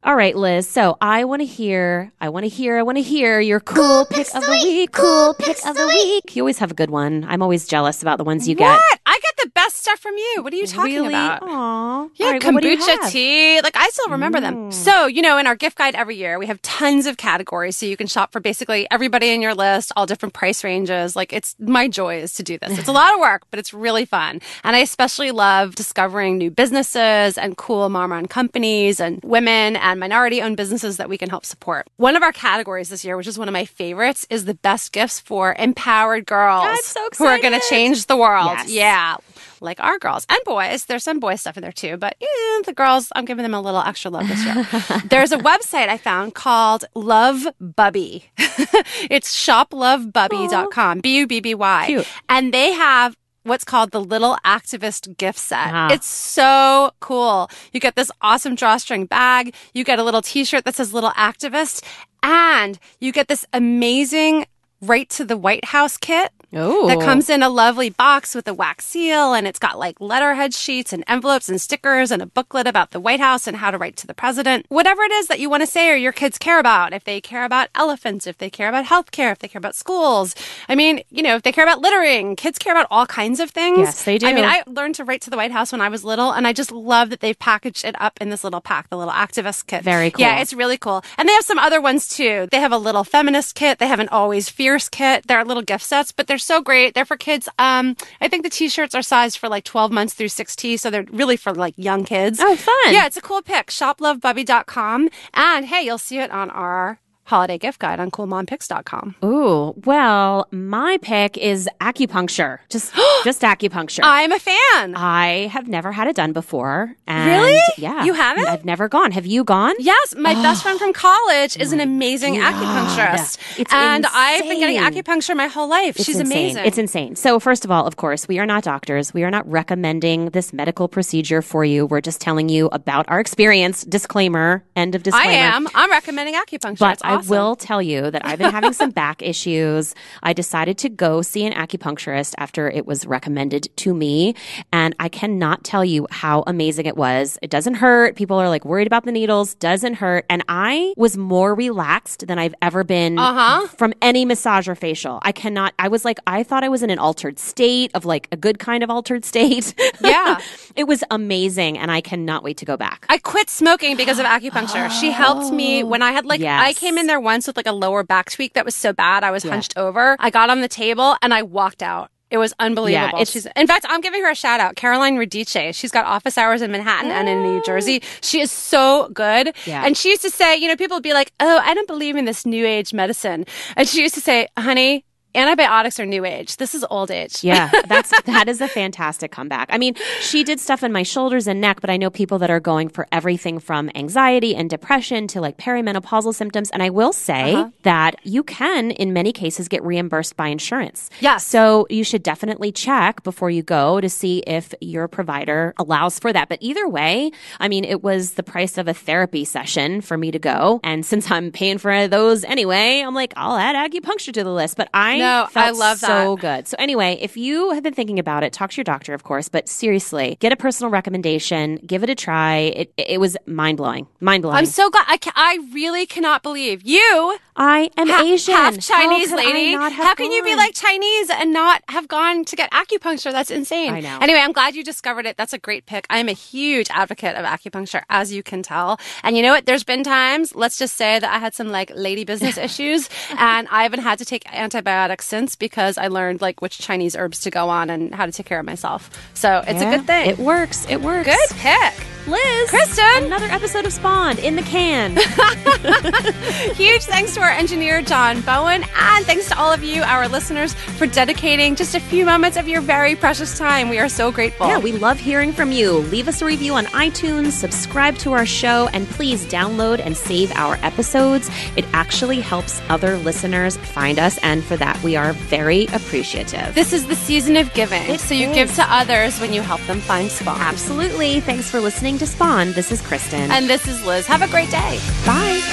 All 0.04 0.16
right, 0.16 0.36
Liz. 0.36 0.68
So 0.68 0.98
I 1.00 1.26
want 1.26 1.42
to 1.42 1.46
hear, 1.46 2.12
I 2.20 2.30
want 2.30 2.44
to 2.44 2.50
hear, 2.50 2.80
I 2.80 2.82
want 2.82 2.98
to 2.98 3.04
hear 3.04 3.40
your 3.40 3.60
cool, 3.60 3.76
Cool 3.76 4.06
pick 4.06 4.34
of 4.34 4.44
the 4.44 4.52
week. 4.64 4.92
Cool 4.94 5.36
pick 5.36 5.64
of 5.64 5.76
the 5.76 5.86
week. 5.86 6.36
You 6.36 6.42
always 6.42 6.58
have 6.58 6.72
a 6.72 6.74
good 6.74 6.90
one. 6.90 7.24
I'm 7.28 7.44
always 7.44 7.68
jealous 7.68 8.02
about 8.02 8.18
the 8.18 8.24
ones 8.24 8.48
you 8.48 8.56
get. 8.56 8.66
What? 8.66 9.00
I 9.06 9.20
get 9.22 9.31
the 9.44 9.50
best 9.50 9.78
stuff 9.78 10.00
from 10.00 10.16
you. 10.18 10.42
What 10.42 10.54
are 10.54 10.58
you 10.58 10.68
talking 10.68 10.94
really? 10.94 11.08
about? 11.10 11.44
Aw. 11.44 12.08
Yeah, 12.16 12.32
right, 12.32 12.44
well, 12.44 12.54
what 12.54 12.64
do 12.64 12.70
you 12.70 12.78
kombucha 12.78 13.02
have? 13.02 13.12
tea. 13.12 13.62
Like 13.62 13.76
I 13.76 13.90
still 13.90 14.10
remember 14.10 14.40
them. 14.40 14.70
Mm. 14.70 14.74
So, 14.74 15.08
you 15.08 15.22
know, 15.22 15.38
in 15.38 15.48
our 15.48 15.56
gift 15.56 15.78
guide 15.78 15.96
every 15.96 16.16
year, 16.16 16.40
we 16.40 16.46
have 16.48 16.62
tons 16.62 17.06
of 17.06 17.18
categories. 17.18 17.76
So 17.76 17.86
you 17.86 17.98
can 17.98 18.08
shop 18.08 18.32
for 18.32 18.40
basically 18.40 18.88
everybody 18.92 19.30
in 19.30 19.42
your 19.42 19.54
list, 19.54 19.92
all 19.96 20.06
different 20.06 20.34
price 20.34 20.64
ranges. 20.64 21.16
Like 21.16 21.34
it's 21.34 21.56
my 21.60 21.88
joy 21.88 22.18
is 22.18 22.34
to 22.36 22.44
do 22.44 22.58
this. 22.58 22.78
It's 22.78 22.88
a 22.88 22.92
lot 22.92 23.14
of 23.14 23.20
work, 23.22 23.44
but 23.50 23.60
it's 23.60 23.74
really 23.74 24.06
fun. 24.06 24.42
And 24.64 24.76
I 24.76 24.80
especially 24.80 25.32
love 25.32 25.76
discovering 25.76 26.38
new 26.38 26.52
businesses 26.52 27.38
and 27.38 27.58
cool 27.58 27.90
mom 27.90 28.12
run 28.12 28.28
companies 28.28 29.00
and 29.00 29.20
women 29.24 29.76
and 29.78 30.00
minority 30.00 30.42
owned 30.42 30.58
businesses 30.58 30.98
that 30.98 31.10
we 31.10 31.18
can 31.18 31.30
help 31.30 31.46
support. 31.46 31.88
One 31.98 32.16
of 32.16 32.24
our 32.24 32.32
categories 32.32 32.90
this 32.90 33.04
year, 33.04 33.18
which 33.18 33.28
is 33.28 33.38
one 33.38 33.48
of 33.48 33.54
my 33.54 33.66
favorites, 33.66 34.26
is 34.30 34.46
the 34.46 34.54
best 34.54 34.92
gifts 34.92 35.20
for 35.20 35.56
empowered 35.58 36.26
girls 36.26 36.84
so 36.86 37.10
who 37.18 37.26
are 37.26 37.40
going 37.40 37.54
to 37.54 37.66
change 37.70 38.06
the 38.06 38.18
world. 38.18 38.52
Yes. 38.58 38.72
Yeah 38.72 39.18
like 39.62 39.80
our 39.80 39.98
girls 40.00 40.26
and 40.30 40.40
boys. 40.46 40.86
There's 40.86 41.04
some 41.04 41.20
boy 41.20 41.36
stuff 41.36 41.58
in 41.58 41.62
there 41.62 41.72
too, 41.72 41.98
but 41.98 42.16
yeah, 42.20 42.62
the 42.66 42.74
girls, 42.74 43.10
I'm 43.16 43.26
giving 43.26 43.44
them 43.44 43.54
a 43.54 43.62
little 43.62 43.82
extra 43.82 44.12
love 44.12 44.28
this 44.28 44.44
year. 44.44 44.68
There's 45.06 45.32
a 45.32 45.38
website 45.38 45.88
I 45.88 45.98
found 45.98 46.34
called 46.34 46.86
Love 46.96 47.48
Bubby. 47.60 48.26
it's 48.38 49.34
shoplovebubby.com, 49.48 51.00
B 51.00 51.18
U 51.20 51.28
B 51.28 51.40
B 51.40 51.56
Y. 51.56 52.04
And 52.28 52.54
they 52.54 52.74
have 52.74 53.16
what's 53.44 53.64
called 53.64 53.92
the 53.92 54.02
Little 54.02 54.38
Activist 54.46 55.18
gift 55.18 55.40
set. 55.40 55.72
Ah. 55.72 55.92
It's 55.92 56.08
so 56.08 56.92
cool. 57.00 57.50
You 57.72 57.80
get 57.80 57.96
this 57.96 58.12
awesome 58.22 58.56
drawstring 58.56 59.06
bag, 59.06 59.54
you 59.74 59.84
get 59.84 60.00
a 60.00 60.04
little 60.04 60.22
t 60.22 60.44
shirt 60.44 60.66
that 60.66 60.76
says 60.76 60.94
Little 60.94 61.12
Activist, 61.12 61.84
and 62.24 62.80
you 63.00 63.12
get 63.12 63.28
this 63.28 63.46
amazing 63.54 64.46
right 64.82 65.10
to 65.10 65.26
the 65.26 65.38
White 65.38 65.66
House 65.66 65.98
kit 65.98 66.32
Oh. 66.54 66.88
that 66.88 67.00
comes 67.00 67.30
in 67.30 67.42
a 67.42 67.50
lovely 67.50 67.90
box 67.90 68.36
with 68.36 68.48
a 68.48 68.54
wax 68.54 68.86
seal 68.86 69.34
and 69.34 69.48
it's 69.48 69.60
got 69.60 69.80
like 69.80 70.02
letterhead 70.02 70.54
sheets 70.54 70.92
and 70.92 71.04
envelopes 71.08 71.48
and 71.48 71.62
stickers 71.62 72.12
and 72.12 72.22
a 72.22 72.26
booklet 72.26 72.68
about 72.68 72.92
the 72.92 73.00
White 73.00 73.20
House 73.20 73.48
and 73.48 73.58
how 73.58 73.72
to 73.72 73.78
write 73.78 73.96
to 73.98 74.08
the 74.08 74.14
president. 74.14 74.66
Whatever 74.70 75.04
it 75.04 75.12
is 75.12 75.28
that 75.28 75.40
you 75.40 75.50
want 75.50 75.62
to 75.62 75.68
say 75.68 75.90
or 75.90 75.96
your 75.96 76.12
kids 76.12 76.38
care 76.38 76.60
about, 76.60 76.94
if 76.94 77.04
they 77.06 77.22
care 77.22 77.46
about 77.46 77.70
elephants, 77.76 78.28
if 78.28 78.38
they 78.38 78.50
care 78.50 78.68
about 78.70 78.86
healthcare, 78.86 79.32
if 79.32 79.40
they 79.40 79.48
care 79.48 79.60
about 79.60 79.76
schools. 79.76 80.36
I 80.68 80.76
mean, 80.76 81.04
you 81.10 81.24
know, 81.24 81.36
if 81.36 81.44
they 81.44 81.52
care 81.52 81.64
about 81.64 81.80
littering, 81.80 82.36
kids 82.36 82.60
care 82.60 82.74
about 82.74 82.88
all 82.92 83.06
kinds 83.06 83.40
of 83.40 83.52
things. 83.52 83.80
Yes, 83.80 84.04
they 84.04 84.18
do. 84.18 84.28
I 84.28 84.34
mean, 84.34 84.46
I 84.46 84.64
learned 84.68 84.96
to 84.96 85.04
write 85.06 85.22
to 85.22 85.30
the 85.30 85.38
White 85.38 85.52
House 85.52 85.72
when 85.72 85.82
I 85.82 85.90
was 85.90 86.04
little 86.04 86.32
and 86.32 86.46
I 86.46 86.54
just 86.54 86.72
love 86.72 87.10
that 87.12 87.22
they've 87.22 87.38
packaged 87.40 87.86
it 87.86 87.96
up 88.00 88.20
in 88.20 88.30
this 88.30 88.44
little 88.44 88.62
pack, 88.62 88.90
the 88.90 88.98
little 88.98 89.14
activist 89.14 89.68
kit. 89.68 89.84
Very 89.84 90.12
cool. 90.12 90.22
Yeah, 90.22 90.42
it's 90.42 90.54
really 90.54 90.78
cool. 90.78 91.04
And 91.18 91.30
they 91.30 91.34
have 91.34 91.46
some 91.46 91.60
other 91.60 91.80
ones 91.80 92.08
too. 92.10 92.48
They 92.52 92.60
have 92.60 92.72
a 92.72 92.78
little 92.78 93.04
feminist 93.04 93.56
kit. 93.56 93.80
They 93.80 93.88
have 93.88 94.00
an 94.00 94.10
always 94.10 94.50
fierce 94.50 94.90
kit. 94.90 95.28
There 95.28 95.40
are 95.40 95.46
little 95.46 95.64
gift 95.64 95.86
sets, 95.86 96.12
but 96.12 96.28
they're 96.28 96.38
so 96.42 96.62
great. 96.62 96.94
They're 96.94 97.06
for 97.06 97.18
kids. 97.18 97.48
Um, 97.58 97.96
I 98.20 98.28
think 98.28 98.44
the 98.44 98.50
t-shirts 98.50 98.94
are 98.96 99.02
sized 99.02 99.38
for 99.38 99.50
like 99.50 99.64
12 99.64 99.92
months 99.92 100.14
through 100.14 100.28
6T. 100.28 100.80
So 100.80 100.90
they're 100.90 101.06
really 101.12 101.38
for 101.38 101.54
like 101.54 101.74
young 101.78 102.04
kids. 102.04 102.40
Oh, 102.42 102.56
fun. 102.56 102.94
Yeah, 102.94 103.06
it's 103.06 103.18
a 103.18 103.22
cool 103.22 103.42
pick. 103.42 103.68
Shoplovebubby.com. 103.68 105.10
And 105.34 105.66
hey, 105.66 105.82
you'll 105.84 105.98
see 105.98 106.20
it 106.20 106.32
on 106.32 106.50
our 106.50 107.00
holiday 107.32 107.58
gift 107.58 107.80
guide 107.80 108.00
on 108.00 108.12
coolmompicks.com. 108.12 109.16
Ooh, 109.24 109.74
well, 109.86 110.48
my 110.52 111.00
pick 111.02 111.38
is 111.38 111.68
acupuncture. 111.80 112.60
Just, 112.70 112.94
just 113.24 113.42
acupuncture. 113.42 114.02
I'm 114.04 114.32
a 114.32 114.38
fan. 114.40 114.96
I 114.96 115.48
have 115.52 115.68
never 115.68 115.92
had 115.92 116.08
it 116.08 116.16
done 116.16 116.34
before. 116.34 116.96
And 117.08 117.30
Really? 117.30 117.60
Yeah. 117.78 118.04
You 118.04 118.14
haven't? 118.14 118.48
I've 118.48 118.66
never 118.66 118.88
gone. 118.90 119.12
Have 119.12 119.26
you 119.26 119.44
gone? 119.44 119.74
Yes, 119.80 120.14
my 120.18 120.34
best 120.46 120.62
friend 120.64 120.78
from 120.78 120.94
college 120.94 121.58
is 121.58 121.72
an 121.72 121.80
amazing 121.80 122.36
God. 122.36 122.54
acupuncturist. 122.54 123.60
It's 123.60 123.74
and 123.74 124.06
I've 124.14 124.44
been 124.44 124.60
getting 124.60 124.78
acupuncture 124.78 125.36
my 125.36 125.48
whole 125.48 125.68
life. 125.70 125.96
It's 125.96 126.06
She's 126.06 126.20
insane. 126.20 126.38
amazing. 126.56 126.66
It's 126.66 126.78
insane. 126.78 127.16
So, 127.16 127.40
first 127.40 127.66
of 127.66 127.72
all, 127.72 127.88
of 127.88 127.96
course, 127.96 128.28
we 128.28 128.40
are 128.40 128.46
not 128.46 128.64
doctors. 128.64 129.14
We 129.14 129.24
are 129.24 129.32
not 129.32 129.50
recommending 129.50 130.30
this 130.32 130.52
medical 130.54 130.88
procedure 130.88 131.42
for 131.42 131.64
you. 131.64 131.86
We're 131.86 132.02
just 132.02 132.20
telling 132.22 132.50
you 132.50 132.68
about 132.72 133.06
our 133.10 133.20
experience. 133.20 133.84
Disclaimer. 133.86 134.64
End 134.76 134.96
of 134.96 135.04
disclaimer. 135.04 135.30
I 135.30 135.34
am. 135.34 135.68
I'm 135.74 135.90
recommending 135.90 136.36
acupuncture. 136.36 136.80
But 136.80 137.00
awesome. 137.04 137.10
I 137.10 137.21
will 137.28 137.56
tell 137.56 137.82
you 137.82 138.10
that 138.12 138.26
I've 138.26 138.40
been 138.40 138.52
having 138.52 138.74
some 138.74 138.90
back 139.04 139.22
issues. 139.22 139.96
I 140.24 140.34
decided 140.34 140.78
to 140.80 140.90
go 140.90 141.22
see 141.22 141.46
an 141.46 141.54
acupuncturist 141.54 142.34
after 142.38 142.70
it 142.70 142.86
was 142.86 143.06
recommended 143.06 143.68
to 143.78 143.94
me. 143.94 144.36
And 144.72 144.96
I 145.00 145.10
cannot 145.10 145.64
tell 145.64 145.84
you 145.86 146.08
how 146.12 146.44
amazing 146.48 146.86
it 146.86 146.98
was. 146.98 147.38
It 147.42 147.50
doesn't 147.50 147.76
hurt. 147.76 148.16
People 148.16 148.38
are 148.38 148.50
like 148.50 148.66
worried 148.66 148.88
about 148.88 149.06
the 149.06 149.12
needles. 149.12 149.56
Doesn't 149.56 149.96
hurt. 149.96 150.26
And 150.30 150.44
I 150.48 150.94
was 150.98 151.18
more 151.18 151.54
relaxed 151.56 152.28
than 152.28 152.38
I've 152.40 152.56
ever 152.62 152.84
been 152.84 153.18
Uh-huh. 153.20 153.68
from 153.78 153.94
any 154.02 154.26
massage 154.26 154.68
or 154.68 154.76
facial. 154.76 155.20
I 155.24 155.32
cannot, 155.32 155.74
I 155.80 155.88
was 155.88 156.06
like, 156.06 156.20
I 156.28 156.44
thought 156.44 156.64
I 156.64 156.70
was 156.70 156.84
in 156.84 156.90
an 156.90 157.00
altered 157.00 157.40
state 157.40 157.92
of 157.94 158.06
like 158.06 158.28
a 158.32 158.38
good 158.38 158.60
kind 158.60 158.84
of 158.84 158.90
altered 158.90 159.26
state. 159.26 159.74
Yeah. 160.02 160.40
it 160.76 160.86
was 160.86 161.04
amazing. 161.12 161.78
And 161.78 161.92
I 161.92 162.02
cannot 162.02 162.44
wait 162.44 162.58
to 162.58 162.66
go 162.66 162.76
back. 162.76 163.06
I 163.10 163.18
quit 163.20 163.50
smoking 163.50 163.96
because 163.96 164.18
of 164.20 164.26
acupuncture. 164.26 164.90
she 164.90 165.12
helped 165.12 165.54
me 165.54 165.84
when 165.84 166.02
I 166.02 166.12
had 166.12 166.26
like 166.26 166.40
Yes. 166.42 166.60
I 166.62 166.74
came 166.74 166.98
in 166.98 167.06
there 167.12 167.20
once 167.20 167.46
with 167.48 167.58
like 167.58 167.68
a 167.68 167.72
lower 167.74 168.04
back 168.04 168.32
tweak 168.32 168.54
that 168.54 168.64
was 168.66 168.74
so 168.76 168.94
bad 168.94 169.24
I 169.24 169.32
was 169.32 169.44
hunched 169.44 169.78
over. 169.78 170.16
I 170.20 170.30
got 170.30 170.50
on 170.50 170.62
the 170.62 170.68
table 170.70 171.16
and 171.22 171.34
I 171.34 171.44
walked 171.44 171.84
out. 171.84 172.10
It 172.30 172.38
was 172.38 172.54
unbelievable. 172.60 173.20
it's- 173.20 173.32
She's, 173.32 173.46
in 173.58 173.68
fact, 173.68 173.86
I'm 173.90 174.00
giving 174.00 174.22
her 174.24 174.32
a 174.32 174.36
shout 174.36 174.62
out. 174.62 174.78
Caroline 174.78 175.18
Radice. 175.18 175.76
She's 175.76 175.92
got 175.92 176.06
office 176.06 176.38
hours 176.38 176.62
in 176.62 176.72
Manhattan 176.72 177.12
and 177.12 177.28
in 177.28 177.44
New 177.44 177.62
Jersey. 177.64 178.02
She 178.22 178.40
is 178.40 178.50
so 178.50 179.10
good. 179.14 179.54
Yeah. 179.66 179.84
And 179.86 179.98
she 179.98 180.12
used 180.12 180.22
to 180.22 180.30
say, 180.30 180.56
you 180.56 180.70
know, 180.70 180.78
people 180.78 180.96
would 180.96 181.04
be 181.04 181.12
like, 181.14 181.34
oh, 181.42 181.58
I 181.62 181.74
don't 181.74 181.88
believe 181.88 182.16
in 182.16 182.24
this 182.24 182.46
new 182.46 182.66
age 182.66 182.94
medicine. 182.94 183.46
And 183.76 183.86
she 183.90 184.02
used 184.02 184.16
to 184.16 184.22
say, 184.22 184.48
honey, 184.58 185.04
antibiotics 185.36 186.00
are 186.00 186.06
new 186.06 186.26
age. 186.26 186.58
This 186.58 186.76
is 186.76 186.86
old 186.90 187.12
age. 187.12 187.44
Yeah, 187.44 187.70
that's 187.88 188.12
that 188.24 188.48
is 188.48 188.62
a 188.62 188.68
fantastic 188.68 189.32
comeback. 189.32 189.68
I 189.72 189.78
mean, 189.78 189.96
she 190.22 190.44
did 190.44 190.60
stuff 190.60 190.84
in 190.84 190.92
my 190.92 191.04
shoulders 191.04 191.48
and 191.48 191.62
neck, 191.62 191.82
but 191.82 191.90
I 191.90 191.98
know 191.98 192.10
people 192.10 192.40
that 192.40 192.50
are 192.50 192.60
going 192.60 192.90
for 192.90 193.08
everything 193.12 193.60
from 193.60 193.90
anxiety 193.96 194.56
and 194.56 194.70
depression 194.70 195.28
to 195.28 195.42
like 195.42 195.58
perimenopausal 195.58 196.34
symptoms. 196.34 196.70
And 196.72 196.84
I 196.84 196.90
will 196.90 197.14
say 197.14 197.54
Uh-huh. 197.56 197.70
that 197.84 198.16
you 198.24 198.44
can, 198.44 198.92
in 198.92 199.14
many 199.14 199.32
cases, 199.32 199.68
get 199.68 199.84
reimbursed 199.84 200.36
by 200.36 200.48
insurance. 200.48 201.10
Yes. 201.20 201.46
So 201.46 201.88
you 201.90 202.04
should 202.04 202.24
definitely 202.24 202.72
check 202.72 203.24
before 203.24 203.50
you 203.50 203.64
go 203.64 204.02
to 204.02 204.10
see 204.10 204.40
if 204.48 204.74
your 204.82 205.08
provider 205.08 205.74
allows 205.78 206.20
for 206.20 206.32
that. 206.34 206.50
But 206.50 206.60
either 206.62 206.88
way, 206.88 207.32
I 207.60 207.68
mean, 207.68 207.84
it 207.86 208.04
was 208.04 208.34
the 208.34 208.44
price 208.44 208.78
of 208.78 208.88
a 208.88 208.94
therapy 208.94 209.46
session 209.46 210.02
for 210.02 210.18
me 210.18 210.32
to 210.32 210.40
go. 210.40 210.80
And 210.84 211.06
since 211.06 211.30
I'm 211.32 211.52
paying 211.52 211.78
for 211.78 212.08
those 212.08 212.44
anyway, 212.44 213.02
I'm 213.02 213.14
like, 213.14 213.34
I'll 213.38 213.58
add 213.58 213.76
acupuncture 213.76 214.34
to 214.34 214.44
the 214.44 214.52
list. 214.54 214.78
But 214.78 214.90
I 214.94 215.18
know. 215.22 215.48
I 215.56 215.72
love 215.72 216.00
So 216.00 216.08
that. 216.08 216.24
So 216.24 216.36
good. 216.38 216.68
So 216.68 216.76
anyway, 216.80 217.18
if 217.22 217.38
you 217.38 217.72
have 217.72 217.84
been 217.84 217.94
thinking 217.94 218.20
about 218.20 218.44
it, 218.44 218.52
talk 218.54 218.72
to 218.72 218.78
your 218.78 218.84
doctor, 218.84 219.14
of 219.14 219.24
course. 219.24 219.50
But 219.50 219.70
seriously, 219.70 220.38
get 220.40 220.52
a 220.52 220.56
personal 220.56 220.92
recommendation. 220.92 221.78
Give 221.86 222.04
it 222.04 222.10
a 222.10 222.16
try. 222.16 222.58
It 222.58 222.94
it 222.98 223.20
was 223.20 223.38
mind 223.46 223.78
blowing. 223.78 224.08
Mind 224.20 224.44
blowing. 224.44 224.58
I'm 224.58 224.66
so 224.66 224.90
glad. 224.90 225.06
I, 225.08 225.18
ca- 225.18 225.32
I 225.36 225.60
really 225.74 226.06
cannot 226.06 226.44
believe 226.44 226.82
you, 226.84 227.38
I 227.64 227.92
am 227.96 228.08
ha- 228.10 228.24
Asian. 228.24 228.56
half 228.56 228.80
Chinese 228.80 229.32
lady. 229.32 229.74
How 229.74 230.16
can 230.16 230.32
you 230.32 230.44
be 230.44 230.56
like 230.56 230.74
Chinese 230.74 231.30
and 231.30 231.54
not 231.54 231.84
have 231.90 232.08
gone 232.08 232.44
to 232.46 232.56
get 232.56 232.72
acupuncture? 232.72 233.32
That's 233.32 233.52
insane. 233.52 233.94
I 233.94 234.00
know. 234.00 234.18
Anyway, 234.20 234.40
I'm 234.40 234.52
glad 234.52 234.74
you 234.74 234.84
discovered 234.84 235.28
it. 235.28 235.38
That's 235.38 235.54
a 235.54 235.60
great 235.60 235.86
pick. 235.86 236.08
I'm 236.10 236.28
a 236.28 236.32
huge 236.34 236.88
advocate 236.90 237.36
of 237.36 237.46
acupuncture, 237.46 238.02
as 238.10 238.34
you 238.34 238.42
can 238.42 238.64
tell. 238.64 239.00
And 239.24 239.38
you 239.38 239.44
know 239.44 239.52
what? 239.52 239.68
There's 239.68 239.84
been 239.84 240.04
times, 240.04 240.56
let's 240.56 240.80
just 240.80 240.96
say 240.96 241.20
that 241.20 241.32
I 241.32 241.38
had 241.38 241.54
some 241.54 241.70
like 241.70 241.92
lady 241.94 242.26
business 242.26 242.58
issues, 242.68 243.10
and 243.38 243.68
I 243.70 243.84
haven't 243.84 244.02
had 244.02 244.18
to 244.18 244.26
take 244.26 244.52
antibiotics 244.52 245.26
since 245.28 245.56
because 245.56 246.00
I 246.00 246.08
learned 246.08 246.42
like 246.42 246.64
which 246.64 246.80
Chinese 246.80 247.16
herbs 247.16 247.42
to 247.42 247.52
go 247.52 247.70
on 247.70 247.92
and 247.92 248.16
how 248.16 248.26
to 248.26 248.32
take 248.32 248.48
care 248.48 248.60
of 248.60 248.66
myself. 248.66 249.12
So 249.36 249.64
it's 249.68 249.84
Yeah, 249.84 249.94
a 249.94 249.98
good 249.98 250.08
thing. 250.08 250.30
It 250.32 250.40
works. 250.40 250.88
It 250.90 251.00
works. 251.02 251.28
good 251.28 251.58
pick. 251.60 251.94
Liz. 252.28 252.70
Kristen. 252.70 253.26
Another 253.26 253.48
episode 253.48 253.86
of 253.86 253.94
Spawned 253.94 254.40
in 254.40 254.56
the 254.56 254.62
can. 254.62 255.18
Huge 256.76 257.04
thanks 257.04 257.34
to 257.34 257.42
our 257.42 257.50
engineer, 257.50 258.02
John 258.02 258.42
Bowen, 258.42 258.84
and 258.96 259.26
thanks 259.26 259.50
to 259.50 259.58
all 259.60 259.72
of 259.74 259.84
you, 259.84 260.04
our 260.04 260.28
listeners, 260.28 260.74
for 260.74 261.08
dedicating 261.08 261.76
just 261.76 261.96
a 261.96 262.00
few 262.00 262.26
moments 262.26 262.58
of 262.58 262.68
your 262.68 262.82
very 262.82 263.16
precious 263.16 263.58
time. 263.58 263.90
We 263.90 264.00
are 264.00 264.08
so 264.10 264.32
grateful. 264.32 264.68
Yeah, 264.68 264.78
we 264.78 264.92
love 264.94 265.20
hearing 265.20 265.52
from 265.52 265.72
you. 265.72 265.98
Leave 265.98 266.28
us 266.28 266.42
a 266.42 266.46
review 266.46 266.74
on 266.76 266.86
iTunes, 266.88 267.52
subscribe 267.52 268.18
to 268.20 268.34
our 268.34 268.46
show, 268.46 268.88
and 268.94 269.08
please 269.08 269.46
download 269.48 270.00
and 270.00 270.16
save 270.16 270.52
our 270.54 270.76
episodes. 270.84 271.50
It 271.76 271.86
actually 271.94 272.40
helps 272.40 272.82
other 272.90 273.18
listeners 273.18 273.78
find 273.78 274.20
us, 274.20 274.38
and 274.44 274.64
for 274.64 274.78
that, 274.78 275.02
we 275.04 275.16
are 275.16 275.34
very 275.34 275.86
appreciative. 275.88 276.76
This 276.76 276.94
is 276.94 277.08
the 277.08 277.16
season 277.16 277.58
of 277.58 277.74
giving. 277.74 278.04
It 278.04 278.20
so 278.20 278.34
you 278.36 278.50
is. 278.50 278.56
give 278.56 278.76
to 278.76 278.84
others 278.94 279.40
when 279.40 279.54
you 279.54 279.62
help 279.62 279.82
them 279.82 280.00
find 280.00 280.30
Spawn. 280.30 280.60
Absolutely. 280.60 281.40
Thanks 281.40 281.70
for 281.70 281.80
listening 282.12 282.28
to 282.28 282.34
Spawned. 282.34 282.76
This 282.76 282.92
is 282.92 283.02
Kristen. 283.02 283.52
And 283.52 283.70
this 283.70 283.88
is 283.88 284.04
Liz. 284.06 284.26
Have 284.28 284.42
a 284.42 284.48
great 284.48 284.70
day. 284.70 285.00
bye. 285.26 285.71